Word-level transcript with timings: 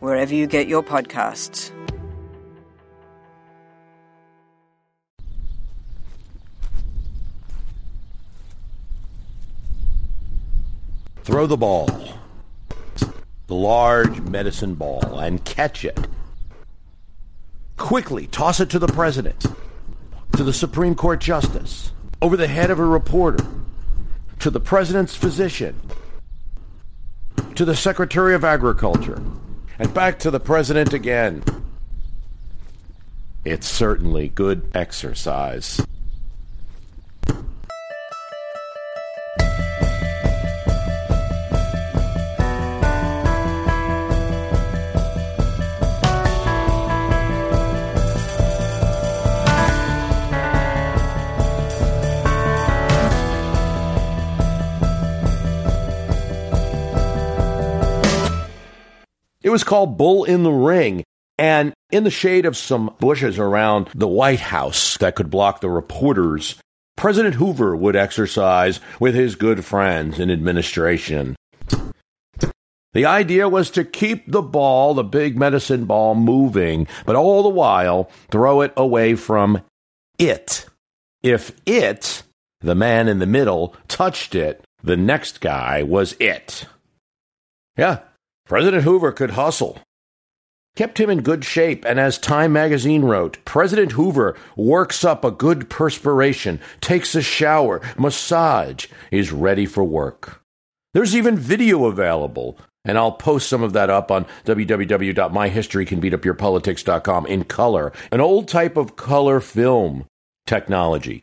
wherever 0.00 0.34
you 0.34 0.46
get 0.46 0.66
your 0.66 0.82
podcasts. 0.82 1.70
Throw 11.22 11.46
the 11.46 11.56
ball, 11.56 11.88
the 13.46 13.54
large 13.54 14.20
medicine 14.22 14.74
ball, 14.74 15.20
and 15.20 15.44
catch 15.44 15.84
it. 15.84 15.98
Quickly 17.76 18.26
toss 18.26 18.58
it 18.58 18.68
to 18.70 18.78
the 18.78 18.88
president, 18.88 19.46
to 20.36 20.42
the 20.42 20.52
Supreme 20.52 20.94
Court 20.94 21.20
justice, 21.20 21.92
over 22.20 22.36
the 22.36 22.48
head 22.48 22.70
of 22.70 22.78
a 22.78 22.84
reporter, 22.84 23.46
to 24.40 24.50
the 24.50 24.60
president's 24.60 25.14
physician, 25.14 25.80
to 27.54 27.64
the 27.64 27.76
Secretary 27.76 28.34
of 28.34 28.42
Agriculture, 28.42 29.22
and 29.80 29.94
back 29.94 30.18
to 30.18 30.30
the 30.30 30.38
president 30.38 30.92
again. 30.92 31.42
It's 33.46 33.66
certainly 33.66 34.28
good 34.28 34.70
exercise. 34.74 35.80
It 59.50 59.58
was 59.58 59.64
called 59.64 59.98
Bull 59.98 60.22
in 60.22 60.44
the 60.44 60.52
Ring. 60.52 61.02
And 61.36 61.74
in 61.90 62.04
the 62.04 62.10
shade 62.10 62.46
of 62.46 62.56
some 62.56 62.94
bushes 63.00 63.36
around 63.36 63.90
the 63.96 64.06
White 64.06 64.38
House 64.38 64.96
that 64.98 65.16
could 65.16 65.28
block 65.28 65.60
the 65.60 65.68
reporters, 65.68 66.54
President 66.96 67.34
Hoover 67.34 67.74
would 67.74 67.96
exercise 67.96 68.78
with 69.00 69.16
his 69.16 69.34
good 69.34 69.64
friends 69.64 70.20
in 70.20 70.30
administration. 70.30 71.34
The 72.92 73.06
idea 73.06 73.48
was 73.48 73.70
to 73.70 73.84
keep 73.84 74.30
the 74.30 74.40
ball, 74.40 74.94
the 74.94 75.02
big 75.02 75.36
medicine 75.36 75.84
ball, 75.84 76.14
moving, 76.14 76.86
but 77.04 77.16
all 77.16 77.42
the 77.42 77.48
while 77.48 78.08
throw 78.30 78.60
it 78.60 78.72
away 78.76 79.16
from 79.16 79.62
it. 80.16 80.64
If 81.24 81.60
it, 81.66 82.22
the 82.60 82.76
man 82.76 83.08
in 83.08 83.18
the 83.18 83.26
middle, 83.26 83.74
touched 83.88 84.36
it, 84.36 84.62
the 84.84 84.96
next 84.96 85.40
guy 85.40 85.82
was 85.82 86.14
it. 86.20 86.66
Yeah, 87.76 88.02
President 88.50 88.82
Hoover 88.82 89.12
could 89.12 89.30
hustle. 89.30 89.78
Kept 90.74 90.98
him 90.98 91.08
in 91.08 91.22
good 91.22 91.44
shape, 91.44 91.84
and 91.84 92.00
as 92.00 92.18
Time 92.18 92.52
magazine 92.52 93.04
wrote, 93.04 93.38
President 93.44 93.92
Hoover 93.92 94.36
works 94.56 95.04
up 95.04 95.24
a 95.24 95.30
good 95.30 95.70
perspiration, 95.70 96.58
takes 96.80 97.14
a 97.14 97.22
shower, 97.22 97.80
massage, 97.96 98.86
is 99.12 99.30
ready 99.30 99.66
for 99.66 99.84
work. 99.84 100.42
There's 100.94 101.14
even 101.14 101.38
video 101.38 101.84
available, 101.84 102.58
and 102.84 102.98
I'll 102.98 103.12
post 103.12 103.48
some 103.48 103.62
of 103.62 103.72
that 103.74 103.88
up 103.88 104.10
on 104.10 104.26
www.myhistorycanbeatupyourpolitics.com 104.46 107.26
in 107.26 107.44
color, 107.44 107.92
an 108.10 108.20
old 108.20 108.48
type 108.48 108.76
of 108.76 108.96
color 108.96 109.38
film 109.38 110.06
technology 110.48 111.22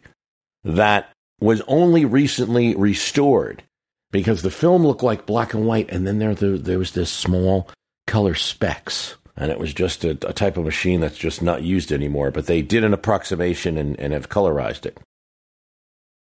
that 0.63 1.11
was 1.41 1.61
only 1.67 2.05
recently 2.05 2.73
restored 2.73 3.63
because 4.12 4.41
the 4.41 4.51
film 4.51 4.85
looked 4.85 5.03
like 5.03 5.25
black 5.25 5.53
and 5.53 5.66
white, 5.66 5.90
and 5.90 6.07
then 6.07 6.19
there 6.19 6.34
there 6.35 6.79
was 6.79 6.91
this 6.91 7.12
small 7.12 7.69
color 8.06 8.35
specks, 8.35 9.16
and 9.35 9.51
it 9.51 9.59
was 9.59 9.73
just 9.73 10.03
a, 10.06 10.12
a, 10.28 10.34
type 10.34 10.57
of 10.57 10.66
machine 10.66 11.01
that's 11.01 11.18
just 11.18 11.41
not 11.41 11.63
used 11.63 11.91
anymore. 11.91 12.31
But 12.31 12.47
they 12.47 12.62
did 12.62 12.84
an 12.84 12.94
approximation 12.94 13.78
and, 13.78 14.00
and 14.00 14.13
have 14.13 14.29
colorized 14.29 14.85
it. 14.85 14.97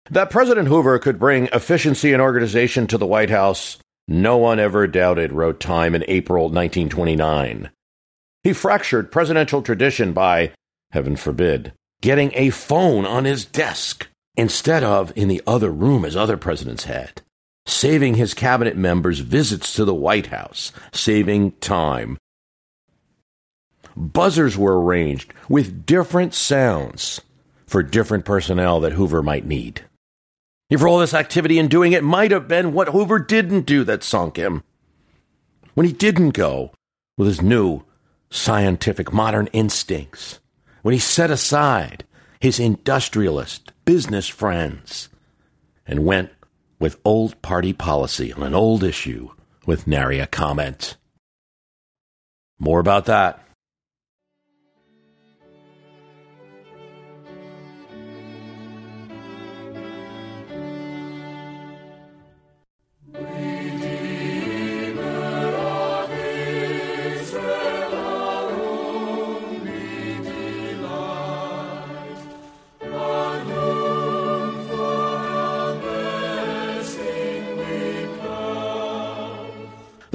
That 0.09 0.29
President 0.29 0.67
Hoover 0.67 0.99
could 0.99 1.19
bring 1.19 1.47
efficiency 1.47 2.13
and 2.13 2.21
organization 2.21 2.87
to 2.87 2.97
the 2.97 3.07
White 3.07 3.29
House, 3.29 3.77
no 4.07 4.37
one 4.37 4.59
ever 4.59 4.87
doubted, 4.87 5.33
wrote 5.33 5.59
Time 5.59 5.95
in 5.95 6.03
April 6.07 6.45
1929. 6.45 7.69
He 8.43 8.53
fractured 8.53 9.11
presidential 9.11 9.61
tradition 9.61 10.13
by, 10.13 10.51
heaven 10.91 11.17
forbid, 11.17 11.73
getting 12.01 12.31
a 12.33 12.51
phone 12.51 13.05
on 13.05 13.25
his 13.25 13.43
desk 13.43 14.07
instead 14.37 14.83
of 14.83 15.11
in 15.15 15.27
the 15.27 15.41
other 15.45 15.71
room 15.71 16.05
as 16.05 16.15
other 16.15 16.37
presidents 16.37 16.85
had 16.85 17.21
saving 17.67 18.15
his 18.15 18.33
cabinet 18.33 18.77
members 18.77 19.19
visits 19.19 19.73
to 19.73 19.85
the 19.85 19.93
White 19.93 20.27
House, 20.27 20.71
saving 20.93 21.51
time. 21.59 22.17
Buzzers 23.95 24.57
were 24.57 24.81
arranged 24.81 25.33
with 25.49 25.85
different 25.85 26.33
sounds 26.33 27.21
for 27.65 27.83
different 27.83 28.25
personnel 28.25 28.79
that 28.79 28.93
Hoover 28.93 29.21
might 29.21 29.45
need. 29.45 29.83
For 30.75 30.87
all 30.87 30.99
this 30.99 31.13
activity 31.13 31.59
in 31.59 31.67
doing 31.67 31.91
it 31.91 32.03
might 32.03 32.31
have 32.31 32.47
been 32.47 32.73
what 32.73 32.89
Hoover 32.89 33.19
didn't 33.19 33.65
do 33.65 33.83
that 33.83 34.03
sunk 34.03 34.37
him. 34.37 34.63
When 35.73 35.85
he 35.85 35.93
didn't 35.93 36.31
go 36.31 36.71
with 37.17 37.27
his 37.27 37.41
new 37.41 37.83
scientific 38.29 39.11
modern 39.11 39.47
instincts, 39.47 40.39
when 40.83 40.93
he 40.93 40.99
set 40.99 41.31
aside 41.31 42.05
his 42.39 42.59
industrialist 42.59 43.71
business 43.85 44.27
friends 44.27 45.09
and 45.85 46.05
went 46.05 46.29
with 46.79 46.99
old 47.03 47.41
party 47.41 47.73
policy 47.73 48.31
on 48.33 48.43
an 48.43 48.53
old 48.53 48.83
issue 48.83 49.29
with 49.65 49.87
nary 49.87 50.19
a 50.19 50.27
comment. 50.27 50.97
More 52.59 52.79
about 52.79 53.05
that 53.05 53.46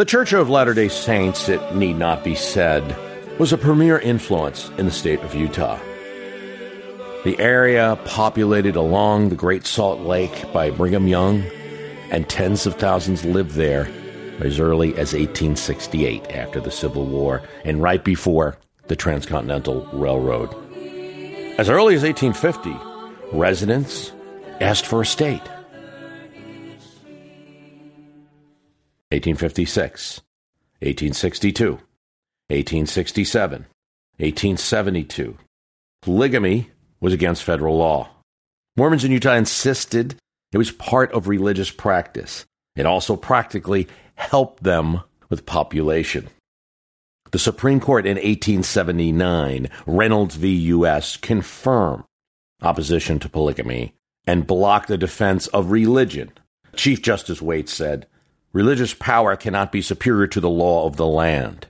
The 0.02 0.06
Church 0.06 0.32
of 0.32 0.50
Latter 0.50 0.74
day 0.74 0.88
Saints, 0.88 1.48
it 1.48 1.76
need 1.76 1.96
not 1.96 2.24
be 2.24 2.34
said, 2.34 2.82
was 3.38 3.52
a 3.52 3.56
premier 3.56 4.00
influence 4.00 4.68
in 4.70 4.84
the 4.84 4.90
state 4.90 5.20
of 5.20 5.32
Utah. 5.32 5.78
The 7.22 7.38
area 7.38 7.96
populated 8.04 8.74
along 8.74 9.28
the 9.28 9.36
Great 9.36 9.64
Salt 9.64 10.00
Lake 10.00 10.52
by 10.52 10.70
Brigham 10.70 11.06
Young, 11.06 11.44
and 12.10 12.28
tens 12.28 12.66
of 12.66 12.74
thousands 12.74 13.24
lived 13.24 13.52
there 13.52 13.88
as 14.40 14.58
early 14.58 14.88
as 14.94 15.14
1868 15.14 16.32
after 16.32 16.58
the 16.58 16.72
Civil 16.72 17.06
War 17.06 17.40
and 17.64 17.80
right 17.80 18.02
before 18.02 18.58
the 18.88 18.96
Transcontinental 18.96 19.88
Railroad. 19.92 20.52
As 21.60 21.68
early 21.68 21.94
as 21.94 22.02
1850, 22.02 22.74
residents 23.32 24.10
asked 24.60 24.84
for 24.84 25.02
a 25.02 25.06
state. 25.06 25.48
1856, 29.12 30.22
1862, 30.80 31.72
1867, 31.72 33.66
1872. 34.16 35.38
Polygamy 36.00 36.70
was 36.98 37.12
against 37.12 37.44
federal 37.44 37.76
law. 37.76 38.08
Mormons 38.74 39.04
in 39.04 39.12
Utah 39.12 39.34
insisted 39.34 40.16
it 40.50 40.56
was 40.56 40.70
part 40.70 41.12
of 41.12 41.28
religious 41.28 41.70
practice. 41.70 42.46
It 42.74 42.86
also 42.86 43.16
practically 43.16 43.86
helped 44.14 44.62
them 44.62 45.02
with 45.28 45.44
population. 45.44 46.28
The 47.32 47.38
Supreme 47.38 47.80
Court 47.80 48.06
in 48.06 48.16
1879, 48.16 49.68
Reynolds 49.84 50.36
v. 50.36 50.54
U.S., 50.56 51.18
confirmed 51.18 52.04
opposition 52.62 53.18
to 53.18 53.28
polygamy 53.28 53.92
and 54.26 54.46
blocked 54.46 54.88
the 54.88 54.96
defense 54.96 55.48
of 55.48 55.70
religion. 55.70 56.32
Chief 56.76 57.02
Justice 57.02 57.42
Waite 57.42 57.68
said, 57.68 58.06
Religious 58.52 58.92
power 58.94 59.36
cannot 59.36 59.72
be 59.72 59.80
superior 59.80 60.26
to 60.26 60.40
the 60.40 60.50
law 60.50 60.86
of 60.86 60.96
the 60.96 61.06
land. 61.06 61.66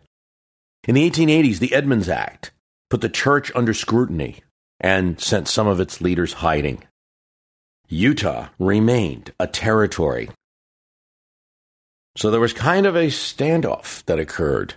In 0.88 0.94
the 0.94 1.08
1880s, 1.08 1.60
the 1.60 1.74
Edmunds 1.74 2.08
Act 2.08 2.50
put 2.90 3.00
the 3.00 3.08
church 3.08 3.52
under 3.54 3.72
scrutiny 3.72 4.42
and 4.80 5.20
sent 5.20 5.46
some 5.46 5.68
of 5.68 5.78
its 5.78 6.00
leaders 6.00 6.34
hiding. 6.34 6.82
Utah 7.88 8.48
remained 8.58 9.32
a 9.38 9.46
territory. 9.46 10.30
So 12.16 12.30
there 12.30 12.40
was 12.40 12.52
kind 12.52 12.84
of 12.84 12.96
a 12.96 13.06
standoff 13.06 14.04
that 14.04 14.18
occurred 14.18 14.74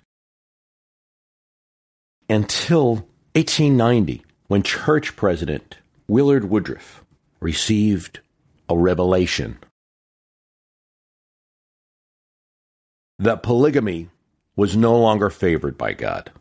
until 2.29 3.07
1890 3.33 4.23
when 4.47 4.63
church 4.63 5.15
president 5.15 5.77
Wilford 6.07 6.45
Woodruff 6.45 7.03
received 7.39 8.19
a 8.69 8.77
revelation 8.77 9.57
that 13.19 13.43
polygamy 13.43 14.09
was 14.55 14.75
no 14.75 14.97
longer 14.97 15.29
favored 15.29 15.77
by 15.77 15.93
God 15.93 16.31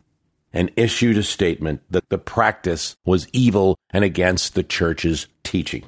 and 0.53 0.71
issued 0.75 1.17
a 1.17 1.23
statement 1.23 1.81
that 1.89 2.09
the 2.09 2.17
practice 2.17 2.95
was 3.05 3.27
evil 3.33 3.77
and 3.91 4.03
against 4.03 4.55
the 4.55 4.63
church's 4.63 5.27
teaching. 5.43 5.83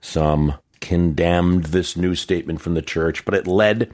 Some 0.00 0.54
condemned 0.80 1.64
this 1.66 1.96
new 1.96 2.14
statement 2.14 2.62
from 2.62 2.74
the 2.74 2.82
church, 2.82 3.24
but 3.26 3.34
it 3.34 3.46
led 3.46 3.92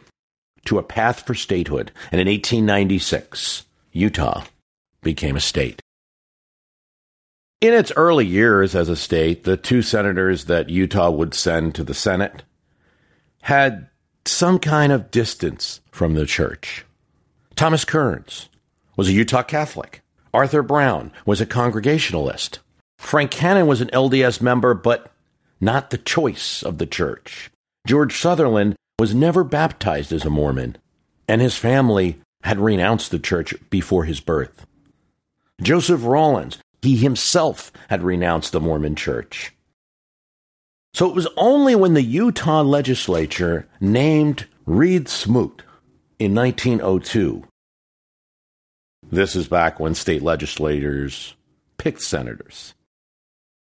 to 0.67 0.79
a 0.79 0.85
path 0.85 1.27
for 1.27 1.35
statehood. 1.35 1.91
And 2.13 2.21
in 2.21 2.29
1896, 2.29 3.65
Utah 3.93 4.45
became 5.03 5.37
a 5.37 5.41
state. 5.41 5.81
In 7.61 7.73
its 7.73 7.93
early 7.97 8.27
years 8.27 8.75
as 8.75 8.89
a 8.89 8.97
state, 8.97 9.45
the 9.45 9.57
two 9.57 9.83
senators 9.83 10.45
that 10.45 10.69
Utah 10.69 11.11
would 11.11 11.35
send 11.35 11.75
to 11.75 11.83
the 11.83 11.95
Senate 11.95 12.45
had 13.43 13.89
some 14.29 14.59
kind 14.59 14.93
of 14.93 15.11
distance 15.11 15.81
from 15.91 16.15
the 16.15 16.27
church. 16.27 16.85
Thomas 17.55 17.85
Kearns 17.85 18.49
was 18.97 19.09
a 19.09 19.13
Utah 19.13 19.43
Catholic. 19.43 20.03
Arthur 20.35 20.63
Brown 20.63 21.13
was 21.25 21.41
a 21.41 21.47
Congregationalist. 21.47 22.61
Frank 22.99 23.31
Cannon 23.31 23.67
was 23.67 23.81
an 23.81 23.89
LDS 23.89 24.41
member, 24.41 24.75
but 24.75 25.11
not 25.61 25.91
the 25.91 25.99
choice 25.99 26.63
of 26.63 26.79
the 26.79 26.87
church. 26.87 27.51
George 27.87 28.19
Sutherland 28.19 28.77
was 28.99 29.15
never 29.15 29.45
baptized 29.45 30.13
as 30.13 30.25
a 30.25 30.31
Mormon, 30.31 30.77
and 31.29 31.41
his 31.41 31.57
family 31.57 32.21
had 32.43 32.59
renounced 32.59 33.11
the 33.11 33.19
church 33.19 33.55
before 33.71 34.05
his 34.05 34.21
birth. 34.21 34.67
Joseph 35.63 36.05
Rawlins, 36.05 36.59
he 36.83 36.97
himself 36.97 37.73
had 37.89 38.03
renounced 38.03 38.53
the 38.53 38.61
Mormon 38.61 38.95
church. 38.95 39.53
So 40.97 41.07
it 41.07 41.15
was 41.15 41.29
only 41.37 41.75
when 41.75 41.93
the 41.93 42.03
Utah 42.03 42.63
legislature 42.63 43.69
named 43.83 44.47
Reed 44.65 45.11
Smoot 45.11 45.63
in 46.19 46.35
1902. 46.35 47.45
This 49.11 49.37
is 49.37 49.47
back 49.47 49.79
when 49.79 49.95
state 49.95 50.23
legislators 50.23 51.35
picked 51.77 52.01
senators. 52.01 52.73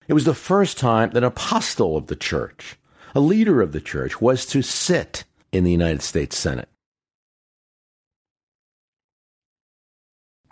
It 0.08 0.14
was 0.14 0.24
the 0.24 0.34
first 0.34 0.76
time 0.76 1.10
that 1.10 1.18
an 1.18 1.22
apostle 1.22 1.96
of 1.96 2.08
the 2.08 2.16
church, 2.16 2.76
a 3.14 3.20
leader 3.20 3.62
of 3.62 3.70
the 3.70 3.80
church, 3.80 4.20
was 4.20 4.44
to 4.46 4.60
sit 4.60 5.22
in 5.52 5.62
the 5.62 5.70
United 5.70 6.02
States 6.02 6.36
Senate. 6.36 6.68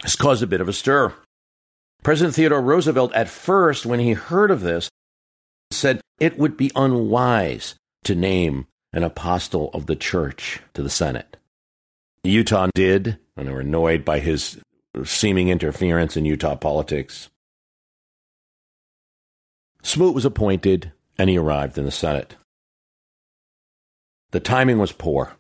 This 0.05 0.15
caused 0.15 0.45
a 0.45 0.47
bit 0.47 0.61
of 0.61 0.69
a 0.69 0.73
stir. 0.73 1.13
President 2.05 2.37
Theodore 2.37 2.63
Roosevelt, 2.63 3.13
at 3.15 3.29
first, 3.29 3.85
when 3.85 3.99
he 3.99 4.13
heard 4.13 4.53
of 4.53 4.61
this, 4.61 4.89
said 5.73 6.01
it 6.19 6.39
would 6.39 6.57
be 6.57 6.71
unwise 6.75 7.75
to 8.05 8.15
name 8.15 8.67
an 8.93 9.05
apostle 9.05 9.71
of 9.75 9.87
the 9.87 9.97
church 9.97 10.61
to 10.75 10.83
the 10.83 10.91
Senate. 10.91 11.37
Utah 12.25 12.69
did, 12.75 13.19
and 13.37 13.49
they 13.49 13.53
were 13.53 13.61
annoyed 13.61 14.05
by 14.05 14.19
his 14.19 14.59
seeming 15.05 15.49
interference 15.49 16.17
in 16.17 16.25
Utah 16.25 16.57
politics. 16.57 17.29
Smoot 19.83 20.15
was 20.15 20.25
appointed, 20.25 20.93
and 21.17 21.31
he 21.31 21.39
arrived 21.39 21.79
in 21.79 21.85
the 21.85 21.91
Senate. 21.91 22.37
The 24.31 24.41
timing 24.41 24.79
was 24.79 24.93
poor, 24.93 25.37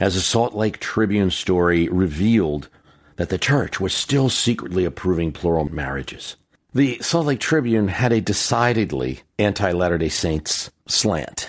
as 0.00 0.14
the 0.14 0.20
Salt 0.20 0.54
Lake 0.54 0.80
Tribune 0.80 1.30
story 1.30 1.88
revealed 1.88 2.68
that 3.16 3.28
the 3.28 3.38
church 3.38 3.80
was 3.80 3.94
still 3.94 4.28
secretly 4.28 4.84
approving 4.84 5.32
plural 5.32 5.72
marriages. 5.72 6.36
The 6.76 6.98
Salt 7.00 7.24
Lake 7.24 7.40
Tribune 7.40 7.88
had 7.88 8.12
a 8.12 8.20
decidedly 8.20 9.20
anti 9.38 9.72
Latter 9.72 9.96
day 9.96 10.10
Saints 10.10 10.70
slant. 10.86 11.48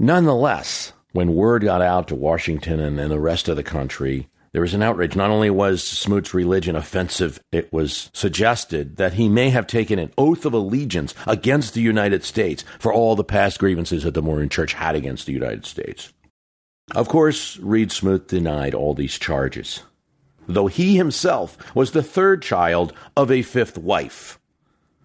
Nonetheless, 0.00 0.92
when 1.12 1.36
word 1.36 1.62
got 1.62 1.80
out 1.80 2.08
to 2.08 2.16
Washington 2.16 2.80
and, 2.80 2.98
the 2.98 3.20
rest 3.20 3.48
of 3.48 3.54
the 3.54 3.62
country, 3.62 4.28
there 4.50 4.62
was 4.62 4.74
an 4.74 4.82
outrage. 4.82 5.14
Not 5.14 5.30
only 5.30 5.48
was 5.48 5.84
Smoot's 5.84 6.34
religion 6.34 6.74
offensive, 6.74 7.38
it 7.52 7.72
was 7.72 8.10
suggested 8.12 8.96
that 8.96 9.12
he 9.12 9.28
may 9.28 9.50
have 9.50 9.68
taken 9.68 10.00
an 10.00 10.12
oath 10.18 10.44
of 10.44 10.52
allegiance 10.52 11.14
against 11.28 11.74
the 11.74 11.80
United 11.80 12.24
States 12.24 12.64
for 12.80 12.92
all 12.92 13.14
the 13.14 13.22
past 13.22 13.60
grievances 13.60 14.02
that 14.02 14.14
the 14.14 14.22
Mormon 14.22 14.48
Church 14.48 14.72
had 14.72 14.96
against 14.96 15.26
the 15.26 15.34
United 15.34 15.64
States. 15.64 16.12
Of 16.96 17.06
course, 17.06 17.58
Reed 17.58 17.92
Smoot 17.92 18.26
denied 18.26 18.74
all 18.74 18.92
these 18.92 19.20
charges 19.20 19.84
though 20.46 20.66
he 20.66 20.96
himself 20.96 21.56
was 21.74 21.90
the 21.90 22.02
third 22.02 22.42
child 22.42 22.92
of 23.16 23.30
a 23.30 23.42
fifth 23.42 23.78
wife 23.78 24.38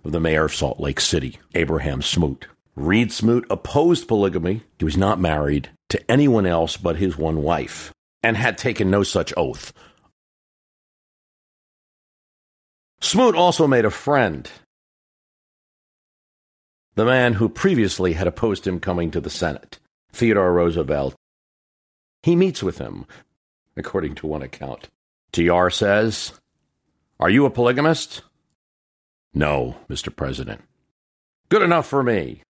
of 0.03 0.11
the 0.11 0.19
mayor 0.19 0.45
of 0.45 0.53
Salt 0.53 0.79
Lake 0.79 0.99
City, 0.99 1.39
Abraham 1.53 2.01
Smoot. 2.01 2.47
Reed 2.75 3.11
Smoot 3.11 3.45
opposed 3.49 4.07
polygamy. 4.07 4.63
He 4.79 4.85
was 4.85 4.97
not 4.97 5.19
married 5.19 5.69
to 5.89 6.11
anyone 6.11 6.45
else 6.45 6.77
but 6.77 6.95
his 6.95 7.17
one 7.17 7.43
wife 7.43 7.93
and 8.23 8.37
had 8.37 8.57
taken 8.57 8.89
no 8.89 9.03
such 9.03 9.33
oath. 9.35 9.73
Smoot 13.01 13.35
also 13.35 13.67
made 13.67 13.83
a 13.83 13.91
friend, 13.91 14.49
the 16.95 17.05
man 17.05 17.33
who 17.33 17.49
previously 17.49 18.13
had 18.13 18.27
opposed 18.27 18.67
him 18.67 18.79
coming 18.79 19.11
to 19.11 19.21
the 19.21 19.29
Senate, 19.29 19.79
Theodore 20.11 20.53
Roosevelt. 20.53 21.15
He 22.21 22.35
meets 22.35 22.61
with 22.61 22.77
him, 22.77 23.05
according 23.75 24.15
to 24.15 24.27
one 24.27 24.43
account. 24.43 24.89
TR 25.31 25.69
says, 25.69 26.33
Are 27.19 27.29
you 27.29 27.45
a 27.45 27.49
polygamist? 27.49 28.21
No, 29.33 29.77
Mr. 29.89 30.13
President. 30.13 30.61
Good 31.49 31.61
enough 31.61 31.87
for 31.87 32.03
me. 32.03 32.43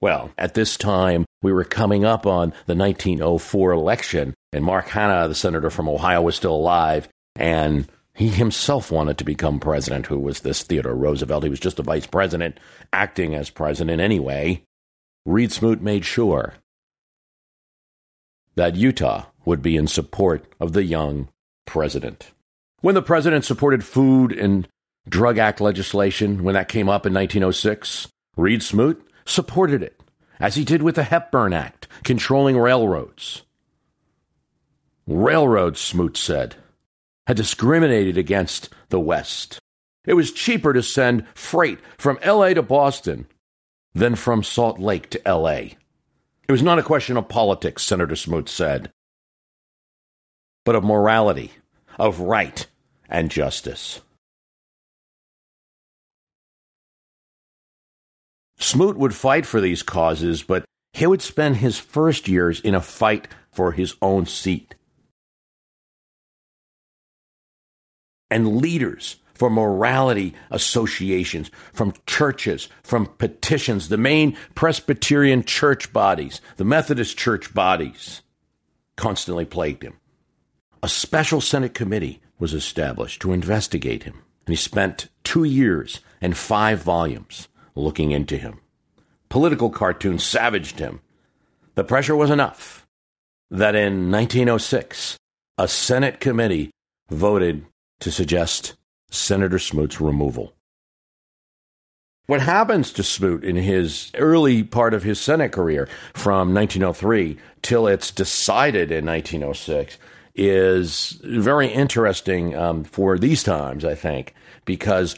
Well, 0.00 0.30
at 0.36 0.54
this 0.54 0.76
time, 0.76 1.24
we 1.42 1.52
were 1.52 1.64
coming 1.64 2.04
up 2.04 2.26
on 2.26 2.50
the 2.66 2.76
1904 2.76 3.72
election, 3.72 4.34
and 4.52 4.64
Mark 4.64 4.88
Hanna, 4.88 5.26
the 5.26 5.34
senator 5.34 5.70
from 5.70 5.88
Ohio, 5.88 6.22
was 6.22 6.36
still 6.36 6.54
alive, 6.54 7.08
and 7.34 7.88
he 8.14 8.28
himself 8.28 8.92
wanted 8.92 9.18
to 9.18 9.24
become 9.24 9.58
president, 9.58 10.06
who 10.06 10.18
was 10.18 10.40
this 10.40 10.62
Theodore 10.62 10.94
Roosevelt. 10.94 11.44
He 11.44 11.50
was 11.50 11.60
just 11.60 11.78
a 11.78 11.82
vice 11.82 12.06
president, 12.06 12.58
acting 12.92 13.34
as 13.34 13.50
president 13.50 14.00
anyway. 14.00 14.62
Reed 15.24 15.50
Smoot 15.50 15.80
made 15.80 16.04
sure 16.04 16.54
that 18.56 18.74
Utah 18.74 19.26
would 19.44 19.62
be 19.62 19.76
in 19.76 19.86
support 19.86 20.44
of 20.58 20.72
the 20.72 20.84
young 20.84 21.28
president. 21.66 22.32
When 22.80 22.94
the 22.94 23.02
president 23.02 23.44
supported 23.44 23.84
Food 23.84 24.32
and 24.32 24.66
Drug 25.08 25.38
Act 25.38 25.60
legislation, 25.60 26.42
when 26.42 26.54
that 26.54 26.68
came 26.68 26.88
up 26.88 27.06
in 27.06 27.14
1906, 27.14 28.08
Reed 28.36 28.62
Smoot 28.62 29.02
supported 29.24 29.82
it, 29.82 30.00
as 30.40 30.56
he 30.56 30.64
did 30.64 30.82
with 30.82 30.96
the 30.96 31.04
Hepburn 31.04 31.52
Act, 31.52 31.86
controlling 32.02 32.58
railroads. 32.58 33.42
Railroads, 35.06 35.80
Smoot 35.80 36.16
said, 36.16 36.56
had 37.26 37.36
discriminated 37.36 38.18
against 38.18 38.68
the 38.88 39.00
West. 39.00 39.58
It 40.04 40.14
was 40.14 40.32
cheaper 40.32 40.72
to 40.72 40.82
send 40.82 41.26
freight 41.34 41.78
from 41.98 42.18
LA 42.24 42.54
to 42.54 42.62
Boston 42.62 43.26
than 43.94 44.14
from 44.14 44.42
Salt 44.42 44.78
Lake 44.78 45.10
to 45.10 45.20
LA. 45.26 45.76
It 46.48 46.52
was 46.52 46.62
not 46.62 46.78
a 46.78 46.82
question 46.82 47.16
of 47.16 47.28
politics, 47.28 47.82
Senator 47.82 48.16
Smoot 48.16 48.48
said 48.48 48.92
but 50.66 50.74
of 50.74 50.84
morality, 50.84 51.52
of 51.96 52.20
right 52.20 52.66
and 53.08 53.30
justice. 53.30 54.02
Smoot 58.58 58.98
would 58.98 59.14
fight 59.14 59.46
for 59.46 59.60
these 59.60 59.84
causes, 59.84 60.42
but 60.42 60.64
he 60.92 61.06
would 61.06 61.22
spend 61.22 61.56
his 61.56 61.78
first 61.78 62.26
years 62.26 62.60
in 62.60 62.74
a 62.74 62.80
fight 62.80 63.28
for 63.52 63.72
his 63.72 63.94
own 64.02 64.26
seat. 64.26 64.74
And 68.28 68.56
leaders 68.56 69.16
for 69.36 69.50
morality 69.50 70.34
associations, 70.50 71.50
from 71.72 71.94
churches, 72.06 72.68
from 72.82 73.06
petitions, 73.06 73.88
the 73.88 73.96
main 73.96 74.36
Presbyterian 74.54 75.44
church 75.44 75.92
bodies, 75.92 76.40
the 76.56 76.64
Methodist 76.64 77.16
church 77.16 77.54
bodies, 77.54 78.22
constantly 78.96 79.44
plagued 79.44 79.82
him 79.82 79.94
a 80.86 80.88
special 80.88 81.40
Senate 81.40 81.74
committee 81.74 82.20
was 82.38 82.54
established 82.54 83.20
to 83.20 83.32
investigate 83.32 84.04
him, 84.04 84.22
and 84.46 84.52
he 84.52 84.56
spent 84.56 85.08
two 85.24 85.42
years 85.42 86.00
and 86.20 86.36
five 86.36 86.80
volumes 86.80 87.48
looking 87.74 88.12
into 88.12 88.36
him. 88.36 88.60
Political 89.28 89.70
cartoons 89.70 90.22
savaged 90.22 90.78
him. 90.78 91.00
The 91.74 91.82
pressure 91.82 92.14
was 92.14 92.30
enough. 92.30 92.86
that 93.50 93.74
in 93.74 94.12
1906, 94.12 95.16
a 95.58 95.66
Senate 95.66 96.20
committee 96.20 96.70
voted 97.10 97.64
to 98.00 98.12
suggest 98.12 98.74
Senator 99.10 99.58
Smoot's 99.58 100.00
removal. 100.00 100.52
What 102.26 102.40
happens 102.40 102.92
to 102.92 103.04
Smoot 103.04 103.44
in 103.44 103.54
his 103.54 104.10
early 104.16 104.64
part 104.64 104.94
of 104.94 105.04
his 105.04 105.20
Senate 105.20 105.52
career 105.52 105.88
from 106.12 106.52
1903 106.52 107.38
till 107.62 107.86
it's 107.86 108.10
decided 108.10 108.90
in 108.90 109.06
1906 109.06 109.96
is 110.34 111.20
very 111.22 111.68
interesting 111.68 112.56
um, 112.56 112.82
for 112.82 113.16
these 113.16 113.44
times, 113.44 113.84
I 113.84 113.94
think, 113.94 114.34
because 114.64 115.16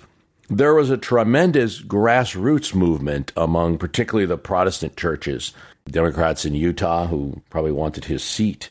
there 0.51 0.75
was 0.75 0.91
a 0.91 0.99
tremendous 0.99 1.81
grassroots 1.81 2.75
movement 2.75 3.33
among 3.37 3.79
particularly 3.79 4.27
the 4.27 4.39
Protestant 4.39 4.97
churches, 4.97 5.53
Democrats 5.89 6.45
in 6.45 6.55
Utah 6.55 7.07
who 7.07 7.41
probably 7.51 7.73
wanted 7.73 8.05
his 8.05 8.23
seat, 8.23 8.69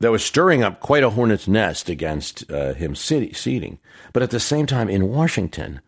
that 0.00 0.10
was 0.10 0.24
stirring 0.24 0.62
up 0.62 0.80
quite 0.80 1.04
a 1.04 1.10
hornet's 1.10 1.46
nest 1.46 1.88
against 1.88 2.50
uh, 2.50 2.72
him 2.74 2.94
seating. 2.94 3.78
But 4.12 4.22
at 4.22 4.30
the 4.30 4.40
same 4.40 4.66
time, 4.66 4.88
in 4.88 5.10
Washington, 5.10 5.80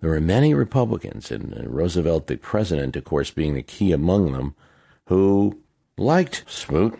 there 0.00 0.10
were 0.10 0.20
many 0.20 0.54
Republicans, 0.54 1.30
and 1.30 1.54
Roosevelt, 1.66 2.26
the 2.26 2.36
president, 2.36 2.96
of 2.96 3.04
course, 3.04 3.30
being 3.30 3.54
the 3.54 3.62
key 3.62 3.92
among 3.92 4.32
them, 4.32 4.54
who 5.06 5.60
liked 5.98 6.44
Smoot, 6.46 6.98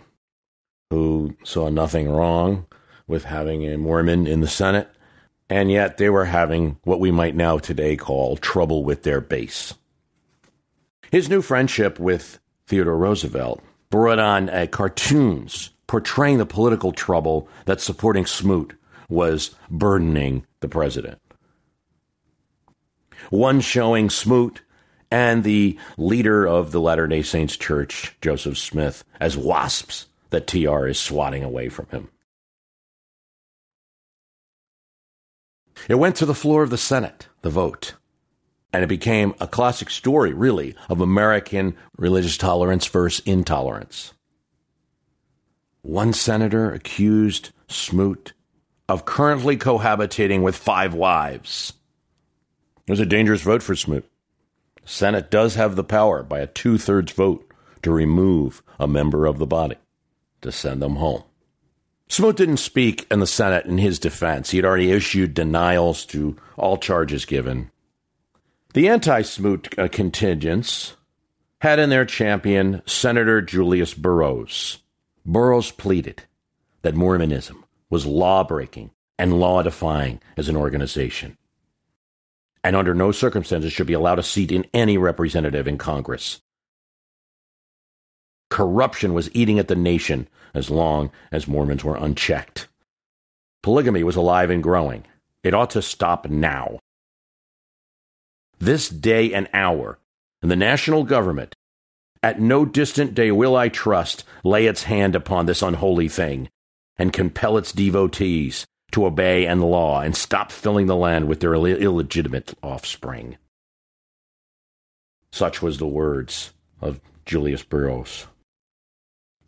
who 0.91 1.35
saw 1.43 1.69
nothing 1.69 2.09
wrong 2.09 2.67
with 3.07 3.25
having 3.25 3.67
a 3.67 3.79
Mormon 3.79 4.27
in 4.27 4.41
the 4.41 4.47
Senate, 4.47 4.89
and 5.49 5.71
yet 5.71 5.97
they 5.97 6.11
were 6.11 6.27
having 6.27 6.79
what 6.85 7.01
we 7.01 7.11
might 7.11 7.35
now 7.35 7.59
today 7.59 7.97
call 7.97 8.37
trouble 8.37 8.85
with 8.85 9.03
their 9.03 9.21
base. 9.21 9.75
His 11.11 11.29
new 11.29 11.43
friendship 11.43 11.99
with 11.99 12.39
Theodore 12.67 12.97
Roosevelt 12.97 13.63
brought 13.91 14.19
on 14.19 14.49
uh, 14.49 14.67
cartoons 14.71 15.71
portraying 15.93 16.39
the 16.39 16.47
political 16.47 16.91
trouble 16.91 17.47
that 17.67 17.79
supporting 17.79 18.25
Smoot 18.25 18.73
was 19.11 19.55
burdening 19.69 20.47
the 20.61 20.69
president 20.69 21.21
one 23.29 23.61
showing 23.61 24.09
Smoot 24.09 24.63
and 25.11 25.45
the 25.45 25.79
leader 25.99 26.47
of 26.47 26.73
the 26.73 26.81
Latter 26.81 27.07
day 27.07 27.21
Saints 27.21 27.59
Church, 27.59 28.17
Joseph 28.23 28.57
Smith, 28.57 29.05
as 29.21 29.37
wasps 29.37 30.07
that 30.31 30.47
TR 30.47 30.87
is 30.87 30.99
swatting 30.99 31.45
away 31.45 31.69
from 31.69 31.87
him. 31.89 32.09
It 35.91 35.97
went 35.97 36.17
to 36.17 36.27
the 36.27 36.35
floor 36.35 36.63
of 36.63 36.71
the 36.71 36.79
Senate, 36.79 37.29
the 37.43 37.51
vote, 37.51 37.95
and 38.73 38.83
it 38.83 38.89
became 38.89 39.35
a 39.41 39.47
classic 39.47 39.91
story, 39.91 40.33
really, 40.33 40.75
of 40.89 41.03
American 41.03 41.77
religious 41.99 42.39
tolerance 42.39 42.87
versus 42.87 43.25
intolerance. 43.27 44.15
One 45.83 46.13
senator 46.13 46.73
accused 46.73 47.51
Smoot 47.67 48.35
of 48.89 49.05
currently 49.05 49.57
cohabitating 49.57 50.43
with 50.43 50.55
five 50.55 50.95
wives. 50.95 51.73
It 52.87 52.91
was 52.91 53.01
a 53.01 53.07
dangerous 53.07 53.43
vote 53.43 53.63
for 53.63 53.75
Smoot. 53.75 54.09
The 54.83 54.89
Senate 54.89 55.31
does 55.31 55.57
have 55.57 55.75
the 55.75 55.85
power 55.85 56.23
by 56.23 56.41
a 56.41 56.47
two 56.47 56.79
thirds 56.79 57.11
vote 57.13 57.53
to 57.83 57.91
remove 57.91 58.63
a 58.79 58.87
member 58.87 59.27
of 59.27 59.39
the 59.39 59.47
body, 59.47 59.77
to 60.43 60.53
send 60.53 60.81
them 60.81 60.97
home. 60.97 61.25
Smoot 62.09 62.37
didn't 62.37 62.59
speak 62.59 63.07
in 63.11 63.21
the 63.21 63.27
Senate 63.27 63.67
in 63.67 63.79
his 63.79 63.99
defense. 63.99 64.51
He 64.51 64.59
had 64.59 64.67
already 64.67 64.93
issued 64.93 65.35
denials 65.35 66.05
to 66.07 66.37
all 66.57 66.77
charges 66.77 67.25
given. 67.25 67.71
The 68.75 68.89
anti 68.89 69.23
Smoot 69.23 69.77
uh, 69.79 69.89
contingents 69.89 70.95
had 71.61 71.79
in 71.79 71.91
their 71.91 72.05
champion 72.05 72.83
Senator 72.87 73.41
Julius 73.41 73.95
Burrows. 73.95 74.82
Burrows 75.25 75.71
pleaded 75.71 76.25
that 76.83 76.95
Mormonism 76.95 77.65
was 77.91 78.07
law 78.07 78.43
breaking 78.45 78.91
and 79.19 79.39
law 79.39 79.63
defying 79.63 80.21
as 80.37 80.49
an 80.49 80.57
organization 80.57 81.37
and 82.65 82.77
under 82.77 82.95
no 82.95 83.13
circumstances 83.13 83.73
should 83.73 83.87
be 83.87 83.93
allowed 83.93 84.19
a 84.19 84.23
seat 84.23 84.53
in 84.53 84.67
any 84.73 84.97
representative 84.97 85.67
in 85.67 85.79
Congress. 85.79 86.41
Corruption 88.51 89.15
was 89.15 89.35
eating 89.35 89.59
at 89.59 89.69
the 89.69 89.75
nation 89.75 90.29
as 90.55 90.71
long 90.71 91.11
as 91.31 91.49
Mormons 91.49 91.83
were 91.83 91.97
unchecked. 91.97 92.69
Polygamy 93.63 94.05
was 94.05 94.17
alive 94.17 94.51
and 94.51 94.63
growing. 94.63 95.05
It 95.43 95.55
ought 95.55 95.71
to 95.71 95.83
stop 95.83 96.29
now. 96.29 96.79
This 98.59 98.89
day 98.89 99.33
and 99.33 99.49
hour, 99.53 99.99
and 100.41 100.51
the 100.51 100.57
national 100.57 101.05
government, 101.05 101.57
at 102.23 102.41
no 102.41 102.65
distant 102.65 103.15
day 103.15 103.33
will 103.33 103.57
I 103.57 103.69
trust, 103.69 104.25
lay 104.45 104.67
its 104.67 104.85
hand 104.85 105.17
upon 105.17 105.47
this 105.47 105.63
unholy 105.63 106.09
thing, 106.09 106.49
and 106.97 107.13
compel 107.13 107.59
its 107.59 107.73
devotees 107.73 108.67
to 108.93 109.07
obey 109.07 109.47
and 109.47 109.63
law 109.63 110.01
and 110.01 110.17
stop 110.17 110.53
filling 110.53 110.87
the 110.87 110.97
land 110.97 111.27
with 111.27 111.41
their 111.41 111.55
Ill- 111.55 111.67
illegitimate 111.67 112.55
offspring. 112.63 113.39
Such 115.33 115.63
was 115.63 115.79
the 115.79 115.87
words 115.87 116.53
of 116.81 117.01
Julius 117.25 117.63
Burrows. 117.63 118.27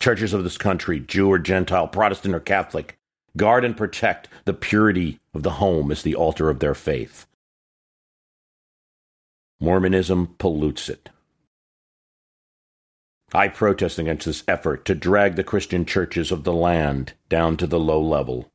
Churches 0.01 0.33
of 0.33 0.45
this 0.45 0.59
country, 0.59 0.99
Jew 0.99 1.31
or 1.31 1.39
Gentile, 1.39 1.87
Protestant 1.87 2.35
or 2.35 2.41
Catholic, 2.41 2.97
guard 3.37 3.65
and 3.65 3.77
protect 3.77 4.29
the 4.45 4.55
purity 4.55 5.21
of 5.35 5.43
the 5.43 5.53
home 5.53 5.91
as 5.93 6.03
the 6.03 6.15
altar 6.15 6.51
of 6.51 6.59
their 6.59 6.75
faith. 6.75 7.27
Mormonism 9.61 10.35
pollutes 10.39 10.89
it. 10.89 11.11
I 13.35 13.49
protest 13.49 13.99
against 13.99 14.27
this 14.27 14.45
effort 14.47 14.85
to 14.85 14.95
drag 14.95 15.35
the 15.35 15.45
Christian 15.45 15.85
churches 15.85 16.31
of 16.31 16.45
the 16.45 16.53
land 16.53 17.15
down 17.29 17.57
to 17.59 17.67
the 17.67 17.81
low 17.81 18.01
level 18.01 18.51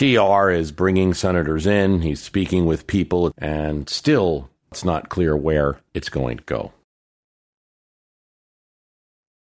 TR 0.00 0.50
is 0.50 0.72
bringing 0.72 1.12
senators 1.12 1.66
in, 1.66 2.00
he's 2.00 2.22
speaking 2.22 2.64
with 2.64 2.86
people, 2.86 3.34
and 3.36 3.86
still 3.86 4.48
it's 4.70 4.82
not 4.82 5.10
clear 5.10 5.36
where 5.36 5.78
it's 5.92 6.08
going 6.08 6.38
to 6.38 6.44
go. 6.44 6.72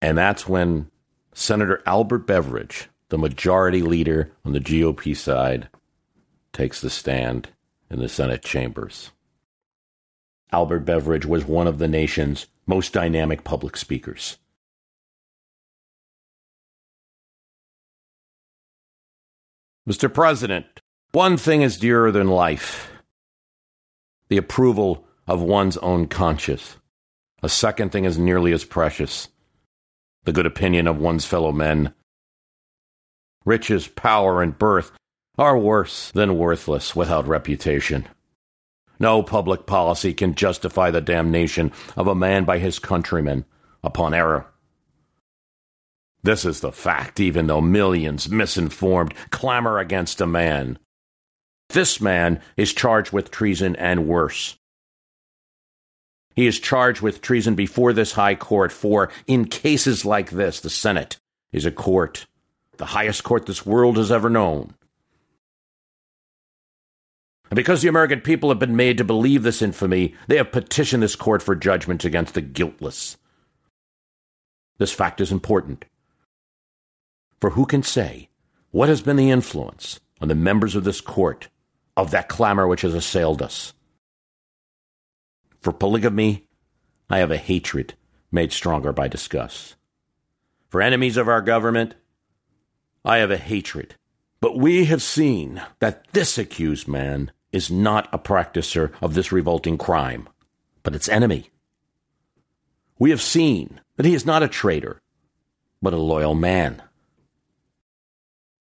And 0.03 0.19
that's 0.19 0.49
when 0.49 0.91
Senator 1.33 1.81
Albert 1.87 2.27
Beveridge, 2.27 2.89
the 3.09 3.19
majority 3.19 3.83
leader 3.83 4.33
on 4.45 4.53
the 4.53 4.59
GOP 4.59 5.17
side, 5.17 5.69
takes 6.53 6.81
the 6.81 6.91
stand 6.91 7.51
in 7.89 8.01
the 8.01 8.09
Senate 8.09 8.43
chambers. 8.43 9.13
Albert 10.53 10.81
Beveridge 10.81 11.27
was 11.27 11.45
one 11.45 11.67
of 11.67 11.79
the 11.79 11.89
nation's 11.89 12.47
most 12.67 12.93
dynamic 12.93 13.45
public 13.45 13.77
speakers. 13.77 14.39
Mr. 19.89 20.13
President, 20.13 20.67
one 21.13 21.37
thing 21.37 21.63
is 21.63 21.79
dearer 21.79 22.13
than 22.13 22.29
life 22.29 22.91
the 24.29 24.37
approval 24.37 25.07
of 25.27 25.41
one's 25.41 25.79
own 25.79 26.07
conscience. 26.07 26.77
A 27.43 27.49
second 27.49 27.93
thing 27.93 28.05
is 28.05 28.19
nearly 28.19 28.53
as 28.53 28.65
precious 28.65 29.29
the 30.25 30.33
good 30.33 30.45
opinion 30.45 30.87
of 30.87 30.99
one's 30.99 31.25
fellow 31.25 31.53
men. 31.53 31.95
Riches, 33.47 33.89
power, 33.89 34.43
and 34.43 34.59
birth 34.59 34.93
are 35.39 35.57
worse 35.57 36.11
than 36.11 36.37
worthless 36.37 36.95
without 36.95 37.27
reputation. 37.27 38.07
No 38.99 39.23
public 39.23 39.67
policy 39.67 40.13
can 40.13 40.35
justify 40.35 40.91
the 40.91 41.01
damnation 41.01 41.73
of 41.97 42.07
a 42.07 42.15
man 42.15 42.45
by 42.45 42.59
his 42.59 42.79
countrymen 42.79 43.45
upon 43.83 44.15
error. 44.15 44.47
This 46.23 46.45
is 46.45 46.61
the 46.61 46.73
fact, 46.73 47.21
even 47.21 47.47
though 47.47 47.61
millions, 47.61 48.29
misinformed, 48.29 49.15
clamor 49.31 49.79
against 49.79 50.21
a 50.21 50.27
man. 50.27 50.79
This 51.69 52.01
man 52.01 52.41
is 52.57 52.73
charged 52.73 53.13
with 53.13 53.31
treason 53.31 53.77
and 53.77 54.09
worse. 54.09 54.59
He 56.35 56.47
is 56.47 56.61
charged 56.61 57.03
with 57.03 57.21
treason 57.21 57.55
before 57.55 57.93
this 57.93 58.13
high 58.13 58.35
court, 58.35 58.73
for 58.73 59.11
in 59.27 59.47
cases 59.47 60.05
like 60.05 60.31
this, 60.31 60.61
the 60.61 60.71
Senate 60.71 61.19
is 61.53 61.67
a 61.67 61.73
court, 61.73 62.27
the 62.77 62.87
highest 62.87 63.25
court 63.25 63.47
this 63.47 63.67
world 63.67 63.97
has 63.97 64.13
ever 64.13 64.31
known. 64.31 64.75
And 67.51 67.57
because 67.57 67.81
the 67.81 67.89
American 67.89 68.21
people 68.21 68.51
have 68.51 68.59
been 68.59 68.77
made 68.77 68.99
to 68.99 69.05
believe 69.05 69.43
this 69.43 69.63
infamy, 69.63 70.15
they 70.27 70.37
have 70.37 70.53
petitioned 70.53 71.03
this 71.03 71.17
court 71.17 71.43
for 71.43 71.55
judgment 71.55 72.05
against 72.05 72.35
the 72.35 72.43
guiltless. 72.43 73.17
This 74.79 74.93
fact 74.93 75.21
is 75.21 75.33
important. 75.33 75.85
For 77.41 77.51
who 77.51 77.67
can 77.67 77.83
say 77.83 78.29
what 78.71 78.89
has 78.89 79.01
been 79.01 79.17
the 79.17 79.31
influence 79.31 80.01
on 80.21 80.29
the 80.29 80.35
members 80.35 80.75
of 80.75 80.85
this 80.85 81.01
court 81.01 81.49
of 81.97 82.11
that 82.11 82.29
clamor 82.29 82.69
which 82.69 82.83
has 82.83 82.95
assailed 82.95 83.41
us? 83.41 83.73
For 85.61 85.73
polygamy, 85.73 86.47
I 87.09 87.19
have 87.19 87.31
a 87.31 87.39
hatred 87.39 87.95
made 88.31 88.53
stronger 88.53 88.93
by 88.93 89.09
disgust. 89.09 89.77
For 90.69 90.83
enemies 90.83 91.17
of 91.17 91.29
our 91.29 91.41
government, 91.41 91.95
I 93.05 93.19
have 93.19 93.31
a 93.31 93.39
hatred. 93.39 93.95
But 94.41 94.59
we 94.59 94.85
have 94.85 95.03
seen 95.03 95.63
that 95.81 96.07
this 96.13 96.37
accused 96.37 96.87
man 96.87 97.33
is 97.59 97.71
not 97.71 98.09
a 98.13 98.19
practicer 98.19 98.93
of 99.03 99.15
this 99.15 99.33
revolting 99.33 99.77
crime, 99.77 100.29
but 100.85 100.95
its 100.95 101.09
enemy. 101.09 101.51
we 103.01 103.11
have 103.11 103.21
seen 103.21 103.81
that 103.97 104.07
he 104.07 104.15
is 104.15 104.25
not 104.25 104.43
a 104.43 104.49
traitor, 104.49 105.01
but 105.83 105.93
a 105.93 105.97
loyal 105.97 106.35
man. 106.35 106.83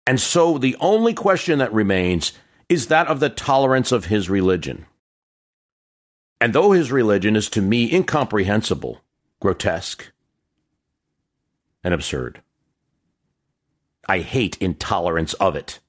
And 0.06 0.20
so 0.20 0.58
the 0.58 0.76
only 0.80 1.14
question 1.14 1.60
that 1.60 1.74
remains 1.74 2.34
is 2.70 2.88
that 2.88 3.08
of 3.08 3.20
the 3.20 3.30
tolerance 3.30 3.92
of 3.92 4.06
his 4.06 4.30
religion. 4.30 4.86
And 6.40 6.54
though 6.54 6.72
his 6.72 6.92
religion 6.92 7.36
is 7.36 7.50
to 7.52 7.62
me 7.62 7.94
incomprehensible, 7.94 9.02
grotesque, 9.40 10.12
and 11.84 11.94
absurd, 11.94 12.42
I 14.08 14.20
hate 14.20 14.58
intolerance 14.60 15.34
of 15.36 15.56
it 15.56 15.80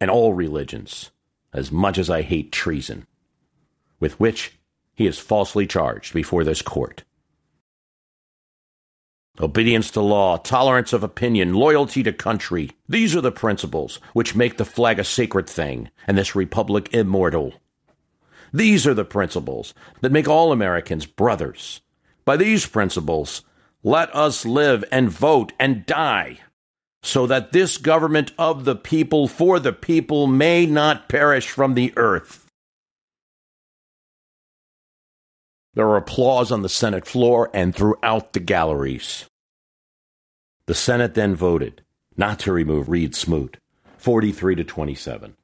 and 0.00 0.10
all 0.10 0.32
religions 0.32 1.10
as 1.52 1.72
much 1.72 1.98
as 1.98 2.08
I 2.10 2.22
hate 2.22 2.52
treason, 2.52 3.06
with 3.98 4.18
which 4.20 4.58
he 4.94 5.06
is 5.06 5.18
falsely 5.18 5.66
charged 5.66 6.12
before 6.12 6.44
this 6.44 6.62
court. 6.62 7.04
Obedience 9.40 9.90
to 9.92 10.00
law, 10.00 10.36
tolerance 10.36 10.92
of 10.92 11.02
opinion, 11.02 11.54
loyalty 11.54 12.02
to 12.02 12.12
country. 12.12 12.70
These 12.88 13.16
are 13.16 13.22
the 13.22 13.32
principles 13.32 13.98
which 14.12 14.34
make 14.34 14.58
the 14.58 14.64
flag 14.64 14.98
a 14.98 15.04
sacred 15.04 15.48
thing 15.48 15.90
and 16.06 16.18
this 16.18 16.34
republic 16.34 16.92
immortal. 16.92 17.54
These 18.52 18.86
are 18.86 18.94
the 18.94 19.04
principles 19.04 19.72
that 20.02 20.12
make 20.12 20.28
all 20.28 20.52
Americans 20.52 21.06
brothers. 21.06 21.80
By 22.24 22.36
these 22.36 22.66
principles, 22.66 23.42
let 23.82 24.14
us 24.14 24.44
live 24.44 24.84
and 24.92 25.08
vote 25.08 25.52
and 25.58 25.86
die 25.86 26.40
so 27.02 27.26
that 27.26 27.52
this 27.52 27.78
government 27.78 28.32
of 28.38 28.64
the 28.64 28.76
people 28.76 29.26
for 29.26 29.58
the 29.58 29.72
people 29.72 30.26
may 30.26 30.66
not 30.66 31.08
perish 31.08 31.48
from 31.48 31.74
the 31.74 31.92
earth. 31.96 32.46
There 35.74 35.86
were 35.86 35.96
applause 35.96 36.50
on 36.50 36.62
the 36.62 36.68
Senate 36.68 37.06
floor 37.06 37.48
and 37.54 37.74
throughout 37.74 38.32
the 38.32 38.40
galleries. 38.40 39.26
The 40.66 40.74
Senate 40.74 41.14
then 41.14 41.34
voted 41.34 41.82
not 42.16 42.38
to 42.40 42.52
remove 42.52 42.88
Reed 42.88 43.14
Smoot, 43.14 43.56
43 43.98 44.56
to 44.56 44.64
27. 44.64 45.36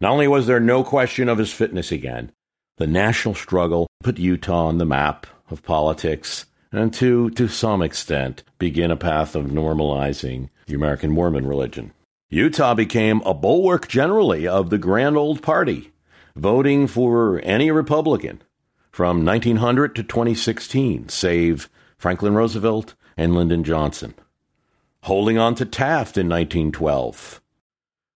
Not 0.00 0.12
only 0.12 0.28
was 0.28 0.46
there 0.46 0.60
no 0.60 0.84
question 0.84 1.28
of 1.28 1.38
his 1.38 1.52
fitness 1.52 1.90
again, 1.90 2.32
the 2.76 2.86
national 2.86 3.34
struggle 3.34 3.88
put 4.02 4.18
Utah 4.18 4.66
on 4.66 4.78
the 4.78 4.84
map 4.84 5.26
of 5.50 5.62
politics 5.62 6.46
and 6.72 6.92
to, 6.94 7.30
to 7.30 7.48
some 7.48 7.82
extent, 7.82 8.42
begin 8.58 8.90
a 8.90 8.96
path 8.96 9.34
of 9.34 9.46
normalizing 9.46 10.48
the 10.66 10.74
American 10.74 11.10
Mormon 11.10 11.46
religion. 11.46 11.92
Utah 12.30 12.74
became 12.74 13.22
a 13.22 13.32
bulwark 13.32 13.88
generally 13.88 14.46
of 14.46 14.68
the 14.68 14.78
grand 14.78 15.16
old 15.16 15.42
party, 15.42 15.92
voting 16.36 16.86
for 16.86 17.40
any 17.42 17.70
Republican 17.70 18.42
from 18.90 19.24
1900 19.24 19.96
to 19.96 20.02
2016, 20.02 21.08
save 21.08 21.70
Franklin 21.96 22.34
Roosevelt 22.34 22.94
and 23.16 23.34
Lyndon 23.34 23.64
Johnson, 23.64 24.14
holding 25.04 25.38
on 25.38 25.54
to 25.54 25.64
Taft 25.64 26.18
in 26.18 26.28
1912 26.28 27.40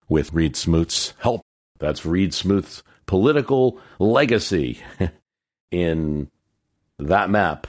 with 0.08 0.32
Reed 0.32 0.56
Smoot's 0.56 1.14
help. 1.18 1.40
That's 1.78 2.04
Reed 2.04 2.34
Smoot's 2.34 2.82
political 3.06 3.80
legacy 3.98 4.80
in 5.70 6.30
that 6.98 7.30
map 7.30 7.66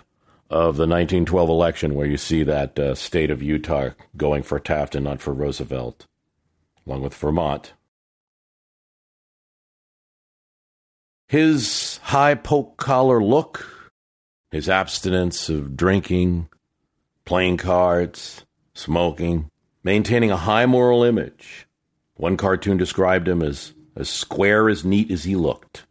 of 0.54 0.78
the 0.78 0.86
1912 0.86 1.50
election, 1.50 1.96
where 1.96 2.06
you 2.06 2.16
see 2.16 2.44
that 2.44 2.78
uh, 2.78 2.94
state 2.94 3.32
of 3.32 3.42
Utah 3.42 3.90
going 4.16 4.44
for 4.44 4.60
Taft 4.60 4.94
and 4.94 5.04
not 5.04 5.20
for 5.20 5.34
Roosevelt, 5.34 6.06
along 6.86 7.02
with 7.02 7.16
Vermont. 7.16 7.74
His 11.28 11.98
high 12.04 12.36
poke 12.36 12.78
collar 12.78 13.24
look, 13.24 13.92
his 14.52 14.70
abstinence 14.70 15.50
of 15.50 15.76
drinking, 15.76 16.50
playing 17.26 17.58
cards, 17.58 18.46
smoking, 18.76 19.50
maintaining 19.84 20.30
a 20.30 20.38
high 20.38 20.68
moral 20.68 21.04
image. 21.04 21.66
One 22.14 22.38
cartoon 22.38 22.78
described 22.78 23.28
him 23.28 23.42
as 23.42 23.74
as 23.96 24.08
square 24.08 24.70
as 24.70 24.86
neat 24.86 25.10
as 25.10 25.24
he 25.24 25.36
looked. 25.36 25.88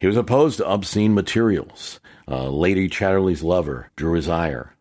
He 0.00 0.06
was 0.06 0.16
opposed 0.18 0.58
to 0.58 0.68
obscene 0.68 1.14
materials 1.14 1.98
uh, 2.28 2.48
Lady 2.48 2.88
Chatterley's 2.88 3.42
lover 3.42 3.90
drew 3.96 4.14
his 4.14 4.28
ire, 4.28 4.74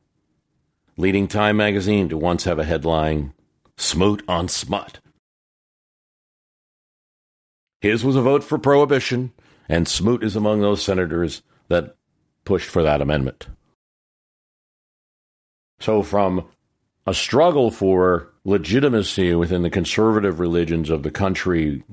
leading 0.98 1.28
Time 1.28 1.58
magazine 1.58 2.10
to 2.10 2.18
once 2.18 2.46
have 2.46 2.60
a 2.60 2.66
headline 2.66 3.34
Smoot 3.78 4.24
on 4.28 4.48
Smut. 4.48 5.00
His 7.82 8.04
was 8.04 8.16
a 8.16 8.22
vote 8.22 8.44
for 8.44 8.58
prohibition, 8.58 9.32
and 9.70 9.88
Smoot 9.88 10.24
is 10.24 10.36
among 10.36 10.62
those 10.62 10.82
senators 10.82 11.44
that 11.68 11.96
pushed 12.46 12.70
for 12.70 12.82
that 12.84 13.02
amendment. 13.02 13.48
So, 15.80 16.02
from 16.02 16.48
a 17.06 17.14
struggle 17.14 17.70
for 17.70 18.32
legitimacy 18.44 19.36
within 19.36 19.62
the 19.62 19.70
conservative 19.70 20.40
religions 20.40 20.90
of 20.90 21.04
the 21.04 21.12
country, 21.12 21.84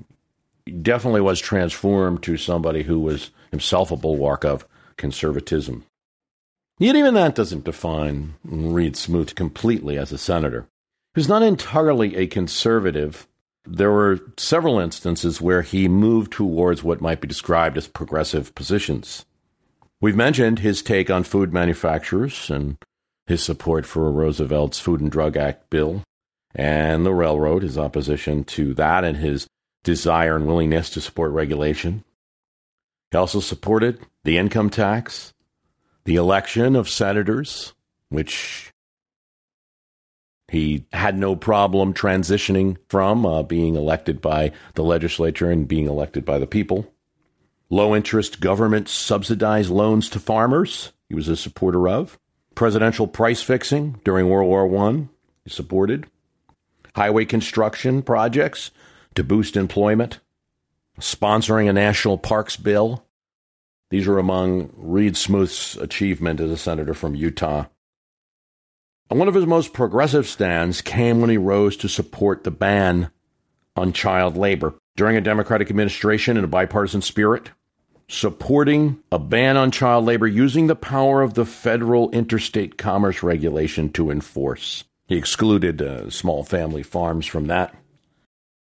definitely 0.80 1.20
was 1.20 1.40
transformed 1.40 2.22
to 2.22 2.36
somebody 2.36 2.84
who 2.84 3.00
was 3.00 3.30
himself 3.50 3.90
a 3.90 3.96
bulwark 3.96 4.44
of 4.44 4.66
conservatism. 5.02 5.84
Yet 6.78 6.94
even 6.94 7.14
that 7.14 7.34
doesn't 7.34 7.64
define 7.64 8.34
Reed 8.44 8.96
Smoot 8.96 9.34
completely 9.34 9.98
as 9.98 10.12
a 10.12 10.16
senator. 10.16 10.68
He 11.12 11.18
was 11.18 11.28
not 11.28 11.42
entirely 11.42 12.14
a 12.14 12.28
conservative. 12.28 13.26
There 13.64 13.90
were 13.90 14.20
several 14.36 14.78
instances 14.78 15.40
where 15.40 15.62
he 15.62 15.88
moved 15.88 16.32
towards 16.32 16.84
what 16.84 17.00
might 17.00 17.20
be 17.20 17.26
described 17.26 17.76
as 17.76 17.88
progressive 17.88 18.54
positions. 18.54 19.24
We've 20.00 20.14
mentioned 20.16 20.60
his 20.60 20.82
take 20.82 21.10
on 21.10 21.24
food 21.24 21.52
manufacturers 21.52 22.48
and 22.48 22.76
his 23.26 23.42
support 23.42 23.86
for 23.86 24.10
Roosevelt's 24.12 24.78
Food 24.78 25.00
and 25.00 25.10
Drug 25.10 25.36
Act 25.36 25.68
bill, 25.68 26.04
and 26.54 27.04
the 27.04 27.12
railroad, 27.12 27.64
his 27.64 27.76
opposition 27.76 28.44
to 28.44 28.72
that, 28.74 29.02
and 29.02 29.16
his 29.16 29.48
desire 29.82 30.36
and 30.36 30.46
willingness 30.46 30.90
to 30.90 31.00
support 31.00 31.32
regulation. 31.32 32.04
He 33.12 33.18
also 33.18 33.40
supported 33.40 34.01
the 34.25 34.38
income 34.38 34.70
tax, 34.70 35.35
the 36.05 36.16
election 36.16 36.75
of 36.75 36.88
senators, 36.88 37.75
which 38.09 38.72
he 40.48 40.87
had 40.94 41.18
no 41.18 41.37
problem 41.37 41.92
transitioning 41.92 42.79
from 42.88 43.27
uh, 43.27 43.42
being 43.42 43.77
elected 43.77 44.22
by 44.22 44.53
the 44.75 44.83
legislature 44.83 45.51
and 45.51 45.68
being 45.68 45.87
elected 45.87 46.25
by 46.25 46.38
the 46.38 46.46
people. 46.46 46.90
Low 47.68 47.94
interest 47.94 48.40
government 48.40 48.88
subsidized 48.88 49.70
loans 49.70 50.09
to 50.11 50.18
farmers, 50.18 50.92
he 51.09 51.14
was 51.14 51.29
a 51.29 51.37
supporter 51.37 51.88
of. 51.88 52.18
Presidential 52.55 53.07
price 53.07 53.42
fixing 53.42 54.01
during 54.05 54.31
World 54.31 54.48
War 54.48 54.88
I, 54.88 55.09
he 55.44 55.51
supported. 55.51 56.07
Highway 56.96 57.27
construction 57.27 58.03
projects 58.03 58.70
to 59.14 59.25
boost 59.25 59.57
employment. 59.57 60.20
Sponsoring 61.00 61.68
a 61.68 61.72
national 61.72 62.18
parks 62.18 62.57
bill 62.57 63.05
these 63.92 64.09
are 64.09 64.18
among 64.18 64.72
Reed 64.74 65.18
Smoot's 65.18 65.76
achievement 65.76 66.40
as 66.40 66.50
a 66.50 66.57
senator 66.57 66.94
from 66.94 67.14
Utah. 67.14 67.66
And 69.11 69.18
one 69.18 69.28
of 69.28 69.35
his 69.35 69.44
most 69.44 69.74
progressive 69.74 70.26
stands 70.26 70.81
came 70.81 71.20
when 71.20 71.28
he 71.28 71.37
rose 71.37 71.76
to 71.76 71.90
support 71.90 72.42
the 72.42 72.50
ban 72.50 73.11
on 73.76 73.92
child 73.92 74.35
labor 74.35 74.72
during 74.96 75.18
a 75.18 75.20
Democratic 75.20 75.68
administration 75.68 76.38
in 76.38 76.44
a 76.44 76.48
bipartisan 76.48 77.02
spirit, 77.02 77.50
supporting 78.09 78.98
a 79.12 79.18
ban 79.18 79.59
on 79.59 79.70
child 79.70 80.07
labor 80.07 80.26
using 80.26 80.68
the 80.68 80.74
power 80.74 81.20
of 81.20 81.35
the 81.35 81.44
federal 81.44 82.11
interstate 82.12 82.78
commerce 82.78 83.22
regulation 83.22 83.92
to 83.92 84.11
enforce. 84.11 84.85
He 85.07 85.16
excluded 85.16 85.83
uh, 85.83 86.09
small 86.09 86.44
family 86.44 86.83
farms 86.83 87.26
from 87.26 87.48
that. 87.48 87.74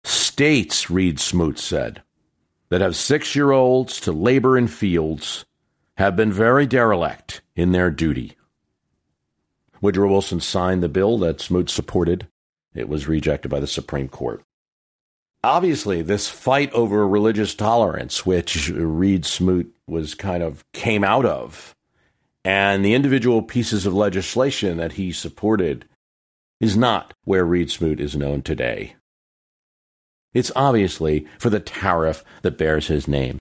States, 0.05 0.89
Reed 0.89 1.21
Smoot 1.21 1.59
said, 1.59 2.03
that 2.71 2.81
have 2.81 2.97
six 2.97 3.35
year 3.35 3.51
olds 3.51 4.01
to 4.01 4.13
labor 4.13 4.57
in 4.57 4.69
fields 4.69 5.45
have 5.97 6.17
been 6.17 6.33
very 6.33 6.67
derelict 6.67 7.41
in 7.57 7.73
their 7.73 7.91
duty. 7.91 8.37
Woodrow 9.81 10.09
Wilson 10.09 10.41
signed 10.41 10.83
the 10.83 10.89
bill 10.89 11.19
that 11.19 11.41
Smoot 11.41 11.71
supported. 11.71 12.29
It 12.75 12.89
was 12.89 13.09
rejected 13.09 13.49
by 13.49 13.61
the 13.61 13.67
Supreme 13.67 14.09
Court. 14.09 14.43
Obviously, 15.45 16.03
this 16.03 16.29
fight 16.29 16.73
over 16.73 17.07
religious 17.07 17.55
tolerance, 17.55 18.27
which 18.27 18.71
Reed 18.71 19.25
Smoot 19.25 19.75
was 19.87 20.15
kind 20.15 20.43
of 20.43 20.65
came 20.73 21.05
out 21.05 21.25
of, 21.25 21.77
and 22.45 22.85
the 22.85 22.95
individual 22.95 23.43
pieces 23.43 23.87
of 23.87 23.95
legislation 23.95 24.79
that 24.79 24.93
he 24.93 25.13
supported, 25.13 25.85
is 26.61 26.77
not 26.77 27.15
where 27.25 27.45
Reed 27.45 27.71
Smoot 27.71 28.01
is 28.01 28.17
known 28.17 28.43
today. 28.43 28.97
It's 30.35 30.53
obviously 30.55 31.27
for 31.39 31.51
the 31.51 31.61
tariff 31.61 32.25
that 32.43 32.59
bears 32.59 32.87
his 32.87 33.09
name, 33.09 33.39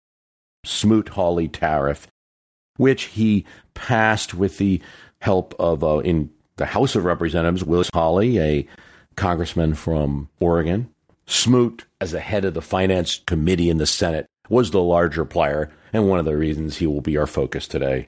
Smoot 0.66 1.10
Hawley 1.10 1.48
Tariff, 1.48 2.08
which 2.78 3.04
he 3.04 3.46
passed 3.74 4.34
with 4.34 4.58
the 4.58 4.82
help 5.20 5.54
of, 5.60 5.84
uh, 5.84 6.00
in 6.00 6.30
the 6.56 6.66
House 6.66 6.96
of 6.96 7.06
Representatives, 7.06 7.64
Willis 7.64 7.90
Hawley, 7.94 8.40
a 8.40 8.68
congressman 9.16 9.76
from 9.76 10.30
Oregon. 10.40 10.90
Smoot, 11.26 11.86
as 12.00 12.12
the 12.12 12.22
head 12.22 12.46
of 12.46 12.54
the 12.54 12.62
Finance 12.62 13.22
Committee 13.26 13.70
in 13.70 13.78
the 13.78 13.86
Senate, 13.86 14.28
was 14.50 14.72
the 14.72 14.82
larger 14.82 15.26
player, 15.26 15.70
and 15.92 16.08
one 16.08 16.20
of 16.20 16.26
the 16.26 16.38
reasons 16.38 16.78
he 16.78 16.88
will 16.88 17.02
be 17.02 17.18
our 17.18 17.28
focus 17.28 17.68
today. 17.68 18.08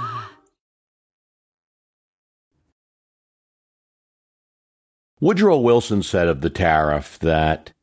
Woodrow 5.21 5.59
Wilson 5.59 6.01
said 6.01 6.27
of 6.27 6.41
the 6.41 6.49
tariff 6.49 7.19
that 7.19 7.73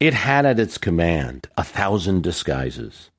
it 0.00 0.14
had 0.14 0.44
at 0.44 0.58
its 0.58 0.78
command 0.78 1.46
a 1.56 1.62
thousand 1.62 2.24
disguises. 2.24 3.10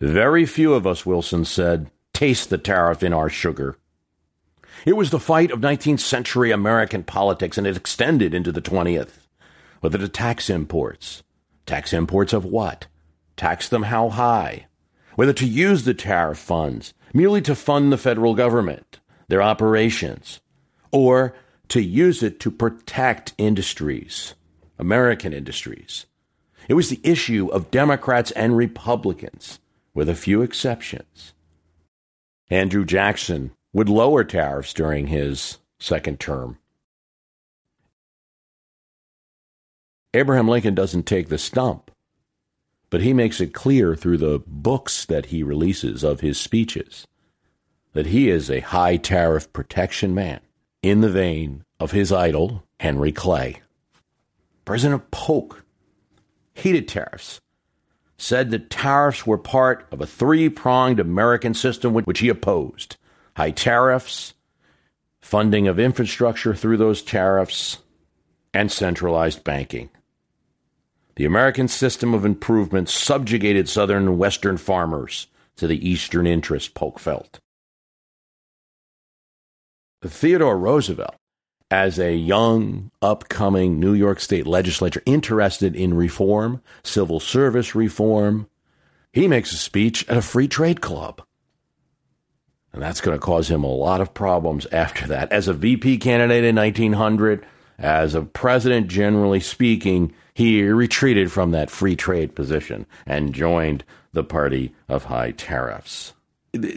Very 0.00 0.44
few 0.44 0.74
of 0.74 0.86
us, 0.86 1.06
Wilson 1.06 1.46
said, 1.46 1.90
taste 2.12 2.50
the 2.50 2.58
tariff 2.58 3.02
in 3.02 3.14
our 3.14 3.30
sugar. 3.30 3.78
It 4.84 4.98
was 4.98 5.08
the 5.08 5.18
fight 5.18 5.50
of 5.50 5.60
19th 5.60 6.00
century 6.00 6.50
American 6.50 7.04
politics, 7.04 7.56
and 7.56 7.66
it 7.66 7.74
extended 7.74 8.34
into 8.34 8.52
the 8.52 8.60
20th. 8.60 9.26
Whether 9.80 9.96
to 9.96 10.08
tax 10.08 10.50
imports. 10.50 11.22
Tax 11.64 11.94
imports 11.94 12.34
of 12.34 12.44
what? 12.44 12.86
Tax 13.34 13.66
them 13.70 13.84
how 13.84 14.10
high? 14.10 14.66
Whether 15.14 15.32
to 15.32 15.46
use 15.46 15.84
the 15.84 15.94
tariff 15.94 16.38
funds 16.38 16.92
merely 17.14 17.40
to 17.42 17.54
fund 17.54 17.90
the 17.90 17.96
federal 17.96 18.34
government, 18.34 19.00
their 19.28 19.40
operations, 19.40 20.40
or 20.90 21.34
to 21.68 21.82
use 21.82 22.22
it 22.22 22.40
to 22.40 22.50
protect 22.50 23.34
industries, 23.38 24.34
American 24.78 25.32
industries. 25.32 26.06
It 26.68 26.74
was 26.74 26.90
the 26.90 27.00
issue 27.02 27.48
of 27.48 27.70
Democrats 27.70 28.30
and 28.32 28.56
Republicans, 28.56 29.58
with 29.94 30.08
a 30.08 30.14
few 30.14 30.42
exceptions. 30.42 31.34
Andrew 32.50 32.84
Jackson 32.84 33.52
would 33.72 33.88
lower 33.88 34.24
tariffs 34.24 34.74
during 34.74 35.06
his 35.06 35.58
second 35.78 36.20
term. 36.20 36.58
Abraham 40.14 40.48
Lincoln 40.48 40.74
doesn't 40.74 41.06
take 41.06 41.28
the 41.28 41.38
stump, 41.38 41.90
but 42.90 43.00
he 43.00 43.14
makes 43.14 43.40
it 43.40 43.54
clear 43.54 43.96
through 43.96 44.18
the 44.18 44.42
books 44.46 45.06
that 45.06 45.26
he 45.26 45.42
releases 45.42 46.04
of 46.04 46.20
his 46.20 46.38
speeches 46.38 47.06
that 47.92 48.06
he 48.06 48.28
is 48.28 48.50
a 48.50 48.60
high 48.60 48.96
tariff 48.96 49.52
protection 49.52 50.14
man 50.14 50.40
in 50.82 51.00
the 51.00 51.08
vein 51.08 51.64
of 51.78 51.92
his 51.92 52.12
idol, 52.12 52.64
Henry 52.80 53.12
Clay. 53.12 53.60
President 54.64 55.10
Polk 55.10 55.64
hated 56.54 56.88
tariffs, 56.88 57.40
said 58.18 58.50
that 58.50 58.70
tariffs 58.70 59.26
were 59.26 59.38
part 59.38 59.86
of 59.90 60.00
a 60.00 60.06
three 60.06 60.48
pronged 60.48 61.00
American 61.00 61.54
system 61.54 61.94
which 61.94 62.20
he 62.20 62.28
opposed 62.28 62.96
high 63.36 63.50
tariffs, 63.50 64.34
funding 65.20 65.66
of 65.66 65.78
infrastructure 65.78 66.54
through 66.54 66.76
those 66.76 67.02
tariffs, 67.02 67.78
and 68.52 68.70
centralized 68.70 69.42
banking. 69.42 69.88
The 71.16 71.24
American 71.24 71.68
system 71.68 72.12
of 72.12 72.24
improvement 72.24 72.88
subjugated 72.88 73.68
Southern 73.68 74.08
and 74.08 74.18
Western 74.18 74.56
farmers 74.56 75.28
to 75.56 75.66
the 75.66 75.88
Eastern 75.88 76.26
interest, 76.26 76.74
Polk 76.74 76.98
felt. 76.98 77.40
Theodore 80.10 80.58
Roosevelt, 80.58 81.14
as 81.70 81.98
a 81.98 82.14
young, 82.14 82.90
upcoming 83.00 83.80
New 83.80 83.94
York 83.94 84.20
State 84.20 84.46
legislature 84.46 85.02
interested 85.06 85.74
in 85.74 85.94
reform, 85.94 86.60
civil 86.82 87.18
service 87.18 87.74
reform, 87.74 88.46
he 89.12 89.26
makes 89.26 89.52
a 89.52 89.56
speech 89.56 90.06
at 90.08 90.18
a 90.18 90.22
free 90.22 90.48
trade 90.48 90.80
club. 90.82 91.22
And 92.72 92.82
that's 92.82 93.00
going 93.00 93.16
to 93.16 93.24
cause 93.24 93.50
him 93.50 93.64
a 93.64 93.72
lot 93.72 94.00
of 94.00 94.12
problems 94.12 94.66
after 94.72 95.06
that. 95.08 95.32
As 95.32 95.48
a 95.48 95.54
VP 95.54 95.98
candidate 95.98 96.44
in 96.44 96.56
1900, 96.56 97.46
as 97.78 98.14
a 98.14 98.22
president, 98.22 98.88
generally 98.88 99.40
speaking, 99.40 100.12
he 100.34 100.62
retreated 100.62 101.32
from 101.32 101.50
that 101.52 101.70
free 101.70 101.96
trade 101.96 102.34
position 102.34 102.86
and 103.06 103.34
joined 103.34 103.84
the 104.12 104.24
party 104.24 104.74
of 104.88 105.04
high 105.04 105.30
tariffs 105.30 106.12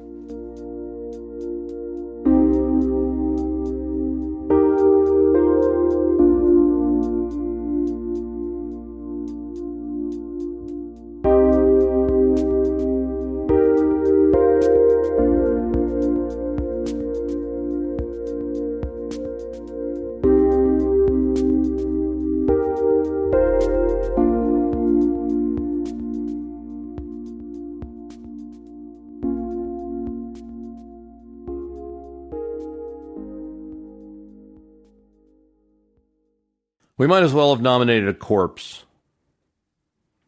might 37.10 37.22
as 37.24 37.34
well 37.34 37.54
have 37.54 37.62
nominated 37.62 38.08
a 38.08 38.14
corpse. 38.14 38.84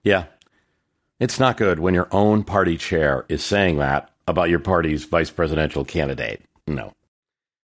Yeah. 0.05 0.25
It's 1.21 1.39
not 1.39 1.57
good 1.57 1.79
when 1.79 1.95
your 1.95 2.09
own 2.11 2.43
party 2.43 2.77
chair 2.77 3.25
is 3.29 3.45
saying 3.45 3.79
that 3.79 4.11
about 4.27 4.51
your 4.51 4.59
party's 4.59 5.05
vice 5.05 5.31
presidential 5.31 5.85
candidate. 5.85 6.43
No. 6.67 6.93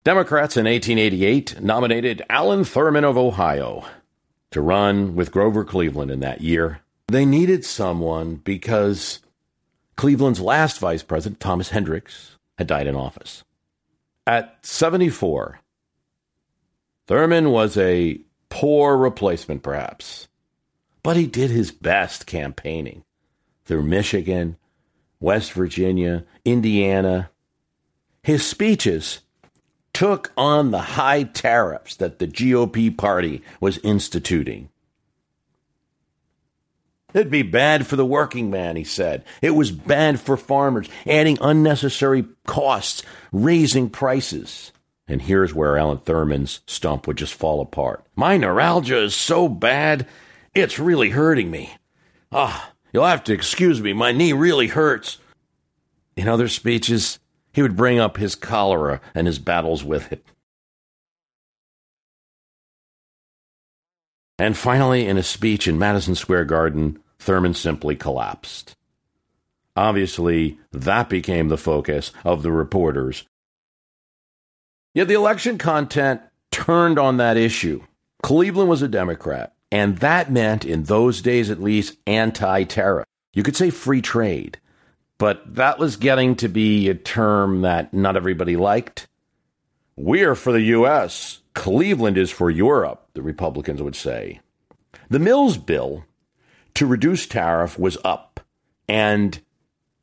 Democrats 0.04 0.56
in 0.56 0.66
1888 0.66 1.60
nominated 1.60 2.22
Allen 2.28 2.64
Thurman 2.64 3.04
of 3.04 3.16
Ohio 3.16 3.84
to 4.50 4.60
run 4.60 5.14
with 5.14 5.32
Grover 5.32 5.64
Cleveland 5.64 6.10
in 6.10 6.20
that 6.20 6.42
year. 6.42 6.80
They 7.08 7.24
needed 7.24 7.64
someone 7.64 8.36
because 8.36 9.20
Cleveland's 9.96 10.40
last 10.40 10.78
vice 10.78 11.02
president, 11.02 11.40
Thomas 11.40 11.70
Hendricks, 11.70 12.36
had 12.58 12.66
died 12.66 12.86
in 12.86 12.94
office. 12.94 13.42
At 14.26 14.58
74, 14.64 15.60
Thurman 17.06 17.50
was 17.50 17.78
a 17.78 18.20
poor 18.58 18.96
replacement, 18.96 19.62
perhaps, 19.62 20.26
but 21.04 21.16
he 21.16 21.28
did 21.28 21.48
his 21.48 21.70
best 21.70 22.26
campaigning 22.26 23.04
through 23.64 23.84
Michigan, 23.84 24.56
West 25.20 25.52
Virginia, 25.52 26.24
Indiana. 26.44 27.30
His 28.20 28.44
speeches 28.44 29.20
took 29.92 30.32
on 30.36 30.72
the 30.72 30.80
high 30.80 31.22
tariffs 31.22 31.94
that 31.96 32.18
the 32.18 32.26
GOP 32.26 32.98
party 32.98 33.42
was 33.60 33.78
instituting. 33.78 34.70
It'd 37.14 37.30
be 37.30 37.42
bad 37.42 37.86
for 37.86 37.94
the 37.94 38.04
working 38.04 38.50
man, 38.50 38.74
he 38.74 38.82
said. 38.82 39.24
It 39.40 39.52
was 39.52 39.70
bad 39.70 40.18
for 40.18 40.36
farmers, 40.36 40.88
adding 41.06 41.38
unnecessary 41.40 42.24
costs, 42.44 43.04
raising 43.30 43.88
prices. 43.88 44.72
And 45.08 45.22
here's 45.22 45.54
where 45.54 45.78
Allen 45.78 45.98
Thurman's 45.98 46.60
stump 46.66 47.06
would 47.06 47.16
just 47.16 47.34
fall 47.34 47.60
apart. 47.62 48.04
My 48.14 48.36
neuralgia 48.36 49.02
is 49.02 49.14
so 49.14 49.48
bad, 49.48 50.06
it's 50.54 50.78
really 50.78 51.10
hurting 51.10 51.50
me. 51.50 51.74
Ah, 52.30 52.72
you'll 52.92 53.06
have 53.06 53.24
to 53.24 53.32
excuse 53.32 53.80
me, 53.80 53.94
my 53.94 54.12
knee 54.12 54.34
really 54.34 54.66
hurts. 54.68 55.18
In 56.14 56.28
other 56.28 56.48
speeches, 56.48 57.18
he 57.52 57.62
would 57.62 57.76
bring 57.76 57.98
up 57.98 58.18
his 58.18 58.34
cholera 58.34 59.00
and 59.14 59.26
his 59.26 59.38
battles 59.38 59.82
with 59.82 60.12
it. 60.12 60.24
And 64.38 64.56
finally, 64.56 65.06
in 65.06 65.16
a 65.16 65.22
speech 65.22 65.66
in 65.66 65.78
Madison 65.78 66.14
Square 66.14 66.44
Garden, 66.44 67.00
Thurman 67.18 67.54
simply 67.54 67.96
collapsed. 67.96 68.76
Obviously, 69.74 70.58
that 70.70 71.08
became 71.08 71.48
the 71.48 71.56
focus 71.56 72.12
of 72.24 72.42
the 72.42 72.52
reporters. 72.52 73.24
Yet 74.94 75.08
the 75.08 75.14
election 75.14 75.58
content 75.58 76.22
turned 76.50 76.98
on 76.98 77.18
that 77.18 77.36
issue. 77.36 77.82
Cleveland 78.22 78.68
was 78.68 78.82
a 78.82 78.88
Democrat, 78.88 79.54
and 79.70 79.98
that 79.98 80.32
meant, 80.32 80.64
in 80.64 80.84
those 80.84 81.22
days 81.22 81.50
at 81.50 81.62
least, 81.62 81.96
anti 82.06 82.64
tariff. 82.64 83.06
You 83.32 83.42
could 83.42 83.56
say 83.56 83.70
free 83.70 84.02
trade, 84.02 84.58
but 85.18 85.54
that 85.54 85.78
was 85.78 85.96
getting 85.96 86.34
to 86.36 86.48
be 86.48 86.88
a 86.88 86.94
term 86.94 87.62
that 87.62 87.92
not 87.92 88.16
everybody 88.16 88.56
liked. 88.56 89.06
We're 89.96 90.34
for 90.34 90.52
the 90.52 90.62
U.S., 90.62 91.40
Cleveland 91.54 92.16
is 92.16 92.30
for 92.30 92.50
Europe, 92.50 93.08
the 93.14 93.22
Republicans 93.22 93.82
would 93.82 93.96
say. 93.96 94.40
The 95.10 95.18
Mills 95.18 95.58
bill 95.58 96.04
to 96.74 96.86
reduce 96.86 97.26
tariff 97.26 97.78
was 97.78 97.98
up, 98.04 98.40
and 98.88 99.40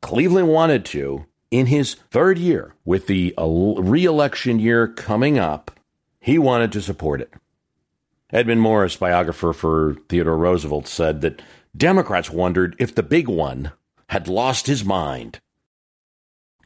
Cleveland 0.02 0.48
wanted 0.48 0.84
to. 0.86 1.26
In 1.50 1.66
his 1.66 1.94
third 2.10 2.38
year, 2.38 2.74
with 2.84 3.06
the 3.06 3.34
re-election 3.38 4.58
year 4.58 4.88
coming 4.88 5.38
up, 5.38 5.70
he 6.20 6.38
wanted 6.38 6.72
to 6.72 6.82
support 6.82 7.20
it. 7.20 7.32
Edmund 8.32 8.60
Morris, 8.60 8.96
biographer 8.96 9.52
for 9.52 9.96
Theodore 10.08 10.36
Roosevelt, 10.36 10.88
said 10.88 11.20
that 11.20 11.40
Democrats 11.76 12.30
wondered 12.30 12.74
if 12.78 12.94
the 12.94 13.02
big 13.02 13.28
one 13.28 13.70
had 14.08 14.26
lost 14.26 14.66
his 14.66 14.84
mind. 14.84 15.40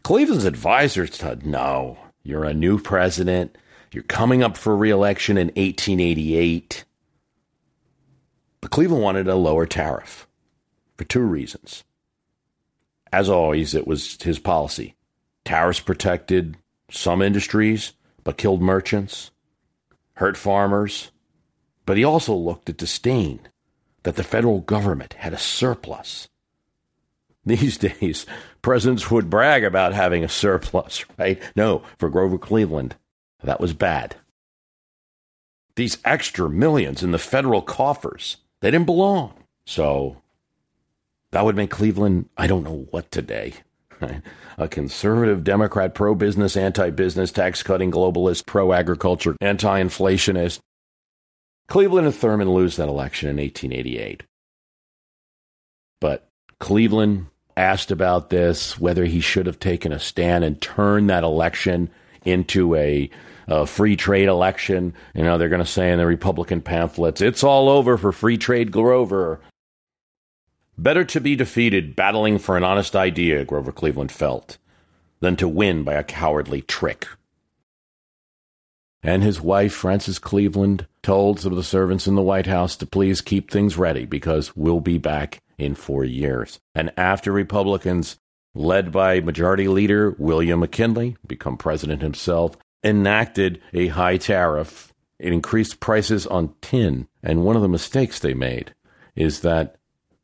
Cleveland's 0.03 0.47
advisors 0.47 1.15
said, 1.15 1.45
no, 1.45 1.99
you're 2.23 2.45
a 2.45 2.55
new 2.55 2.79
president. 2.79 3.57
You're 3.93 4.03
coming 4.05 4.43
up 4.43 4.57
for 4.57 4.75
reelection 4.75 5.37
in 5.37 5.49
1888. 5.49 6.85
But 8.63 8.71
Cleveland 8.71 9.03
wanted 9.03 9.29
a 9.29 9.35
lower 9.35 9.67
tariff 9.67 10.27
for 10.97 11.05
two 11.05 11.21
reasons. 11.23 11.85
As 13.13 13.29
always, 13.29 13.75
it 13.75 13.87
was 13.87 14.21
his 14.23 14.39
policy. 14.39 14.95
Tariffs 15.45 15.81
protected 15.81 16.57
some 16.91 17.23
industries, 17.23 17.93
but 18.25 18.37
killed 18.37 18.63
merchants, 18.63 19.31
hurt 20.15 20.37
farmers. 20.37 21.11
But 21.87 21.97
he 21.97 22.05
also 22.05 22.35
looked 22.35 22.69
at 22.69 22.77
disdain 22.77 23.41
that 24.03 24.17
the 24.17 24.25
federal 24.25 24.61
government 24.61 25.15
had 25.15 25.33
a 25.33 25.39
surplus. 25.39 26.29
These 27.45 27.79
days, 27.79 28.27
presidents 28.63 29.11
would 29.11 29.31
brag 29.31 29.65
about 29.65 29.93
having 29.93 30.23
a 30.23 30.29
surplus, 30.29 31.05
right? 31.19 31.41
No, 31.57 31.83
for 31.99 32.11
Grover 32.11 32.39
Cleveland, 32.39 32.97
that 33.43 33.61
was 33.61 33.73
bad. 33.73 34.17
These 35.77 35.99
extra 36.05 36.49
millions 36.51 37.03
in 37.03 37.11
the 37.11 37.19
federal 37.19 37.63
coffers, 37.63 38.37
they 38.61 38.71
didn't 38.71 38.87
belong. 38.87 39.33
So 39.65 40.19
that 41.33 41.45
would 41.45 41.57
make 41.57 41.71
Cleveland, 41.71 42.29
I 42.37 42.47
don't 42.47 42.65
know 42.65 42.87
what 42.91 43.11
today. 43.11 43.55
A 44.59 44.69
conservative 44.69 45.45
Democrat, 45.45 45.95
pro 45.95 46.15
business, 46.15 46.57
anti 46.57 46.91
business, 46.91 47.33
tax 47.33 47.63
cutting 47.63 47.91
globalist, 47.91 48.47
pro 48.47 48.73
agriculture, 48.73 49.37
anti 49.41 49.83
inflationist. 49.83 50.59
Cleveland 51.69 52.07
and 52.07 52.15
Thurman 52.15 52.51
lose 52.51 52.77
that 52.77 52.89
election 52.89 53.29
in 53.29 53.37
1888. 53.37 54.25
But 56.01 56.29
Cleveland 56.59 57.27
asked 57.57 57.91
about 57.91 58.31
this, 58.31 58.81
whether 58.81 59.05
he 59.05 59.21
should 59.21 59.47
have 59.47 59.61
taken 59.61 59.93
a 59.93 60.01
stand 60.01 60.45
and 60.45 60.61
turned 60.61 61.11
that 61.11 61.25
election 61.25 61.91
into 62.25 62.75
a, 62.75 63.09
a 63.47 63.67
free 63.67 63.97
trade 63.97 64.29
election. 64.29 64.95
You 65.15 65.23
know, 65.23 65.39
they're 65.39 65.49
going 65.49 65.63
to 65.63 65.67
say 65.67 65.93
in 65.93 65.99
the 65.99 66.07
Republican 66.07 66.61
pamphlets, 66.61 67.21
it's 67.21 67.45
all 67.45 67.69
over 67.69 67.97
for 67.97 68.13
free 68.13 68.39
trade 68.39 68.73
Grover. 68.73 69.41
Better 70.81 71.05
to 71.05 71.21
be 71.21 71.37
defeated 71.37 71.95
battling 71.95 72.39
for 72.39 72.57
an 72.57 72.65
honest 72.65 72.97
idea, 72.97 73.45
Grover 73.45 73.71
Cleveland 73.71 74.11
felt, 74.11 74.57
than 75.21 75.37
to 75.37 75.47
win 75.47 75.85
by 75.85 75.93
a 75.93 76.03
cowardly 76.03 76.63
trick. 76.63 77.07
And 79.03 79.23
his 79.23 79.43
wife, 79.43 79.75
Frances 79.75 80.19
Cleveland, 80.19 80.87
told 81.03 81.39
some 81.39 81.53
of 81.53 81.59
the 81.59 81.63
servants 81.63 82.07
in 82.07 82.15
the 82.15 82.23
White 82.23 82.47
House 82.47 82.77
to 82.77 82.87
please 82.87 83.21
keep 83.21 83.51
things 83.51 83.77
ready 83.77 84.07
because 84.07 84.57
we'll 84.57 84.81
be 84.81 84.97
back 84.97 85.43
in 85.59 85.75
four 85.75 86.03
years. 86.03 86.59
And 86.75 86.91
after 86.97 87.31
Republicans, 87.31 88.17
led 88.55 88.91
by 88.91 89.21
Majority 89.21 89.69
Leader 89.69 90.17
William 90.19 90.61
McKinley, 90.61 91.15
become 91.27 91.59
president 91.59 92.01
himself, 92.01 92.57
enacted 92.83 93.61
a 93.75 93.89
high 93.89 94.17
tariff, 94.17 94.95
it 95.19 95.35
increased 95.35 95.79
prices 95.79 96.27
on 96.27 96.55
tin. 96.63 97.07
And 97.23 97.45
one 97.45 97.57
of 97.57 97.61
the 97.61 97.69
mistakes 97.69 98.19
they 98.19 98.33
made 98.33 98.75
is 99.15 99.41
that 99.41 99.77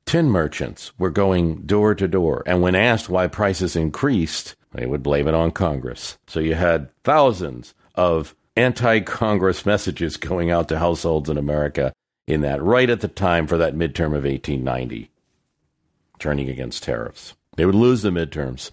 tin 0.06 0.30
merchants 0.30 0.92
were 0.98 1.10
going 1.10 1.62
door 1.62 1.94
to 1.94 2.08
door. 2.08 2.42
And 2.46 2.62
when 2.62 2.74
asked 2.74 3.08
why 3.08 3.26
prices 3.26 3.76
increased, 3.76 4.54
they 4.72 4.86
would 4.86 5.02
blame 5.02 5.28
it 5.28 5.34
on 5.34 5.50
Congress. 5.50 6.16
So 6.28 6.40
you 6.40 6.54
had 6.54 6.88
thousands 7.02 7.74
of 7.96 8.34
anti 8.56 9.00
Congress 9.00 9.66
messages 9.66 10.16
going 10.16 10.50
out 10.50 10.68
to 10.68 10.78
households 10.78 11.28
in 11.28 11.36
America 11.36 11.92
in 12.26 12.40
that 12.40 12.62
right 12.62 12.88
at 12.88 13.00
the 13.00 13.08
time 13.08 13.46
for 13.46 13.58
that 13.58 13.74
midterm 13.74 14.06
of 14.06 14.24
1890, 14.24 15.10
turning 16.18 16.48
against 16.48 16.82
tariffs. 16.82 17.34
They 17.56 17.66
would 17.66 17.74
lose 17.74 18.02
the 18.02 18.10
midterms. 18.10 18.70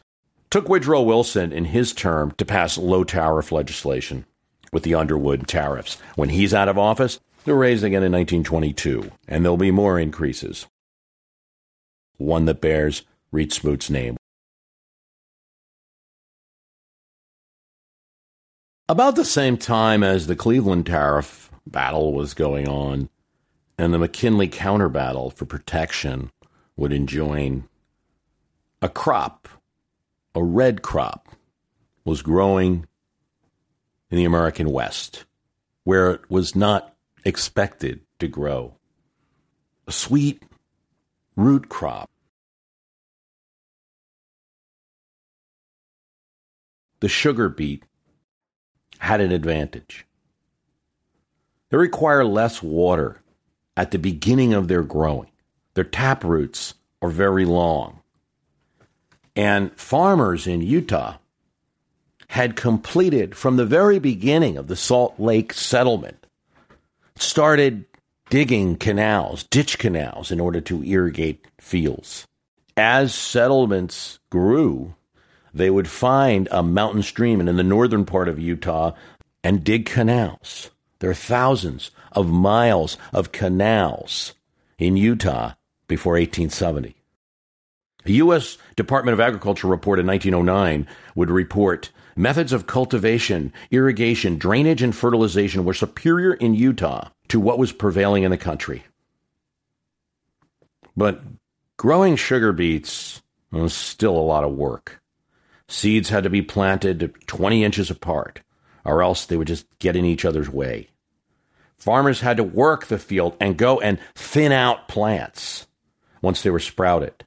Took 0.49 0.69
Woodrow 0.69 1.01
Wilson 1.01 1.51
in 1.51 1.65
his 1.65 1.93
term 1.93 2.31
to 2.37 2.45
pass 2.45 2.77
low 2.77 3.03
tariff 3.03 3.51
legislation 3.51 4.25
with 4.71 4.83
the 4.83 4.95
Underwood 4.95 5.47
tariffs. 5.47 5.97
When 6.15 6.29
he's 6.29 6.53
out 6.53 6.67
of 6.67 6.77
office, 6.77 7.19
they're 7.45 7.55
raised 7.55 7.83
again 7.83 8.03
in 8.03 8.11
1922, 8.11 9.11
and 9.27 9.43
there'll 9.43 9.57
be 9.57 9.71
more 9.71 9.99
increases 9.99 10.67
one 12.17 12.45
that 12.45 12.61
bears 12.61 13.03
Reed 13.31 13.51
Smoot's 13.51 13.89
name. 13.89 14.17
About 18.89 19.15
the 19.15 19.25
same 19.25 19.57
time 19.57 20.03
as 20.03 20.27
the 20.27 20.35
Cleveland 20.35 20.85
tariff 20.85 21.49
battle 21.65 22.13
was 22.13 22.33
going 22.33 22.67
on, 22.67 23.09
and 23.77 23.93
the 23.93 23.97
McKinley 23.97 24.47
counter 24.47 24.89
battle 24.89 25.31
for 25.31 25.45
protection 25.45 26.31
would 26.75 26.93
enjoin, 26.93 27.67
a 28.81 28.89
crop, 28.89 29.47
a 30.35 30.43
red 30.43 30.81
crop, 30.81 31.29
was 32.05 32.21
growing 32.21 32.85
in 34.11 34.17
the 34.17 34.25
American 34.25 34.69
West, 34.69 35.25
where 35.85 36.11
it 36.11 36.29
was 36.29 36.55
not 36.55 36.93
expected 37.25 38.01
to 38.19 38.27
grow. 38.27 38.75
A 39.87 39.91
sweet 39.91 40.43
root 41.35 41.69
crop. 41.69 42.09
The 46.99 47.09
sugar 47.09 47.49
beet 47.49 47.83
had 48.99 49.19
an 49.19 49.31
advantage. 49.31 50.05
They 51.69 51.77
require 51.77 52.23
less 52.23 52.63
water 52.63 53.21
at 53.75 53.91
the 53.91 53.99
beginning 53.99 54.53
of 54.53 54.67
their 54.67 54.83
growing. 54.83 55.31
Their 55.73 55.83
tap 55.83 56.23
roots 56.23 56.75
are 57.01 57.09
very 57.09 57.45
long. 57.45 57.99
And 59.35 59.75
farmers 59.75 60.45
in 60.45 60.61
Utah 60.61 61.17
had 62.27 62.55
completed 62.55 63.35
from 63.35 63.57
the 63.57 63.65
very 63.65 63.99
beginning 63.99 64.57
of 64.57 64.67
the 64.67 64.75
Salt 64.75 65.19
Lake 65.19 65.53
settlement, 65.53 66.25
started 67.15 67.85
digging 68.33 68.75
canals, 68.75 69.43
ditch 69.43 69.77
canals, 69.77 70.31
in 70.31 70.39
order 70.39 70.59
to 70.59 70.83
irrigate 70.83 71.45
fields. 71.59 72.25
As 72.75 73.13
settlements 73.13 74.17
grew, 74.31 74.95
they 75.53 75.69
would 75.69 75.87
find 75.87 76.47
a 76.49 76.63
mountain 76.63 77.03
stream 77.03 77.39
and 77.39 77.47
in 77.47 77.57
the 77.57 77.63
northern 77.63 78.05
part 78.05 78.27
of 78.27 78.39
Utah 78.39 78.93
and 79.43 79.63
dig 79.63 79.85
canals. 79.85 80.71
There 80.97 81.11
are 81.11 81.13
thousands 81.13 81.91
of 82.11 82.27
miles 82.27 82.97
of 83.13 83.31
canals 83.31 84.33
in 84.79 84.97
Utah 84.97 85.53
before 85.87 86.13
1870. 86.13 86.95
The 88.03 88.13
U.S. 88.13 88.57
Department 88.75 89.13
of 89.13 89.19
Agriculture 89.19 89.67
report 89.67 89.99
in 89.99 90.07
1909 90.07 90.87
would 91.13 91.29
report 91.29 91.91
methods 92.15 92.51
of 92.51 92.65
cultivation, 92.65 93.53
irrigation, 93.69 94.39
drainage, 94.39 94.81
and 94.81 94.95
fertilization 94.95 95.65
were 95.65 95.75
superior 95.75 96.33
in 96.33 96.55
Utah 96.55 97.09
to 97.33 97.39
what 97.39 97.57
was 97.57 97.71
prevailing 97.71 98.21
in 98.21 98.29
the 98.29 98.37
country. 98.37 98.83
But 100.95 101.23
growing 101.77 102.15
sugar 102.15 102.53
beets 102.53 103.23
was 103.51 103.73
still 103.73 104.15
a 104.15 104.21
lot 104.21 104.43
of 104.43 104.53
work. 104.53 105.01
Seeds 105.67 106.09
had 106.09 106.25
to 106.25 106.29
be 106.29 106.43
planted 106.43 107.11
20 107.25 107.63
inches 107.63 107.89
apart, 107.89 108.41
or 108.85 109.01
else 109.01 109.25
they 109.25 109.35
would 109.35 109.47
just 109.47 109.65
get 109.79 109.95
in 109.95 110.05
each 110.05 110.25
other's 110.25 110.47
way. 110.47 110.89
Farmers 111.79 112.21
had 112.21 112.37
to 112.37 112.43
work 112.43 112.85
the 112.85 112.99
field 112.99 113.35
and 113.39 113.57
go 113.57 113.79
and 113.79 113.97
thin 114.13 114.51
out 114.51 114.87
plants 114.87 115.65
once 116.21 116.43
they 116.43 116.51
were 116.51 116.59
sprouted 116.59 117.25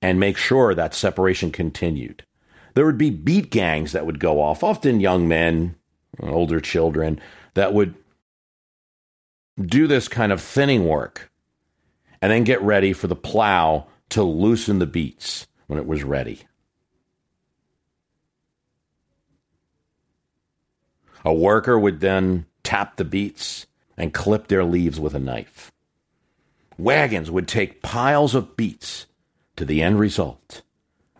and 0.00 0.20
make 0.20 0.36
sure 0.36 0.76
that 0.76 0.94
separation 0.94 1.50
continued. 1.50 2.24
There 2.74 2.86
would 2.86 2.98
be 2.98 3.10
beet 3.10 3.50
gangs 3.50 3.90
that 3.90 4.06
would 4.06 4.20
go 4.20 4.40
off, 4.40 4.62
often 4.62 5.00
young 5.00 5.26
men, 5.26 5.74
older 6.20 6.60
children, 6.60 7.20
that 7.54 7.74
would 7.74 7.96
do 9.60 9.86
this 9.86 10.08
kind 10.08 10.32
of 10.32 10.40
thinning 10.40 10.84
work 10.84 11.30
and 12.20 12.32
then 12.32 12.44
get 12.44 12.60
ready 12.62 12.92
for 12.92 13.06
the 13.06 13.16
plow 13.16 13.86
to 14.10 14.22
loosen 14.22 14.78
the 14.78 14.86
beets 14.86 15.46
when 15.66 15.78
it 15.78 15.86
was 15.86 16.02
ready. 16.02 16.40
A 21.24 21.32
worker 21.32 21.78
would 21.78 22.00
then 22.00 22.46
tap 22.62 22.96
the 22.96 23.04
beets 23.04 23.66
and 23.96 24.12
clip 24.12 24.48
their 24.48 24.64
leaves 24.64 25.00
with 25.00 25.14
a 25.14 25.20
knife. 25.20 25.72
Wagons 26.76 27.30
would 27.30 27.48
take 27.48 27.82
piles 27.82 28.34
of 28.34 28.56
beets 28.56 29.06
to 29.56 29.64
the 29.64 29.82
end 29.82 29.98
result 29.98 30.62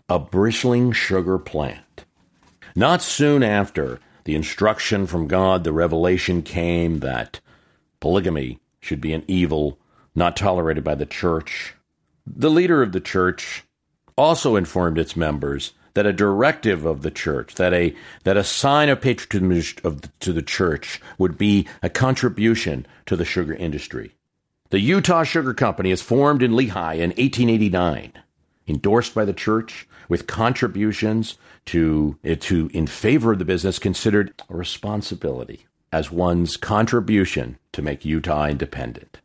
a 0.08 0.18
bristling 0.18 0.92
sugar 0.92 1.38
plant. 1.38 2.04
Not 2.76 3.00
soon 3.00 3.42
after 3.42 4.00
the 4.24 4.34
instruction 4.34 5.06
from 5.06 5.28
God, 5.28 5.64
the 5.64 5.72
revelation 5.72 6.42
came 6.42 7.00
that 7.00 7.40
polygamy 8.04 8.58
should 8.80 9.00
be 9.00 9.14
an 9.14 9.24
evil 9.26 9.78
not 10.14 10.36
tolerated 10.36 10.84
by 10.84 10.94
the 10.94 11.06
church. 11.06 11.74
The 12.26 12.50
leader 12.50 12.82
of 12.82 12.92
the 12.92 13.00
church 13.00 13.64
also 14.14 14.56
informed 14.56 14.98
its 14.98 15.16
members 15.16 15.72
that 15.94 16.04
a 16.04 16.12
directive 16.12 16.84
of 16.84 17.00
the 17.00 17.10
church, 17.10 17.54
that 17.54 17.72
a 17.72 17.96
that 18.24 18.36
a 18.36 18.44
sign 18.44 18.90
of 18.90 19.00
patronage 19.00 19.78
of 19.84 20.02
the, 20.02 20.08
to 20.20 20.34
the 20.34 20.42
church 20.42 21.00
would 21.16 21.38
be 21.38 21.66
a 21.82 21.88
contribution 21.88 22.84
to 23.06 23.16
the 23.16 23.24
sugar 23.24 23.54
industry. 23.54 24.12
The 24.68 24.80
Utah 24.80 25.24
Sugar 25.24 25.54
Company 25.54 25.90
is 25.90 26.02
formed 26.02 26.42
in 26.42 26.52
Lehi 26.52 26.96
in 26.96 27.08
1889, 27.08 28.12
endorsed 28.68 29.14
by 29.14 29.24
the 29.24 29.32
church 29.32 29.88
with 30.10 30.26
contributions 30.26 31.38
to 31.72 32.18
to 32.40 32.70
in 32.74 32.86
favor 32.86 33.32
of 33.32 33.38
the 33.38 33.46
business 33.46 33.78
considered 33.78 34.34
a 34.50 34.54
responsibility 34.54 35.64
as 35.94 36.10
one's 36.10 36.56
contribution 36.56 37.56
to 37.70 37.80
make 37.80 38.04
Utah 38.04 38.46
independent. 38.46 39.20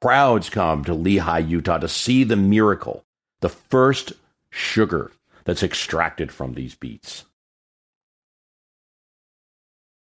Crowds 0.00 0.48
come 0.48 0.84
to 0.84 0.92
Lehi, 0.92 1.48
Utah 1.48 1.78
to 1.78 1.88
see 1.88 2.22
the 2.22 2.36
miracle, 2.36 3.04
the 3.40 3.48
first 3.48 4.12
sugar 4.50 5.10
that's 5.42 5.64
extracted 5.64 6.30
from 6.30 6.54
these 6.54 6.76
beets. 6.76 7.24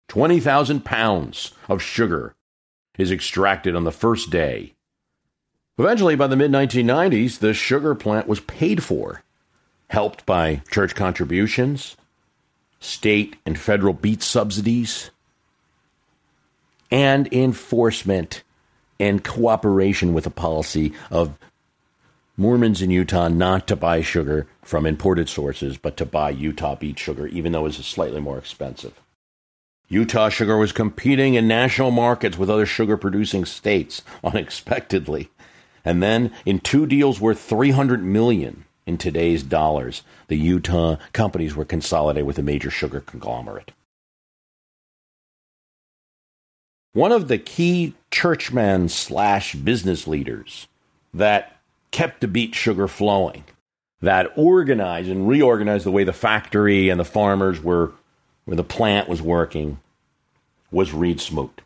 20,000 0.06 0.84
pounds 0.84 1.52
of 1.68 1.82
sugar 1.82 2.36
is 2.96 3.10
extracted 3.10 3.74
on 3.74 3.82
the 3.82 3.90
first 3.90 4.30
day. 4.30 4.74
Eventually, 5.78 6.14
by 6.14 6.28
the 6.28 6.36
mid 6.36 6.52
1990s, 6.52 7.40
the 7.40 7.54
sugar 7.54 7.96
plant 7.96 8.28
was 8.28 8.38
paid 8.38 8.84
for, 8.84 9.22
helped 9.88 10.24
by 10.24 10.62
church 10.70 10.94
contributions, 10.94 11.96
state 12.80 13.36
and 13.44 13.58
federal 13.58 13.92
beet 13.92 14.22
subsidies, 14.22 15.10
and 16.90 17.32
enforcement 17.32 18.42
and 19.00 19.22
cooperation 19.22 20.12
with 20.12 20.26
a 20.26 20.30
policy 20.30 20.92
of 21.10 21.38
Mormons 22.36 22.80
in 22.80 22.90
Utah 22.90 23.28
not 23.28 23.66
to 23.66 23.76
buy 23.76 24.00
sugar 24.00 24.46
from 24.62 24.86
imported 24.86 25.28
sources, 25.28 25.76
but 25.76 25.96
to 25.96 26.06
buy 26.06 26.30
Utah 26.30 26.76
beet 26.76 26.98
sugar, 26.98 27.26
even 27.26 27.52
though 27.52 27.66
it's 27.66 27.84
slightly 27.84 28.20
more 28.20 28.38
expensive. 28.38 29.00
Utah 29.88 30.28
sugar 30.28 30.56
was 30.56 30.70
competing 30.70 31.34
in 31.34 31.48
national 31.48 31.90
markets 31.90 32.38
with 32.38 32.50
other 32.50 32.66
sugar 32.66 32.96
producing 32.96 33.44
states 33.44 34.02
unexpectedly. 34.24 35.30
And 35.84 36.02
then 36.02 36.32
in 36.44 36.60
two 36.60 36.86
deals 36.86 37.20
worth 37.20 37.40
300 37.40 38.04
million 38.04 38.64
in 38.88 38.96
today's 38.96 39.42
dollars, 39.42 40.02
the 40.28 40.36
Utah 40.36 40.96
companies 41.12 41.54
were 41.54 41.66
consolidated 41.66 42.26
with 42.26 42.38
a 42.38 42.42
major 42.42 42.70
sugar 42.70 43.00
conglomerate. 43.00 43.70
One 46.94 47.12
of 47.12 47.28
the 47.28 47.36
key 47.36 47.92
churchmen 48.10 48.88
slash 48.88 49.54
business 49.54 50.06
leaders 50.06 50.68
that 51.12 51.60
kept 51.90 52.22
the 52.22 52.28
beet 52.28 52.54
sugar 52.54 52.88
flowing, 52.88 53.44
that 54.00 54.32
organized 54.36 55.10
and 55.10 55.28
reorganized 55.28 55.84
the 55.84 55.92
way 55.92 56.04
the 56.04 56.14
factory 56.14 56.88
and 56.88 56.98
the 56.98 57.04
farmers 57.04 57.62
were, 57.62 57.92
where 58.46 58.56
the 58.56 58.64
plant 58.64 59.06
was 59.06 59.20
working, 59.20 59.80
was 60.70 60.94
Reed 60.94 61.20
Smoot. 61.20 61.60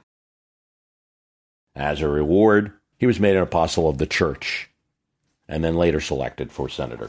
As 1.77 2.03
a 2.03 2.09
reward, 2.09 2.73
he 2.99 3.07
was 3.07 3.21
made 3.21 3.37
an 3.37 3.43
apostle 3.43 3.89
of 3.89 3.99
the 3.99 4.07
church 4.07 4.69
and 5.49 5.63
then 5.63 5.77
later 5.77 6.01
selected 6.01 6.51
for 6.51 6.69
senator. 6.69 7.09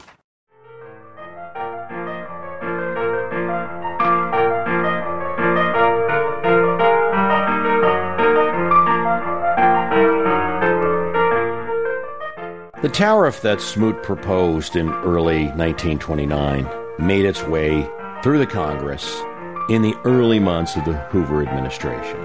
The 12.84 12.90
tariff 12.90 13.40
that 13.40 13.62
Smoot 13.62 14.02
proposed 14.02 14.76
in 14.76 14.90
early 14.90 15.46
1929 15.46 16.68
made 16.98 17.24
its 17.24 17.42
way 17.44 17.88
through 18.22 18.38
the 18.38 18.46
Congress 18.46 19.22
in 19.70 19.80
the 19.80 19.94
early 20.04 20.38
months 20.38 20.76
of 20.76 20.84
the 20.84 20.92
Hoover 21.08 21.42
administration. 21.42 22.18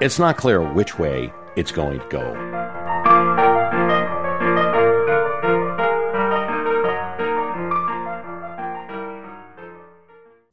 It's 0.00 0.20
not 0.20 0.36
clear 0.36 0.62
which 0.62 0.96
way 0.96 1.32
it's 1.56 1.72
going 1.72 1.98
to 1.98 2.06
go. 2.08 2.59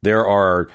There 0.07 0.25
are 0.25 0.69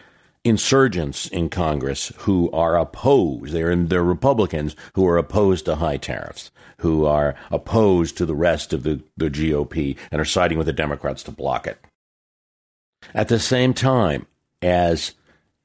insurgents 0.44 1.26
in 1.26 1.48
Congress 1.48 2.12
who 2.18 2.50
are 2.50 2.76
opposed. 2.76 3.54
They're, 3.54 3.74
they're 3.74 4.04
Republicans 4.04 4.76
who 4.92 5.06
are 5.08 5.16
opposed 5.16 5.64
to 5.64 5.76
high 5.76 5.96
tariffs, 5.96 6.50
who 6.80 7.06
are 7.06 7.34
opposed 7.50 8.18
to 8.18 8.26
the 8.26 8.34
rest 8.34 8.74
of 8.74 8.82
the, 8.82 9.02
the 9.16 9.30
GOP 9.30 9.96
and 10.10 10.20
are 10.20 10.26
siding 10.26 10.58
with 10.58 10.66
the 10.66 10.74
Democrats 10.74 11.22
to 11.22 11.30
block 11.30 11.66
it. 11.66 11.78
At 13.14 13.28
the 13.28 13.38
same 13.38 13.72
time 13.72 14.26
as 14.60 15.14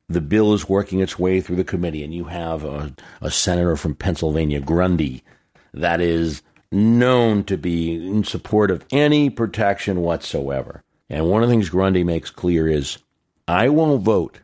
the 0.08 0.22
bill 0.22 0.54
is 0.54 0.70
working 0.70 1.02
its 1.02 1.20
way 1.20 1.42
through 1.42 1.58
the 1.58 1.66
committee, 1.66 2.06
and 2.06 2.14
you 2.14 2.24
have 2.24 2.64
a, 2.64 2.94
a 3.20 3.30
senator 3.30 3.76
from 3.76 3.96
Pennsylvania, 3.96 4.62
Grundy, 4.62 5.26
that 5.74 6.00
is 6.00 6.42
known 6.72 7.44
to 7.44 7.58
be 7.58 7.96
in 7.96 8.24
support 8.24 8.72
of 8.72 8.86
any 8.94 9.30
protection 9.30 10.00
whatsoever. 10.00 10.84
And 11.10 11.30
one 11.30 11.44
of 11.44 11.50
the 11.50 11.54
things 11.54 11.70
Grundy 11.70 12.06
makes 12.06 12.30
clear 12.30 12.70
is 12.70 13.00
I 13.48 13.70
won't 13.70 14.04
vote 14.04 14.40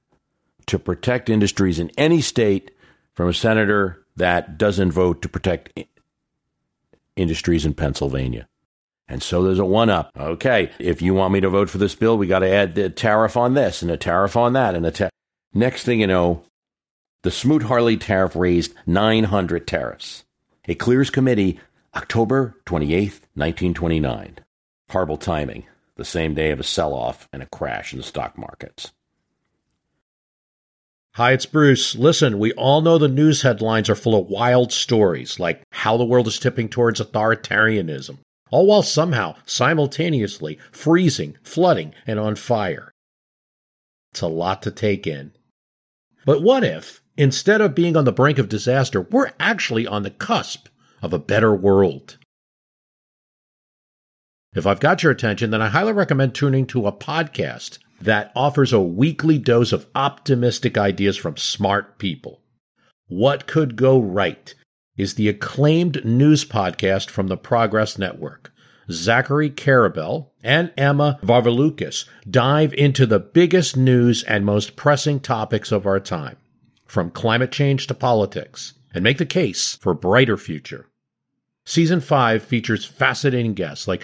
to 0.68 0.80
protect 0.80 1.30
industries 1.30 1.80
in 1.80 1.92
any 1.98 2.22
state 2.22 2.72
from 3.16 3.30
a 3.30 3.34
senator 3.34 4.04
that 4.16 4.58
doesn't 4.58 4.92
vote 4.92 5.22
to 5.22 5.30
protect 5.30 5.78
industries 7.16 7.66
in 7.66 7.74
Pennsylvania. 7.74 8.48
And 9.08 9.22
so 9.22 9.44
there's 9.44 9.60
a 9.60 9.66
one 9.66 9.90
up. 9.90 10.12
Okay, 10.18 10.72
if 10.80 11.02
you 11.02 11.14
want 11.14 11.34
me 11.34 11.42
to 11.42 11.50
vote 11.50 11.70
for 11.70 11.78
this 11.78 11.96
bill, 11.96 12.18
we 12.18 12.28
got 12.28 12.40
to 12.40 12.50
add 12.50 12.76
the 12.76 12.90
tariff 12.90 13.36
on 13.36 13.54
this 13.54 13.82
and 13.82 13.92
a 13.92 13.98
tariff 13.98 14.38
on 14.38 14.54
that 14.54 14.76
and 14.76 14.86
a 14.86 15.10
next 15.54 15.84
thing 15.84 16.00
you 16.00 16.08
know, 16.08 16.44
the 17.24 17.32
Smoot 17.32 17.64
Hawley 17.64 17.98
tariff 17.98 18.36
raised 18.36 18.74
900 18.86 19.68
tariffs. 19.68 20.24
It 20.66 20.76
clears 20.76 21.10
committee 21.10 21.60
October 21.96 22.56
28th, 22.66 23.22
1929. 23.36 24.40
Horrible 24.90 25.18
timing, 25.18 25.66
the 25.96 26.06
same 26.06 26.34
day 26.34 26.52
of 26.52 26.60
a 26.60 26.64
sell 26.64 26.94
off 26.94 27.28
and 27.32 27.44
a 27.44 27.48
crash 27.48 27.94
in 27.94 27.98
the 27.98 28.04
stock 28.04 28.38
markets. 28.38 28.92
Hi, 31.16 31.34
it's 31.34 31.46
Bruce. 31.46 31.96
Listen, 31.96 32.40
we 32.40 32.54
all 32.54 32.82
know 32.82 32.98
the 32.98 33.08
news 33.08 33.44
headlines 33.44 33.88
are 33.88 33.96
full 33.96 34.20
of 34.20 34.30
wild 34.30 34.72
stories, 34.72 35.40
like 35.40 35.62
how 35.72 35.96
the 35.96 36.06
world 36.06 36.26
is 36.26 36.40
tipping 36.40 36.70
towards 36.70 37.00
authoritarianism, 37.00 38.18
all 38.50 38.66
while 38.66 38.82
somehow 38.82 39.36
simultaneously 39.46 40.58
freezing, 40.72 41.38
flooding, 41.44 41.94
and 42.08 42.20
on 42.20 42.36
fire. 42.36 42.92
It's 44.12 44.22
a 44.22 44.28
lot 44.28 44.64
to 44.64 44.72
take 44.72 45.06
in. 45.06 45.34
But 46.26 46.42
what 46.42 46.64
if, 46.64 47.04
instead 47.16 47.62
of 47.62 47.76
being 47.76 47.96
on 47.96 48.06
the 48.06 48.12
brink 48.12 48.40
of 48.40 48.50
disaster, 48.50 49.02
we're 49.02 49.34
actually 49.40 49.86
on 49.86 50.02
the 50.02 50.10
cusp 50.10 50.68
of 51.04 51.14
a 51.14 51.20
better 51.20 51.54
world? 51.54 52.18
If 54.56 54.68
I've 54.68 54.80
got 54.80 55.02
your 55.02 55.12
attention, 55.12 55.50
then 55.50 55.64
I 55.64 55.68
highly 55.68 55.94
recommend 55.94 56.36
tuning 56.36 56.68
to 56.68 56.86
a 56.86 56.92
podcast 56.92 57.80
that 58.02 58.32
offers 58.36 58.72
a 58.72 58.80
weekly 58.80 59.40
dose 59.40 59.72
of 59.72 59.88
optimistic 59.96 60.78
ideas 60.78 61.18
from 61.18 61.38
smart 61.38 61.98
people. 61.98 62.40
What 63.08 63.48
Could 63.48 63.76
Go 63.76 64.00
Right 64.00 64.54
is 64.96 65.16
the 65.16 65.28
acclaimed 65.28 66.06
news 66.06 66.46
podcast 66.46 67.10
from 67.10 67.30
the 67.30 67.38
Progress 67.38 67.98
Network. 67.98 68.52
Zachary 68.92 69.50
Karabell 69.50 70.30
and 70.44 70.72
Emma 70.78 71.18
Varvaloucas 71.24 72.06
dive 72.30 72.74
into 72.74 73.06
the 73.08 73.20
biggest 73.20 73.76
news 73.76 74.22
and 74.24 74.46
most 74.46 74.76
pressing 74.76 75.20
topics 75.20 75.72
of 75.72 75.88
our 75.88 76.00
time, 76.00 76.36
from 76.86 77.10
climate 77.10 77.52
change 77.52 77.88
to 77.88 77.94
politics, 77.94 78.74
and 78.94 79.04
make 79.04 79.18
the 79.18 79.26
case 79.26 79.78
for 79.82 79.94
a 79.94 79.96
brighter 79.96 80.38
future. 80.38 80.86
Season 81.66 82.02
5 82.02 82.44
features 82.44 82.86
fascinating 82.86 83.54
guests 83.54 83.88
like 83.88 84.04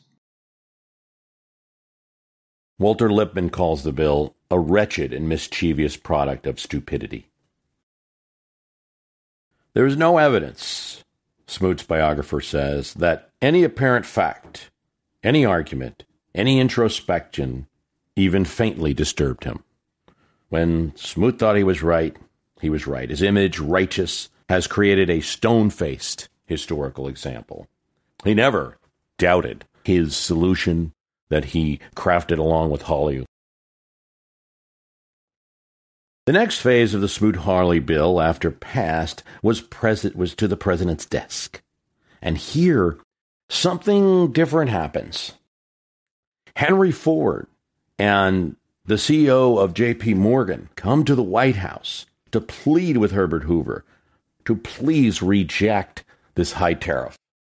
Walter 2.81 3.11
Lippmann 3.11 3.51
calls 3.51 3.83
the 3.83 3.91
bill 3.91 4.33
a 4.49 4.57
wretched 4.57 5.13
and 5.13 5.29
mischievous 5.29 5.95
product 5.95 6.47
of 6.47 6.59
stupidity. 6.59 7.27
There 9.75 9.85
is 9.85 9.95
no 9.95 10.17
evidence, 10.17 11.03
Smoot's 11.45 11.83
biographer 11.83 12.41
says, 12.41 12.95
that 12.95 13.29
any 13.39 13.63
apparent 13.63 14.07
fact, 14.07 14.71
any 15.23 15.45
argument, 15.45 16.05
any 16.33 16.59
introspection 16.59 17.67
even 18.15 18.45
faintly 18.45 18.95
disturbed 18.95 19.43
him. 19.43 19.63
When 20.49 20.95
Smoot 20.95 21.37
thought 21.37 21.57
he 21.57 21.63
was 21.63 21.83
right, 21.83 22.17
he 22.61 22.71
was 22.71 22.87
right. 22.87 23.11
His 23.11 23.21
image, 23.21 23.59
righteous, 23.59 24.29
has 24.49 24.65
created 24.65 25.07
a 25.07 25.21
stone 25.21 25.69
faced 25.69 26.29
historical 26.47 27.07
example. 27.07 27.67
He 28.23 28.33
never 28.33 28.79
doubted 29.19 29.65
his 29.83 30.17
solution 30.17 30.93
that 31.31 31.45
he 31.45 31.79
crafted 31.95 32.37
along 32.37 32.69
with 32.69 32.83
Hawley. 32.83 33.25
The 36.27 36.33
next 36.33 36.59
phase 36.59 36.93
of 36.93 37.01
the 37.01 37.07
Smoot-Hawley 37.07 37.79
bill, 37.79 38.21
after 38.21 38.51
passed, 38.51 39.23
was, 39.41 39.61
pres- 39.61 40.13
was 40.13 40.35
to 40.35 40.47
the 40.47 40.57
president's 40.57 41.05
desk. 41.05 41.61
And 42.21 42.37
here, 42.37 42.99
something 43.49 44.31
different 44.33 44.69
happens. 44.69 45.33
Henry 46.57 46.91
Ford 46.91 47.47
and 47.97 48.57
the 48.85 48.95
CEO 48.95 49.57
of 49.57 49.73
JP 49.73 50.17
Morgan 50.17 50.69
come 50.75 51.05
to 51.05 51.15
the 51.15 51.23
White 51.23 51.55
House 51.55 52.05
to 52.31 52.41
plead 52.41 52.97
with 52.97 53.13
Herbert 53.13 53.43
Hoover 53.43 53.85
to 54.43 54.55
please 54.55 55.21
reject 55.21 56.03
this 56.35 56.53
high 56.53 56.73
tariff. 56.73 57.15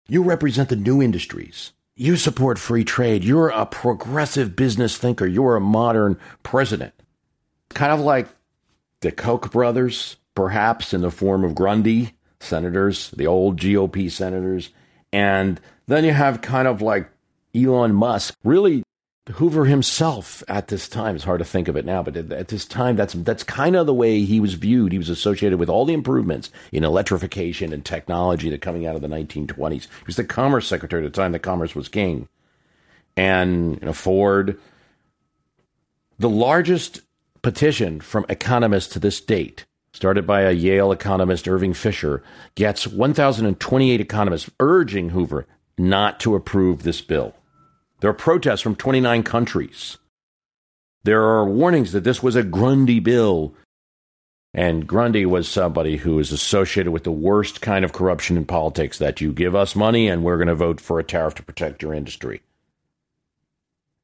You 0.08 0.22
represent 0.22 0.68
the 0.68 0.76
new 0.76 1.00
industries. 1.00 1.72
You 1.94 2.16
support 2.16 2.58
free 2.58 2.84
trade. 2.84 3.22
You're 3.22 3.48
a 3.48 3.66
progressive 3.66 4.56
business 4.56 4.96
thinker. 4.96 5.26
You're 5.26 5.56
a 5.56 5.60
modern 5.60 6.18
president. 6.42 6.94
Kind 7.70 7.92
of 7.92 8.00
like 8.00 8.28
the 9.00 9.12
Koch 9.12 9.50
brothers, 9.50 10.16
perhaps 10.34 10.94
in 10.94 11.02
the 11.02 11.10
form 11.10 11.44
of 11.44 11.54
Grundy 11.54 12.14
senators, 12.40 13.10
the 13.10 13.26
old 13.26 13.60
GOP 13.60 14.10
senators. 14.10 14.70
And 15.12 15.60
then 15.86 16.04
you 16.04 16.12
have 16.12 16.40
kind 16.40 16.66
of 16.66 16.80
like 16.80 17.10
Elon 17.54 17.94
Musk, 17.94 18.34
really 18.42 18.84
Hoover 19.30 19.66
himself 19.66 20.42
at 20.48 20.66
this 20.66 20.88
time, 20.88 21.14
it's 21.14 21.24
hard 21.24 21.38
to 21.38 21.44
think 21.44 21.68
of 21.68 21.76
it 21.76 21.84
now, 21.84 22.02
but 22.02 22.16
at 22.16 22.48
this 22.48 22.64
time, 22.64 22.96
that's, 22.96 23.14
that's 23.14 23.44
kind 23.44 23.76
of 23.76 23.86
the 23.86 23.94
way 23.94 24.24
he 24.24 24.40
was 24.40 24.54
viewed. 24.54 24.90
He 24.90 24.98
was 24.98 25.08
associated 25.08 25.60
with 25.60 25.68
all 25.68 25.84
the 25.84 25.94
improvements 25.94 26.50
in 26.72 26.82
electrification 26.82 27.72
and 27.72 27.84
technology 27.84 28.50
that 28.50 28.62
coming 28.62 28.84
out 28.84 28.96
of 28.96 29.02
the 29.02 29.06
1920s. 29.06 29.82
He 29.82 29.88
was 30.06 30.16
the 30.16 30.24
commerce 30.24 30.66
secretary 30.66 31.06
at 31.06 31.12
the 31.12 31.16
time 31.16 31.30
that 31.32 31.38
commerce 31.38 31.76
was 31.76 31.88
king. 31.88 32.28
And 33.16 33.78
you 33.80 33.86
know, 33.86 33.92
Ford, 33.92 34.58
the 36.18 36.28
largest 36.28 37.02
petition 37.42 38.00
from 38.00 38.26
economists 38.28 38.92
to 38.94 38.98
this 38.98 39.20
date, 39.20 39.66
started 39.92 40.26
by 40.26 40.40
a 40.40 40.52
Yale 40.52 40.90
economist, 40.90 41.46
Irving 41.46 41.74
Fisher, 41.74 42.24
gets 42.56 42.88
1,028 42.88 44.00
economists 44.00 44.50
urging 44.58 45.10
Hoover 45.10 45.46
not 45.78 46.18
to 46.20 46.34
approve 46.34 46.82
this 46.82 47.00
bill. 47.00 47.36
There 48.02 48.10
are 48.10 48.14
protests 48.14 48.60
from 48.62 48.74
29 48.74 49.22
countries. 49.22 49.96
There 51.04 51.22
are 51.22 51.48
warnings 51.48 51.92
that 51.92 52.02
this 52.02 52.20
was 52.20 52.34
a 52.34 52.42
Grundy 52.42 52.98
bill. 52.98 53.54
And 54.52 54.88
Grundy 54.88 55.24
was 55.24 55.48
somebody 55.48 55.98
who 55.98 56.18
is 56.18 56.32
associated 56.32 56.90
with 56.90 57.04
the 57.04 57.12
worst 57.12 57.60
kind 57.60 57.84
of 57.84 57.92
corruption 57.92 58.36
in 58.36 58.44
politics 58.44 58.98
that 58.98 59.20
you 59.20 59.32
give 59.32 59.54
us 59.54 59.76
money 59.76 60.08
and 60.08 60.24
we're 60.24 60.36
going 60.36 60.48
to 60.48 60.56
vote 60.56 60.80
for 60.80 60.98
a 60.98 61.04
tariff 61.04 61.36
to 61.36 61.44
protect 61.44 61.80
your 61.80 61.94
industry. 61.94 62.42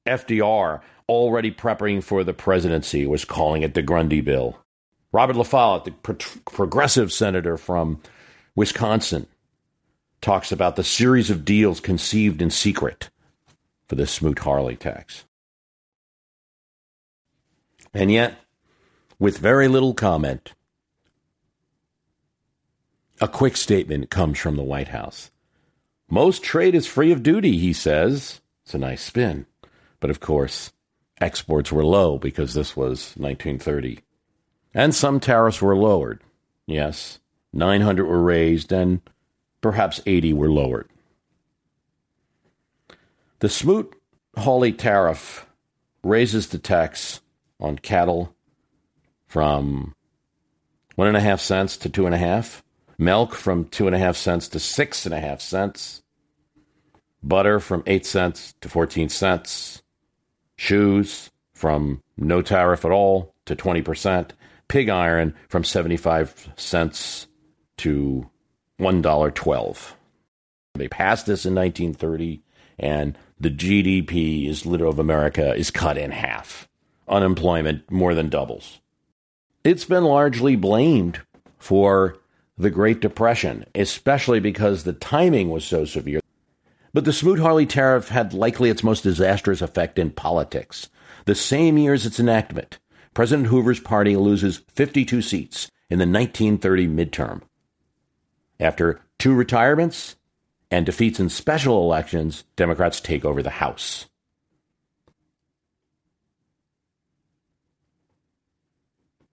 FDR, 0.07 0.81
already 1.09 1.51
prepping 1.51 2.01
for 2.01 2.23
the 2.23 2.33
presidency, 2.33 3.05
was 3.05 3.25
calling 3.25 3.63
it 3.63 3.75
the 3.75 3.83
Grundy 3.83 4.21
bill. 4.21 4.57
Robert 5.11 5.35
La 5.35 5.43
Follette, 5.43 5.87
the 5.87 5.91
pro- 5.91 6.15
progressive 6.45 7.13
senator 7.13 7.57
from 7.57 8.01
Wisconsin, 8.55 9.27
talks 10.21 10.53
about 10.53 10.77
the 10.77 10.85
series 10.85 11.31
of 11.31 11.45
deals 11.45 11.81
conceived 11.81 12.41
in 12.41 12.51
secret 12.51 13.11
for 13.89 13.95
the 13.95 14.07
Smoot 14.07 14.41
Hawley 14.41 14.77
tax. 14.77 15.25
And 17.95 18.13
yet, 18.13 18.35
with 19.19 19.39
very 19.39 19.67
little 19.67 19.95
comment, 19.95 20.53
a 23.21 23.27
quick 23.27 23.57
statement 23.57 24.11
comes 24.11 24.39
from 24.39 24.57
the 24.57 24.63
White 24.63 24.89
House. 24.89 25.31
Most 26.09 26.43
trade 26.43 26.75
is 26.75 26.87
free 26.87 27.11
of 27.11 27.23
duty, 27.23 27.59
he 27.59 27.73
says. 27.73 28.41
It's 28.65 28.75
a 28.75 28.79
nice 28.79 29.03
spin. 29.03 29.47
But 30.01 30.11
of 30.11 30.21
course, 30.21 30.73
exports 31.21 31.73
were 31.73 31.85
low 31.85 32.19
because 32.19 32.55
this 32.55 32.77
was 32.77 33.15
1930. 33.17 34.01
And 34.73 34.95
some 34.95 35.19
tariffs 35.19 35.61
were 35.61 35.77
lowered. 35.77 36.23
Yes, 36.67 37.19
900 37.53 38.07
were 38.07 38.23
raised 38.23 38.73
and 38.73 39.01
perhaps 39.61 40.01
80 40.07 40.35
were 40.35 40.51
lowered. 40.51 40.89
The 43.41 43.49
Smoot 43.49 43.95
Hawley 44.37 44.73
tariff 44.73 45.47
raises 46.03 46.49
the 46.49 46.59
tax 46.59 47.21
on 47.61 47.79
cattle 47.79 48.35
from 49.29 49.95
one 50.97 51.07
and 51.07 51.17
a 51.17 51.21
half 51.21 51.41
cents 51.41 51.77
to 51.77 51.89
two 51.89 52.07
and 52.07 52.15
a 52.17 52.19
half, 52.19 52.65
milk 52.99 53.37
from 53.37 53.67
two 53.67 53.87
and 53.87 53.95
a 53.95 53.99
half 53.99 54.17
cents 54.17 54.49
to 54.49 54.59
six 54.59 55.07
and 55.07 55.15
a 55.15 55.21
half 55.21 55.41
cents, 55.41 56.03
butter 57.23 57.61
from 57.61 57.85
eight 57.87 58.05
cents 58.05 58.55
to 58.61 58.69
14 58.69 59.09
cents, 59.09 59.83
shoes 60.57 61.31
from 61.55 62.03
no 62.17 62.43
tariff 62.43 62.85
at 62.85 62.91
all 62.91 63.35
to 63.45 63.55
20%, 63.55 64.31
pig 64.67 64.89
iron 64.89 65.33
from 65.49 65.63
75 65.63 66.51
cents 66.57 67.29
to 67.77 68.29
$1.12. 68.81 69.93
They 70.75 70.89
passed 70.89 71.27
this 71.27 71.47
in 71.47 71.55
1930, 71.55 72.43
and 72.81 73.17
the 73.41 73.51
GDP 73.51 74.49
is 74.49 74.67
little 74.67 74.91
of 74.91 74.99
America 74.99 75.55
is 75.55 75.71
cut 75.71 75.97
in 75.97 76.11
half. 76.11 76.69
Unemployment 77.09 77.91
more 77.91 78.15
than 78.15 78.29
doubles. 78.29 78.81
It's 79.65 79.85
been 79.85 80.05
largely 80.05 80.57
blamed 80.57 81.21
for 81.59 82.19
the 82.57 82.71
Great 82.71 83.01
Depression, 83.01 83.65
especially 83.75 84.41
because 84.41 84.83
the 84.83 84.93
timing 84.93 85.51
was 85.51 85.65
so 85.65 85.85
severe. 85.85 86.21
But 86.93 87.05
the 87.05 87.13
Smoot-Hawley 87.13 87.67
tariff 87.67 88.09
had 88.09 88.35
likely 88.35 88.71
its 88.71 88.83
most 88.83 89.03
disastrous 89.03 89.63
effect 89.63 89.99
in 89.99 90.11
politics. 90.11 90.89
The 91.27 91.35
same 91.35 91.79
year 91.79 91.95
as 91.95 92.07
its 92.07 92.19
enactment, 92.19 92.79
President 93.15 93.49
Hoover's 93.49 93.81
party 93.81 94.17
loses 94.17 94.63
52 94.75 95.23
seats 95.23 95.71
in 95.91 95.99
the 95.99 96.07
1930 96.07 96.89
midterm. 96.89 97.43
After 98.59 99.01
two 99.19 99.35
retirements 99.35 100.17
and 100.71 100.85
defeats 100.87 101.19
in 101.19 101.29
special 101.29 101.83
elections, 101.83 102.45
Democrats 102.57 103.01
take 103.01 103.25
over 103.25 103.43
the 103.43 103.51
House. 103.51 104.07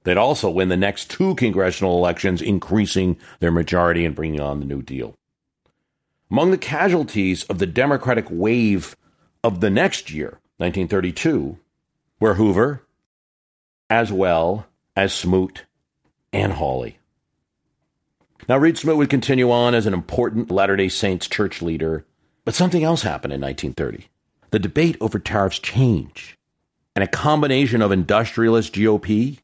They'd 0.03 0.17
also 0.17 0.51
win 0.51 0.69
the 0.69 0.77
next 0.77 1.09
two 1.09 1.33
congressional 1.35 1.97
elections, 1.97 2.41
increasing 2.41 3.17
their 3.39 3.51
majority 3.51 4.05
and 4.05 4.15
bringing 4.15 4.39
on 4.39 4.59
the 4.59 4.65
New 4.65 4.83
Deal. 4.83 5.15
Among 6.29 6.51
the 6.51 6.57
casualties 6.57 7.43
of 7.45 7.57
the 7.57 7.65
Democratic 7.65 8.27
wave 8.29 8.95
of 9.43 9.61
the 9.61 9.69
next 9.69 10.11
year, 10.11 10.39
1932, 10.57 11.57
were 12.19 12.35
Hoover, 12.35 12.83
as 13.89 14.11
well 14.11 14.67
as 14.95 15.13
Smoot 15.13 15.65
and 16.31 16.53
Hawley. 16.53 16.99
Now, 18.47 18.57
Reed 18.57 18.77
Smoot 18.77 18.97
would 18.97 19.09
continue 19.09 19.49
on 19.49 19.73
as 19.73 19.87
an 19.87 19.93
important 19.93 20.51
Latter 20.51 20.75
day 20.75 20.89
Saints 20.89 21.27
church 21.27 21.61
leader, 21.61 22.05
but 22.43 22.53
something 22.53 22.83
else 22.83 23.01
happened 23.01 23.33
in 23.33 23.41
1930. 23.41 24.07
The 24.51 24.59
debate 24.59 24.97
over 25.01 25.17
tariffs 25.17 25.57
changed, 25.57 26.37
and 26.95 27.03
a 27.03 27.07
combination 27.07 27.81
of 27.81 27.91
industrialist 27.91 28.73
GOP 28.73 29.39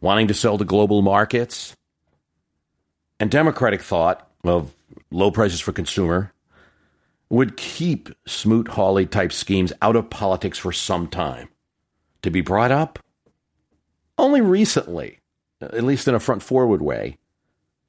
wanting 0.00 0.28
to 0.28 0.34
sell 0.34 0.56
to 0.56 0.64
global 0.64 1.02
markets, 1.02 1.76
and 3.20 3.30
democratic 3.30 3.82
thought 3.82 4.28
of 4.44 4.74
low 5.10 5.30
prices 5.30 5.60
for 5.60 5.72
consumer 5.72 6.32
would 7.28 7.56
keep 7.56 8.08
Smoot 8.26 8.68
Hawley 8.68 9.04
type 9.04 9.32
schemes 9.32 9.72
out 9.82 9.96
of 9.96 10.10
politics 10.10 10.58
for 10.58 10.72
some 10.72 11.08
time. 11.08 11.48
To 12.22 12.30
be 12.30 12.40
brought 12.40 12.70
up 12.70 12.98
only 14.16 14.40
recently, 14.40 15.18
at 15.60 15.84
least 15.84 16.08
in 16.08 16.14
a 16.14 16.20
front 16.20 16.42
forward 16.42 16.80
way, 16.80 17.18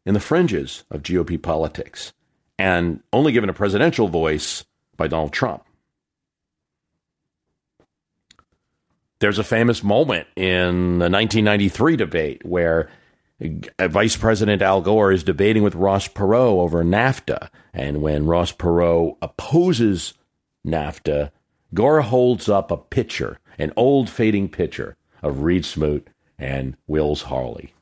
in 0.08 0.14
the 0.14 0.22
fringes 0.22 0.86
of 0.90 1.04
GOP 1.04 1.40
politics, 1.40 2.14
and 2.58 3.02
only 3.12 3.34
given 3.34 3.50
a 3.50 3.54
presidential 3.54 4.08
voice 4.08 4.64
by 4.96 5.06
Donald 5.06 5.34
Trump. 5.34 5.66
There's 9.20 9.38
a 9.38 9.44
famous 9.44 9.84
moment 9.84 10.28
in 10.38 11.00
the 11.00 11.10
1993 11.10 11.98
debate 11.98 12.46
where 12.46 12.90
Vice 13.82 14.16
President 14.16 14.62
Al 14.62 14.82
Gore 14.82 15.12
is 15.12 15.26
debating 15.26 15.62
with 15.62 15.76
Ross 15.76 16.08
Perot 16.08 16.58
over 16.58 16.86
NAFTA. 16.86 17.50
And 17.74 18.02
when 18.02 18.26
Ross 18.26 18.54
Perot 18.54 19.18
opposes 19.22 20.14
NAFTA, 20.66 21.32
Gore 21.74 22.02
holds 22.02 22.48
up 22.48 22.72
a 22.72 22.78
picture, 22.78 23.40
an 23.60 23.74
old 23.76 24.10
fading 24.10 24.48
picture 24.48 24.96
of 25.22 25.42
Reed 25.42 25.66
Smoot 25.66 26.08
and 26.40 26.78
Willis 26.88 27.24
Hawley. 27.24 27.74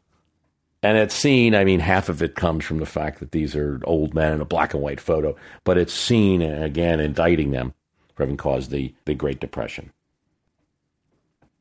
And 0.86 1.00
it's 1.00 1.16
seen, 1.16 1.56
I 1.56 1.64
mean, 1.64 1.80
half 1.80 2.10
of 2.10 2.22
it 2.22 2.36
comes 2.36 2.64
from 2.64 2.78
the 2.78 2.86
fact 2.86 3.20
that 3.20 3.32
these 3.32 3.56
are 3.56 3.82
old 3.86 4.14
men 4.14 4.34
in 4.34 4.40
a 4.40 4.46
black 4.46 4.76
and 4.76 4.84
white 4.84 5.02
photo, 5.02 5.36
but 5.64 5.80
it's 5.80 5.92
seen 5.92 6.44
uh, 6.44 6.62
again 6.62 7.00
indicting 7.00 7.50
them 7.50 7.74
for 8.14 8.22
having 8.22 8.38
caused 8.38 8.70
the, 8.70 8.94
the 9.06 9.16
Great 9.16 9.40
Depression. 9.40 9.92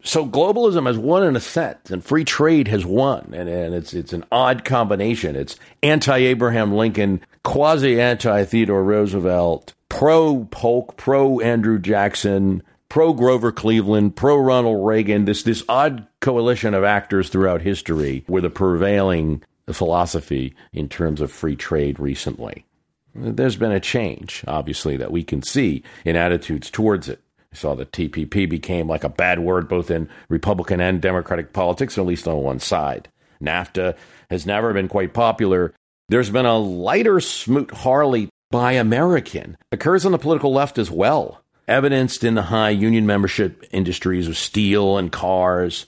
So 0.02 0.26
globalism 0.26 0.86
has 0.86 0.98
won 0.98 1.24
in 1.24 1.36
a 1.36 1.40
sense, 1.40 1.90
and 1.90 2.04
free 2.04 2.24
trade 2.24 2.68
has 2.68 2.84
won, 2.84 3.32
and, 3.32 3.48
and 3.48 3.74
it's 3.74 3.94
it's 3.94 4.12
an 4.12 4.26
odd 4.30 4.62
combination. 4.62 5.36
It's 5.36 5.56
anti-Abraham 5.82 6.74
Lincoln, 6.74 7.22
quasi 7.44 7.98
anti 7.98 8.44
Theodore 8.44 8.84
Roosevelt, 8.84 9.72
pro 9.88 10.44
Polk, 10.50 10.98
pro 10.98 11.40
Andrew 11.40 11.78
Jackson, 11.78 12.62
pro 12.94 13.12
Grover 13.12 13.50
Cleveland, 13.50 14.14
pro 14.14 14.36
Ronald 14.36 14.86
Reagan. 14.86 15.24
This 15.24 15.42
this 15.42 15.64
odd 15.68 16.06
coalition 16.20 16.74
of 16.74 16.84
actors 16.84 17.28
throughout 17.28 17.60
history 17.60 18.24
were 18.28 18.40
the 18.40 18.50
prevailing 18.50 19.42
philosophy 19.72 20.54
in 20.72 20.88
terms 20.88 21.20
of 21.20 21.32
free 21.32 21.56
trade 21.56 21.98
recently. 21.98 22.64
There's 23.12 23.56
been 23.56 23.72
a 23.72 23.80
change, 23.80 24.44
obviously, 24.46 24.96
that 24.98 25.10
we 25.10 25.24
can 25.24 25.42
see 25.42 25.82
in 26.04 26.14
attitudes 26.14 26.70
towards 26.70 27.08
it 27.08 27.20
I 27.52 27.56
saw 27.56 27.74
the 27.74 27.84
TPP 27.84 28.48
became 28.48 28.86
like 28.86 29.02
a 29.02 29.08
bad 29.08 29.40
word 29.40 29.68
both 29.68 29.90
in 29.90 30.08
Republican 30.28 30.80
and 30.80 31.00
Democratic 31.00 31.52
politics, 31.52 31.98
at 31.98 32.06
least 32.06 32.28
on 32.28 32.44
one 32.44 32.60
side. 32.60 33.08
NAFTA 33.42 33.96
has 34.30 34.46
never 34.46 34.72
been 34.72 34.86
quite 34.86 35.12
popular. 35.12 35.74
There's 36.10 36.30
been 36.30 36.46
a 36.46 36.58
lighter 36.58 37.18
Smoot 37.18 37.72
Hawley 37.72 38.28
by 38.52 38.74
American, 38.74 39.56
occurs 39.72 40.06
on 40.06 40.12
the 40.12 40.18
political 40.18 40.52
left 40.52 40.78
as 40.78 40.92
well, 40.92 41.43
evidenced 41.68 42.24
in 42.24 42.34
the 42.34 42.42
high 42.42 42.70
union 42.70 43.06
membership 43.06 43.64
industries 43.70 44.28
of 44.28 44.36
steel 44.36 44.98
and 44.98 45.10
cars, 45.10 45.86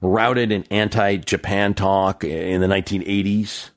routed 0.00 0.50
in 0.52 0.64
anti 0.70 1.16
Japan 1.16 1.74
talk 1.74 2.24
in 2.24 2.60
the 2.60 2.66
1980s. 2.66 3.70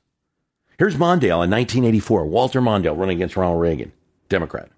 Here's 0.78 0.96
Mondale 0.96 1.44
in 1.44 1.50
1984, 1.50 2.26
Walter 2.26 2.60
Mondale 2.60 2.98
running 2.98 3.18
against 3.18 3.36
Ronald 3.36 3.60
Reagan, 3.60 3.92
Democrat. 4.28 4.70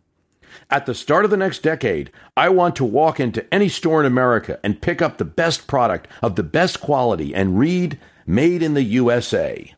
At 0.69 0.87
the 0.87 0.95
start 0.95 1.25
of 1.25 1.31
the 1.31 1.37
next 1.37 1.63
decade, 1.63 2.11
I 2.37 2.49
want 2.49 2.77
to 2.77 2.85
walk 2.85 3.21
into 3.21 3.53
any 3.55 3.69
store 3.69 4.01
in 4.01 4.07
America 4.07 4.59
and 4.63 4.81
pick 4.81 5.01
up 5.01 5.17
the 5.17 5.25
best 5.25 5.67
product 5.67 6.09
of 6.23 6.37
the 6.37 6.43
best 6.43 6.81
quality 6.81 7.35
and 7.35 7.59
read 7.59 7.99
Made 8.27 8.63
in 8.63 8.75
the 8.75 8.83
USA. 8.83 9.73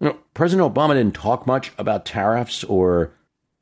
You 0.00 0.08
know, 0.08 0.18
President 0.34 0.72
Obama 0.72 0.92
didn't 0.92 1.14
talk 1.14 1.46
much 1.46 1.72
about 1.78 2.04
tariffs 2.04 2.62
or 2.64 3.12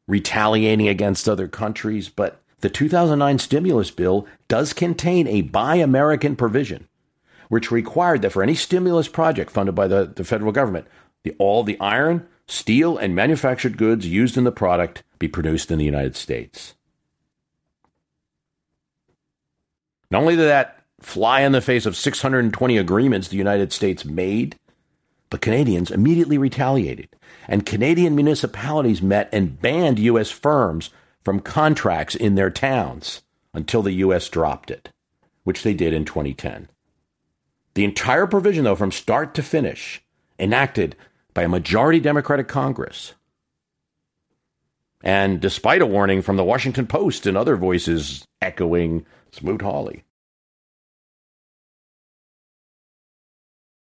retaliating 0.06 0.88
against 0.88 1.28
other 1.28 1.48
countries, 1.48 2.08
but 2.08 2.40
the 2.60 2.70
2009 2.70 3.38
stimulus 3.38 3.90
bill 3.90 4.26
does 4.48 4.72
contain 4.72 5.26
a 5.26 5.42
Buy 5.42 5.76
American 5.76 6.36
provision, 6.36 6.88
which 7.48 7.70
required 7.70 8.22
that 8.22 8.30
for 8.30 8.42
any 8.42 8.54
stimulus 8.54 9.08
project 9.08 9.50
funded 9.50 9.74
by 9.74 9.86
the, 9.86 10.12
the 10.14 10.24
federal 10.24 10.52
government, 10.52 10.86
the, 11.24 11.34
all 11.38 11.62
the 11.62 11.78
iron, 11.80 12.26
steel, 12.46 12.96
and 12.96 13.14
manufactured 13.14 13.76
goods 13.76 14.06
used 14.06 14.36
in 14.36 14.44
the 14.44 14.52
product 14.52 15.02
be 15.18 15.28
produced 15.28 15.70
in 15.70 15.78
the 15.78 15.84
United 15.84 16.16
States. 16.16 16.74
Not 20.10 20.20
only 20.20 20.36
did 20.36 20.48
that 20.48 20.82
fly 21.00 21.40
in 21.40 21.52
the 21.52 21.60
face 21.60 21.86
of 21.86 21.96
620 21.96 22.78
agreements 22.78 23.28
the 23.28 23.36
United 23.36 23.72
States 23.72 24.04
made, 24.04 24.56
but 25.34 25.40
Canadians 25.40 25.90
immediately 25.90 26.38
retaliated, 26.38 27.08
and 27.48 27.66
Canadian 27.66 28.14
municipalities 28.14 29.02
met 29.02 29.28
and 29.32 29.60
banned 29.60 29.98
U.S. 29.98 30.30
firms 30.30 30.90
from 31.24 31.40
contracts 31.40 32.14
in 32.14 32.36
their 32.36 32.50
towns 32.50 33.22
until 33.52 33.82
the 33.82 33.94
U.S. 33.94 34.28
dropped 34.28 34.70
it, 34.70 34.90
which 35.42 35.64
they 35.64 35.74
did 35.74 35.92
in 35.92 36.04
2010. 36.04 36.68
The 37.74 37.82
entire 37.82 38.28
provision, 38.28 38.62
though, 38.62 38.76
from 38.76 38.92
start 38.92 39.34
to 39.34 39.42
finish, 39.42 40.04
enacted 40.38 40.94
by 41.34 41.42
a 41.42 41.48
majority 41.48 41.98
Democratic 41.98 42.46
Congress, 42.46 43.14
and 45.02 45.40
despite 45.40 45.82
a 45.82 45.86
warning 45.86 46.22
from 46.22 46.36
the 46.36 46.44
Washington 46.44 46.86
Post 46.86 47.26
and 47.26 47.36
other 47.36 47.56
voices 47.56 48.24
echoing 48.40 49.04
Smoot 49.32 49.62
Hawley. 49.62 50.04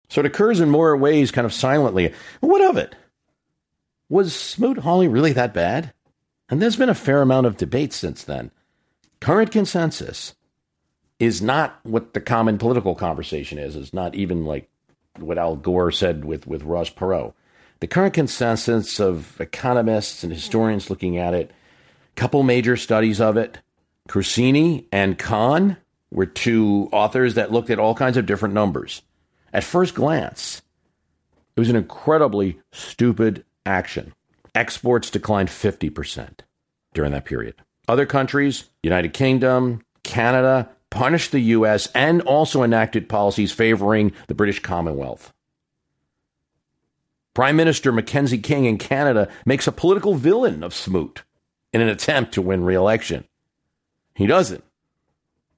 So 0.09 0.21
it 0.21 0.25
occurs 0.25 0.59
in 0.59 0.69
more 0.69 0.95
ways, 0.95 1.31
kind 1.31 1.45
of 1.45 1.53
silently. 1.53 2.13
What 2.39 2.61
of 2.61 2.77
it? 2.77 2.95
Was 4.09 4.35
Smoot 4.35 4.79
Hawley 4.79 5.07
really 5.07 5.33
that 5.33 5.53
bad? 5.53 5.93
And 6.49 6.61
there's 6.61 6.77
been 6.77 6.89
a 6.89 6.95
fair 6.95 7.21
amount 7.21 7.45
of 7.45 7.57
debate 7.57 7.91
since 7.91 8.23
then. 8.23 8.51
Current 9.19 9.51
consensus 9.51 10.33
is 11.19 11.41
not 11.41 11.79
what 11.83 12.13
the 12.13 12.21
common 12.21 12.57
political 12.57 12.95
conversation 12.95 13.57
is. 13.57 13.75
It's 13.75 13.93
not 13.93 14.15
even 14.15 14.45
like 14.45 14.69
what 15.17 15.37
Al 15.37 15.55
Gore 15.55 15.91
said 15.91 16.23
with, 16.23 16.47
with 16.47 16.63
Ross 16.63 16.89
Perot 16.89 17.33
the 17.79 17.87
current 17.87 18.13
consensus 18.13 18.99
of 18.99 19.39
economists 19.39 20.23
and 20.23 20.33
historians 20.33 20.89
looking 20.89 21.17
at 21.17 21.33
it, 21.33 21.51
couple 22.15 22.43
major 22.43 22.75
studies 22.75 23.21
of 23.21 23.37
it. 23.37 23.59
Crucini 24.09 24.85
and 24.91 25.17
Kahn 25.17 25.77
were 26.11 26.25
two 26.25 26.89
authors 26.91 27.35
that 27.35 27.51
looked 27.51 27.69
at 27.69 27.79
all 27.79 27.93
kinds 27.93 28.17
of 28.17 28.25
different 28.25 28.53
numbers. 28.55 29.01
At 29.53 29.63
first 29.63 29.95
glance, 29.95 30.61
it 31.55 31.59
was 31.59 31.69
an 31.69 31.75
incredibly 31.75 32.59
stupid 32.71 33.45
action. 33.65 34.13
Exports 34.53 35.09
declined 35.09 35.49
50% 35.49 36.39
during 36.93 37.11
that 37.11 37.25
period. 37.25 37.55
Other 37.87 38.05
countries, 38.05 38.65
United 38.83 39.13
Kingdom, 39.13 39.81
Canada, 40.03 40.69
punished 40.89 41.31
the 41.31 41.39
U.S. 41.39 41.87
and 41.93 42.21
also 42.21 42.63
enacted 42.63 43.09
policies 43.09 43.51
favoring 43.51 44.13
the 44.27 44.35
British 44.35 44.59
Commonwealth. 44.59 45.33
Prime 47.33 47.55
Minister 47.55 47.91
Mackenzie 47.91 48.39
King 48.39 48.65
in 48.65 48.77
Canada 48.77 49.29
makes 49.45 49.67
a 49.67 49.71
political 49.71 50.15
villain 50.15 50.63
of 50.63 50.73
Smoot 50.73 51.23
in 51.71 51.81
an 51.81 51.87
attempt 51.87 52.33
to 52.33 52.41
win 52.41 52.63
re 52.63 52.73
election. 52.73 53.25
He 54.15 54.25
doesn't, 54.25 54.63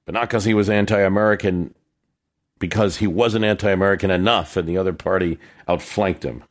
but 0.04 0.12
not 0.12 0.28
because 0.28 0.44
he 0.44 0.52
was 0.52 0.68
anti 0.68 1.00
American, 1.00 1.74
because 2.60 2.98
he 2.98 3.08
wasn't 3.08 3.44
anti 3.44 3.70
American 3.70 4.12
enough 4.12 4.56
and 4.56 4.68
the 4.68 4.78
other 4.78 4.92
party 4.92 5.38
outflanked 5.66 6.24
him. 6.24 6.44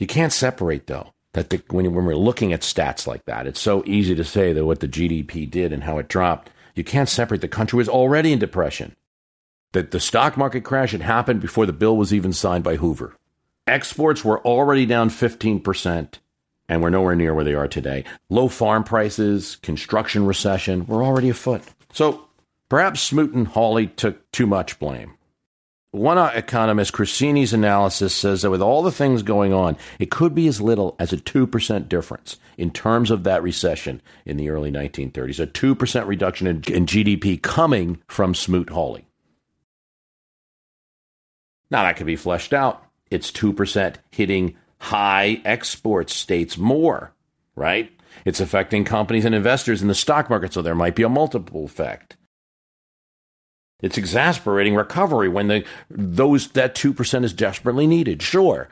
You 0.00 0.08
can't 0.08 0.32
separate, 0.32 0.88
though, 0.88 1.12
that 1.34 1.50
the, 1.50 1.62
when, 1.70 1.94
when 1.94 2.06
we're 2.06 2.16
looking 2.16 2.52
at 2.52 2.62
stats 2.62 3.06
like 3.06 3.24
that, 3.26 3.46
it's 3.46 3.60
so 3.60 3.84
easy 3.86 4.16
to 4.16 4.24
say 4.24 4.52
that 4.52 4.64
what 4.64 4.80
the 4.80 4.88
GDP 4.88 5.48
did 5.48 5.72
and 5.72 5.84
how 5.84 5.98
it 5.98 6.08
dropped. 6.08 6.50
You 6.74 6.82
can't 6.82 7.08
separate 7.08 7.42
the 7.42 7.48
country 7.48 7.76
was 7.76 7.88
already 7.88 8.32
in 8.32 8.38
depression. 8.40 8.96
that 9.72 9.90
the 9.92 10.00
stock 10.00 10.36
market 10.36 10.62
crash 10.64 10.92
had 10.92 11.02
happened 11.02 11.40
before 11.40 11.66
the 11.66 11.72
bill 11.72 11.96
was 11.96 12.12
even 12.12 12.32
signed 12.32 12.64
by 12.64 12.76
Hoover. 12.76 13.14
Exports 13.66 14.24
were 14.24 14.40
already 14.44 14.86
down 14.86 15.10
15%, 15.10 16.14
and 16.68 16.82
we're 16.82 16.90
nowhere 16.90 17.14
near 17.14 17.34
where 17.34 17.44
they 17.44 17.54
are 17.54 17.68
today. 17.68 18.04
Low 18.28 18.48
farm 18.48 18.82
prices, 18.82 19.56
construction 19.62 20.26
recession 20.26 20.86
we're 20.86 21.04
already 21.04 21.28
afoot. 21.28 21.62
So 21.92 22.26
perhaps 22.70 23.02
Smoot 23.02 23.34
and 23.34 23.48
Hawley 23.48 23.88
took 23.88 24.32
too 24.32 24.46
much 24.46 24.78
blame. 24.78 25.16
One 25.92 26.18
economist, 26.18 26.92
Crucini's 26.92 27.52
analysis 27.52 28.14
says 28.14 28.42
that 28.42 28.50
with 28.50 28.62
all 28.62 28.82
the 28.82 28.92
things 28.92 29.24
going 29.24 29.52
on, 29.52 29.76
it 29.98 30.10
could 30.10 30.36
be 30.36 30.46
as 30.46 30.60
little 30.60 30.94
as 31.00 31.12
a 31.12 31.16
2% 31.16 31.88
difference 31.88 32.36
in 32.56 32.70
terms 32.70 33.10
of 33.10 33.24
that 33.24 33.42
recession 33.42 34.00
in 34.24 34.36
the 34.36 34.50
early 34.50 34.70
1930s, 34.70 35.40
a 35.40 35.48
2% 35.48 36.06
reduction 36.06 36.46
in, 36.46 36.56
in 36.72 36.86
GDP 36.86 37.42
coming 37.42 38.00
from 38.06 38.36
Smoot 38.36 38.70
Hawley. 38.70 39.04
Now, 41.72 41.82
that 41.82 41.96
could 41.96 42.06
be 42.06 42.16
fleshed 42.16 42.52
out. 42.52 42.84
It's 43.10 43.32
2% 43.32 43.96
hitting 44.12 44.56
high 44.78 45.40
export 45.44 46.08
states 46.08 46.56
more, 46.56 47.12
right? 47.56 47.90
It's 48.24 48.40
affecting 48.40 48.84
companies 48.84 49.24
and 49.24 49.34
investors 49.34 49.82
in 49.82 49.88
the 49.88 49.94
stock 49.96 50.30
market, 50.30 50.52
so 50.52 50.62
there 50.62 50.76
might 50.76 50.94
be 50.94 51.02
a 51.02 51.08
multiple 51.08 51.64
effect. 51.64 52.16
It's 53.82 53.98
exasperating 53.98 54.74
recovery 54.74 55.28
when 55.28 55.48
the 55.48 55.64
those 55.90 56.48
that 56.48 56.74
two 56.74 56.92
percent 56.92 57.24
is 57.24 57.32
desperately 57.32 57.86
needed. 57.86 58.22
Sure, 58.22 58.68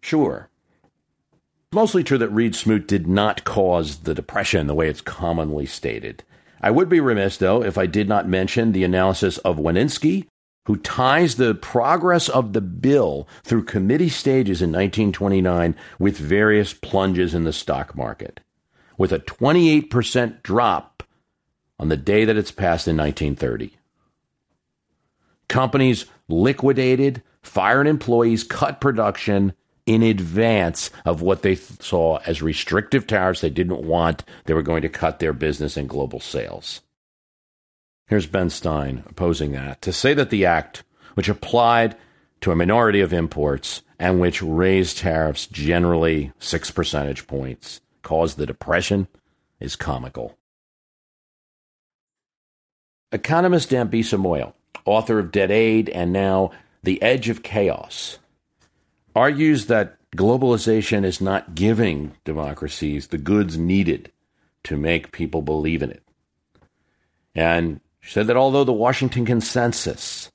sure. 0.00 0.48
It's 0.82 1.74
Mostly 1.74 2.04
true 2.04 2.18
that 2.18 2.28
Reed 2.28 2.54
Smoot 2.54 2.86
did 2.86 3.06
not 3.06 3.44
cause 3.44 3.98
the 3.98 4.14
depression 4.14 4.66
the 4.66 4.74
way 4.74 4.88
it's 4.88 5.00
commonly 5.00 5.66
stated. 5.66 6.22
I 6.60 6.70
would 6.70 6.88
be 6.88 7.00
remiss, 7.00 7.36
though, 7.36 7.62
if 7.62 7.76
I 7.76 7.86
did 7.86 8.08
not 8.08 8.28
mention 8.28 8.72
the 8.72 8.84
analysis 8.84 9.38
of 9.38 9.56
Wanniski 9.58 10.26
who 10.66 10.76
ties 10.76 11.36
the 11.36 11.54
progress 11.54 12.28
of 12.28 12.52
the 12.52 12.60
bill 12.60 13.28
through 13.42 13.64
committee 13.64 14.08
stages 14.08 14.62
in 14.62 14.70
1929 14.70 15.76
with 15.98 16.16
various 16.16 16.72
plunges 16.72 17.34
in 17.34 17.44
the 17.44 17.52
stock 17.52 17.94
market, 17.94 18.40
with 18.96 19.12
a 19.12 19.18
28% 19.18 20.42
drop 20.42 21.02
on 21.78 21.88
the 21.88 21.96
day 21.96 22.24
that 22.24 22.36
it's 22.36 22.50
passed 22.50 22.88
in 22.88 22.96
1930. 22.96 23.76
Companies 25.54 26.06
liquidated, 26.26 27.22
fired 27.40 27.86
employees, 27.86 28.42
cut 28.42 28.80
production 28.80 29.52
in 29.86 30.02
advance 30.02 30.90
of 31.04 31.22
what 31.22 31.42
they 31.42 31.54
th- 31.54 31.80
saw 31.80 32.16
as 32.26 32.42
restrictive 32.42 33.06
tariffs 33.06 33.40
they 33.40 33.50
didn't 33.50 33.86
want. 33.86 34.24
They 34.46 34.54
were 34.54 34.62
going 34.62 34.82
to 34.82 34.88
cut 34.88 35.20
their 35.20 35.32
business 35.32 35.76
and 35.76 35.88
global 35.88 36.18
sales. 36.18 36.80
Here's 38.08 38.26
Ben 38.26 38.50
Stein 38.50 39.04
opposing 39.06 39.52
that 39.52 39.80
to 39.82 39.92
say 39.92 40.12
that 40.14 40.30
the 40.30 40.44
act, 40.44 40.82
which 41.14 41.28
applied 41.28 41.96
to 42.40 42.50
a 42.50 42.56
minority 42.56 42.98
of 42.98 43.12
imports 43.12 43.82
and 43.96 44.20
which 44.20 44.42
raised 44.42 44.98
tariffs 44.98 45.46
generally 45.46 46.32
six 46.40 46.72
percentage 46.72 47.28
points, 47.28 47.80
caused 48.02 48.38
the 48.38 48.46
depression, 48.46 49.06
is 49.60 49.76
comical. 49.76 50.36
Economist 53.12 53.70
Dambisa 53.70 54.18
Moyo, 54.18 54.52
author 54.84 55.18
of 55.18 55.32
Dead 55.32 55.50
Aid 55.50 55.88
and 55.88 56.12
now 56.12 56.50
The 56.82 57.00
Edge 57.02 57.28
of 57.28 57.42
Chaos, 57.42 58.18
argues 59.14 59.66
that 59.66 59.96
globalization 60.16 61.04
is 61.04 61.20
not 61.20 61.54
giving 61.54 62.12
democracies 62.24 63.08
the 63.08 63.18
goods 63.18 63.56
needed 63.56 64.12
to 64.64 64.76
make 64.76 65.12
people 65.12 65.42
believe 65.42 65.82
in 65.82 65.90
it. 65.90 66.02
And 67.34 67.80
she 68.00 68.12
said 68.12 68.26
that 68.28 68.36
although 68.36 68.64
the 68.64 68.72
Washington 68.72 69.24
Consensus, 69.24 70.30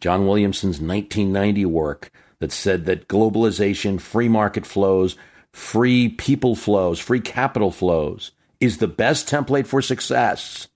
John 0.00 0.26
Williamson's 0.26 0.80
1990 0.80 1.64
work 1.66 2.10
that 2.38 2.52
said 2.52 2.86
that 2.86 3.08
globalization, 3.08 4.00
free 4.00 4.28
market 4.28 4.64
flows, 4.64 5.16
free 5.52 6.08
people 6.08 6.54
flows, 6.54 7.00
free 7.00 7.20
capital 7.20 7.70
flows 7.70 8.32
is 8.60 8.78
the 8.78 8.88
best 8.88 9.28
template 9.28 9.66
for 9.66 9.82
success, 9.82 10.68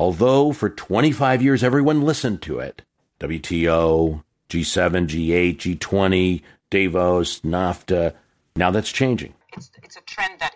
although 0.00 0.50
for 0.50 0.70
25 0.70 1.42
years 1.42 1.62
everyone 1.62 2.00
listened 2.00 2.40
to 2.40 2.58
it 2.58 2.80
WTO, 3.20 4.24
G7, 4.48 5.06
G8, 5.06 5.56
G20, 5.76 6.42
Davos, 6.70 7.40
NAFTA 7.40 8.14
now 8.56 8.70
that's 8.70 8.90
changing. 8.90 9.34
It's, 9.52 9.70
it's 9.82 9.96
a 9.96 10.00
trend 10.02 10.40
that 10.40 10.54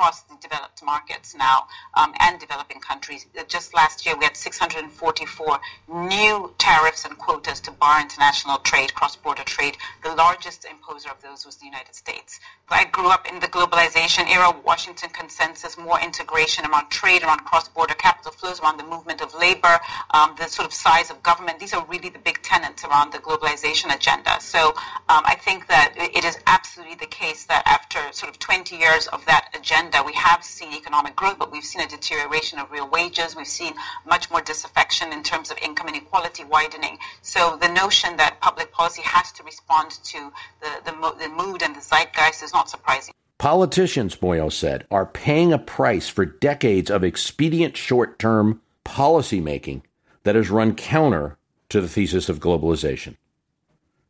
across 0.00 0.22
the 0.22 0.36
developed 0.40 0.82
markets 0.82 1.34
now 1.34 1.66
um, 1.92 2.14
and 2.20 2.40
developing 2.40 2.80
countries. 2.80 3.26
Just 3.48 3.74
last 3.74 4.06
year, 4.06 4.16
we 4.16 4.24
had 4.24 4.34
644 4.34 5.60
new 6.08 6.54
tariffs 6.56 7.04
and 7.04 7.18
quotas 7.18 7.60
to 7.60 7.70
bar 7.72 8.00
international 8.00 8.56
trade, 8.60 8.94
cross-border 8.94 9.42
trade. 9.42 9.76
The 10.02 10.14
largest 10.14 10.64
imposer 10.64 11.10
of 11.10 11.20
those 11.20 11.44
was 11.44 11.56
the 11.56 11.66
United 11.66 11.94
States. 11.94 12.40
I 12.70 12.86
grew 12.86 13.10
up 13.10 13.28
in 13.28 13.40
the 13.40 13.46
globalization 13.48 14.26
era, 14.30 14.56
Washington 14.64 15.10
consensus, 15.10 15.76
more 15.76 16.00
integration 16.00 16.64
around 16.64 16.88
trade, 16.88 17.22
around 17.22 17.40
cross-border 17.44 17.94
capital 17.94 18.32
flows, 18.32 18.58
around 18.60 18.78
the 18.78 18.84
movement 18.84 19.20
of 19.20 19.34
labor, 19.34 19.78
um, 20.12 20.34
the 20.38 20.46
sort 20.46 20.66
of 20.66 20.72
size 20.72 21.10
of 21.10 21.22
government. 21.22 21.58
These 21.58 21.74
are 21.74 21.84
really 21.86 22.08
the 22.08 22.20
big 22.20 22.40
tenets 22.42 22.84
around 22.84 23.12
the 23.12 23.18
globalization 23.18 23.94
agenda. 23.94 24.40
So 24.40 24.68
um, 25.10 25.22
I 25.26 25.34
think 25.34 25.66
that 25.66 25.92
it 25.96 26.24
is 26.24 26.38
absolutely 26.46 26.94
the 26.94 27.06
case 27.06 27.44
that 27.46 27.64
after 27.66 28.00
sort 28.12 28.30
of 28.30 28.38
20 28.38 28.76
years 28.76 29.08
of 29.08 29.26
that 29.26 29.50
agenda, 29.54 29.89
we 30.06 30.12
have 30.14 30.44
seen 30.44 30.72
economic 30.72 31.16
growth, 31.16 31.38
but 31.38 31.52
we've 31.52 31.64
seen 31.64 31.82
a 31.82 31.88
deterioration 31.88 32.58
of 32.58 32.70
real 32.70 32.88
wages. 32.88 33.36
We've 33.36 33.46
seen 33.46 33.74
much 34.06 34.30
more 34.30 34.40
disaffection 34.40 35.12
in 35.12 35.22
terms 35.22 35.50
of 35.50 35.58
income 35.58 35.88
inequality 35.88 36.44
widening. 36.44 36.98
So 37.22 37.58
the 37.60 37.68
notion 37.68 38.16
that 38.16 38.40
public 38.40 38.72
policy 38.72 39.02
has 39.04 39.32
to 39.32 39.42
respond 39.42 39.90
to 39.90 40.32
the, 40.60 40.90
the, 40.90 41.14
the 41.18 41.28
mood 41.28 41.62
and 41.62 41.74
the 41.74 41.80
zeitgeist 41.80 42.42
is 42.42 42.52
not 42.52 42.70
surprising. 42.70 43.14
Politicians, 43.38 44.16
Moyo 44.16 44.52
said, 44.52 44.86
are 44.90 45.06
paying 45.06 45.52
a 45.52 45.58
price 45.58 46.08
for 46.08 46.26
decades 46.26 46.90
of 46.90 47.02
expedient 47.02 47.76
short 47.76 48.18
term 48.18 48.60
policy 48.84 49.40
making 49.40 49.82
that 50.24 50.34
has 50.34 50.50
run 50.50 50.74
counter 50.74 51.38
to 51.70 51.80
the 51.80 51.88
thesis 51.88 52.28
of 52.28 52.40
globalization. 52.40 53.16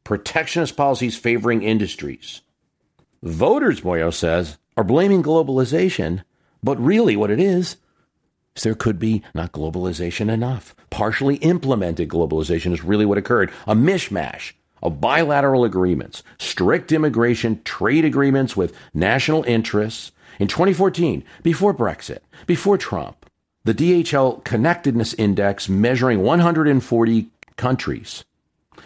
Protectionist 0.03 0.77
policies 0.77 1.17
favoring 1.17 1.63
industries. 1.63 2.41
Voters, 3.23 3.83
Moyo 3.83 4.13
says, 4.13 4.59
are 4.77 4.85
blaming 4.85 5.23
globalization, 5.23 6.23
but 6.63 6.79
really 6.83 7.17
what 7.17 7.31
it 7.31 7.41
is 7.41 7.77
is 8.57 8.63
there 8.63 8.75
could 8.75 8.99
be 8.99 9.23
not 9.35 9.53
globalization 9.53 10.31
enough. 10.31 10.75
Partially 10.91 11.37
implemented 11.37 12.09
globalization 12.09 12.73
is 12.73 12.85
really 12.85 13.07
what 13.07 13.19
occurred. 13.19 13.51
A 13.67 13.75
mishmash 13.75 14.53
of 14.83 15.01
bilateral 15.01 15.65
agreements, 15.65 16.23
strict 16.39 16.93
immigration, 16.93 17.63
trade 17.65 18.05
agreements 18.05 18.57
with 18.57 18.75
national 18.95 19.45
interests. 19.45 20.13
In 20.39 20.49
2014, 20.49 21.23
before 21.43 21.75
Brexit, 21.75 22.21
before 22.47 22.79
Trump, 22.79 23.27
the 23.65 23.75
DHL 23.75 24.43
Connectedness 24.43 25.13
Index 25.15 25.69
measuring 25.69 26.23
140 26.23 27.29
countries, 27.57 28.25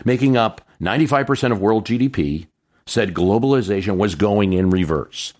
making 0.04 0.36
up 0.36 0.62
95% 0.80 1.52
of 1.52 1.60
world 1.60 1.86
GDP, 1.86 2.48
said 2.86 3.14
globalization 3.14 3.96
was 3.96 4.16
going 4.16 4.52
in 4.52 4.70
reverse. 4.70 5.32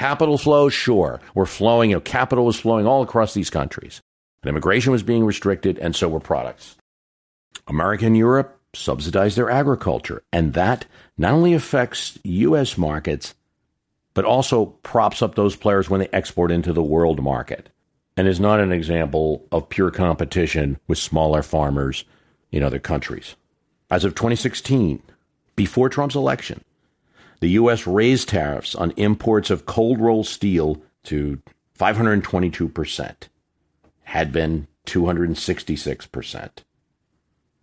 Capital 0.00 0.38
flows, 0.38 0.72
sure, 0.72 1.20
were 1.34 1.44
flowing. 1.44 1.90
You 1.90 1.96
know, 1.96 2.00
capital 2.00 2.46
was 2.46 2.58
flowing 2.58 2.86
all 2.86 3.02
across 3.02 3.34
these 3.34 3.50
countries. 3.50 4.00
And 4.42 4.48
immigration 4.48 4.92
was 4.92 5.02
being 5.02 5.26
restricted, 5.26 5.78
and 5.78 5.94
so 5.94 6.08
were 6.08 6.20
products. 6.20 6.78
America 7.68 8.06
and 8.06 8.16
Europe 8.16 8.58
subsidized 8.72 9.36
their 9.36 9.50
agriculture, 9.50 10.22
and 10.32 10.54
that 10.54 10.86
not 11.18 11.34
only 11.34 11.52
affects 11.52 12.18
U.S. 12.24 12.78
markets, 12.78 13.34
but 14.14 14.24
also 14.24 14.64
props 14.82 15.20
up 15.20 15.34
those 15.34 15.54
players 15.54 15.90
when 15.90 16.00
they 16.00 16.08
export 16.14 16.50
into 16.50 16.72
the 16.72 16.82
world 16.82 17.22
market, 17.22 17.68
and 18.16 18.26
is 18.26 18.40
not 18.40 18.58
an 18.58 18.72
example 18.72 19.46
of 19.52 19.68
pure 19.68 19.90
competition 19.90 20.80
with 20.88 20.96
smaller 20.96 21.42
farmers 21.42 22.06
in 22.50 22.62
other 22.62 22.78
countries. 22.78 23.36
As 23.90 24.06
of 24.06 24.14
2016, 24.14 25.02
before 25.56 25.90
Trump's 25.90 26.14
election, 26.14 26.64
the 27.40 27.50
U.S. 27.50 27.86
raised 27.86 28.28
tariffs 28.28 28.74
on 28.74 28.92
imports 28.92 29.50
of 29.50 29.66
cold 29.66 30.00
rolled 30.00 30.26
steel 30.26 30.82
to 31.04 31.40
522%, 31.78 33.14
had 34.04 34.32
been 34.32 34.66
266%. 34.86 36.50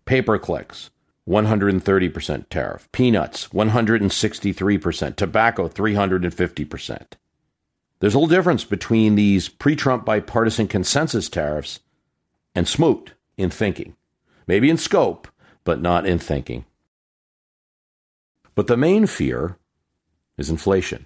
Paper 0.06 0.40
clicks, 0.40 0.90
130% 1.28 2.50
tariff. 2.50 2.92
Peanuts, 2.92 3.50
163%. 3.50 5.16
Tobacco, 5.16 5.68
350%. 5.68 7.02
There's 8.00 8.14
a 8.14 8.20
little 8.20 8.36
difference 8.36 8.64
between 8.64 9.16
these 9.16 9.50
pre 9.50 9.76
Trump 9.76 10.06
bipartisan 10.06 10.68
consensus 10.68 11.30
tariffs 11.30 11.82
and 12.56 12.68
Smoot 12.68 13.14
in 13.38 13.50
thinking. 13.50 13.96
Maybe 14.48 14.70
in 14.70 14.78
scope, 14.78 15.28
but 15.64 15.82
not 15.82 16.06
in 16.06 16.20
thinking. 16.20 16.66
But 18.56 18.68
the 18.68 18.78
main 18.78 19.06
fear 19.06 19.58
is 20.38 20.50
inflation. 20.50 21.06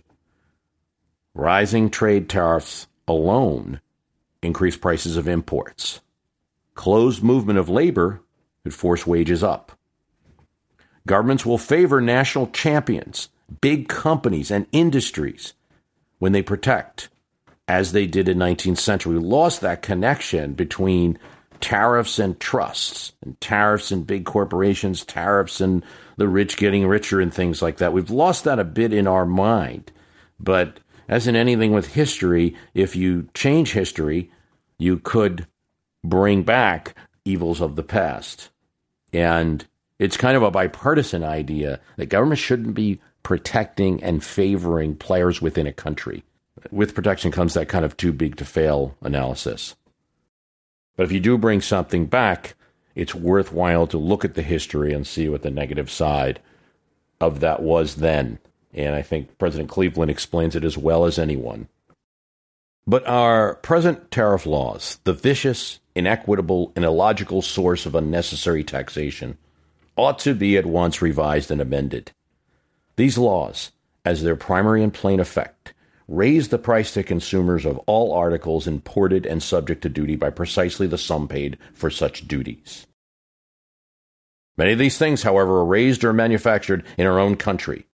Rising 1.33 1.89
trade 1.89 2.29
tariffs 2.29 2.87
alone 3.07 3.81
increase 4.41 4.77
prices 4.77 5.17
of 5.17 5.27
imports. 5.27 6.01
Closed 6.73 7.23
movement 7.23 7.59
of 7.59 7.69
labor 7.69 8.21
could 8.63 8.73
force 8.73 9.05
wages 9.05 9.43
up. 9.43 9.71
Governments 11.07 11.45
will 11.45 11.57
favor 11.57 11.99
national 12.01 12.47
champions, 12.47 13.29
big 13.59 13.87
companies, 13.87 14.51
and 14.51 14.67
industries 14.71 15.53
when 16.19 16.31
they 16.31 16.43
protect, 16.43 17.09
as 17.67 17.91
they 17.91 18.05
did 18.05 18.29
in 18.29 18.37
19th 18.37 18.77
century. 18.77 19.17
We 19.17 19.19
lost 19.19 19.61
that 19.61 19.81
connection 19.81 20.53
between 20.53 21.17
tariffs 21.61 22.19
and 22.19 22.39
trusts, 22.39 23.13
and 23.21 23.39
tariffs 23.39 23.91
and 23.91 24.05
big 24.05 24.25
corporations, 24.25 25.05
tariffs 25.05 25.61
and 25.61 25.83
the 26.17 26.27
rich 26.27 26.57
getting 26.57 26.87
richer, 26.87 27.21
and 27.21 27.33
things 27.33 27.61
like 27.61 27.77
that. 27.77 27.93
We've 27.93 28.09
lost 28.09 28.43
that 28.43 28.59
a 28.59 28.63
bit 28.63 28.93
in 28.93 29.07
our 29.07 29.25
mind. 29.25 29.91
But 30.39 30.79
as 31.07 31.27
in 31.27 31.35
anything 31.35 31.71
with 31.71 31.93
history, 31.93 32.55
if 32.73 32.95
you 32.95 33.29
change 33.33 33.73
history, 33.73 34.31
you 34.77 34.97
could 34.97 35.47
bring 36.03 36.43
back 36.43 36.95
evils 37.25 37.61
of 37.61 37.75
the 37.75 37.83
past. 37.83 38.49
And 39.13 39.65
it's 39.99 40.17
kind 40.17 40.35
of 40.35 40.43
a 40.43 40.51
bipartisan 40.51 41.23
idea 41.23 41.79
that 41.97 42.07
government 42.07 42.39
shouldn't 42.39 42.73
be 42.73 42.99
protecting 43.23 44.03
and 44.03 44.23
favoring 44.23 44.95
players 44.95 45.41
within 45.41 45.67
a 45.67 45.73
country. 45.73 46.23
With 46.71 46.95
protection 46.95 47.31
comes 47.31 47.53
that 47.53 47.69
kind 47.69 47.85
of 47.85 47.97
too 47.97 48.13
big 48.13 48.37
to 48.37 48.45
fail 48.45 48.95
analysis. 49.01 49.75
But 50.95 51.03
if 51.03 51.11
you 51.11 51.19
do 51.19 51.37
bring 51.37 51.61
something 51.61 52.05
back, 52.05 52.55
it's 52.95 53.15
worthwhile 53.15 53.87
to 53.87 53.97
look 53.97 54.25
at 54.25 54.33
the 54.33 54.41
history 54.41 54.93
and 54.93 55.07
see 55.07 55.29
what 55.29 55.41
the 55.41 55.51
negative 55.51 55.89
side 55.89 56.39
of 57.19 57.39
that 57.39 57.61
was 57.61 57.95
then. 57.95 58.39
And 58.73 58.95
I 58.95 59.01
think 59.01 59.37
President 59.37 59.69
Cleveland 59.69 60.11
explains 60.11 60.55
it 60.55 60.63
as 60.63 60.77
well 60.77 61.05
as 61.05 61.19
anyone. 61.19 61.67
But 62.87 63.05
our 63.07 63.55
present 63.55 64.11
tariff 64.11 64.45
laws, 64.45 64.99
the 65.03 65.13
vicious, 65.13 65.79
inequitable, 65.95 66.71
and 66.75 66.83
illogical 66.83 67.41
source 67.41 67.85
of 67.85 67.95
unnecessary 67.95 68.63
taxation, 68.63 69.37
ought 69.95 70.19
to 70.19 70.33
be 70.33 70.57
at 70.57 70.65
once 70.65 71.01
revised 71.01 71.51
and 71.51 71.61
amended. 71.61 72.11
These 72.95 73.17
laws, 73.17 73.71
as 74.03 74.23
their 74.23 74.35
primary 74.35 74.83
and 74.83 74.93
plain 74.93 75.19
effect, 75.19 75.73
raise 76.11 76.49
the 76.49 76.57
price 76.57 76.93
to 76.93 77.03
consumers 77.03 77.65
of 77.65 77.77
all 77.87 78.13
articles 78.13 78.67
imported 78.67 79.25
and 79.25 79.41
subject 79.41 79.81
to 79.81 79.89
duty 79.89 80.17
by 80.17 80.29
precisely 80.29 80.85
the 80.85 80.97
sum 80.97 81.25
paid 81.25 81.57
for 81.73 81.89
such 81.89 82.27
duties. 82.27 82.85
Many 84.57 84.73
of 84.73 84.79
these 84.79 84.97
things, 84.97 85.23
however, 85.23 85.59
are 85.59 85.65
raised 85.65 86.03
or 86.03 86.11
manufactured 86.11 86.83
in 86.97 87.07
our 87.07 87.17
own 87.17 87.37
country, 87.37 87.85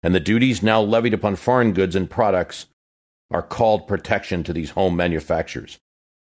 and 0.00 0.14
the 0.14 0.20
duties 0.20 0.62
now 0.62 0.80
levied 0.80 1.12
upon 1.12 1.34
foreign 1.34 1.72
goods 1.72 1.96
and 1.96 2.08
products 2.08 2.66
are 3.32 3.42
called 3.42 3.88
protection 3.88 4.44
to 4.44 4.52
these 4.52 4.70
home 4.70 4.94
manufacturers 4.94 5.78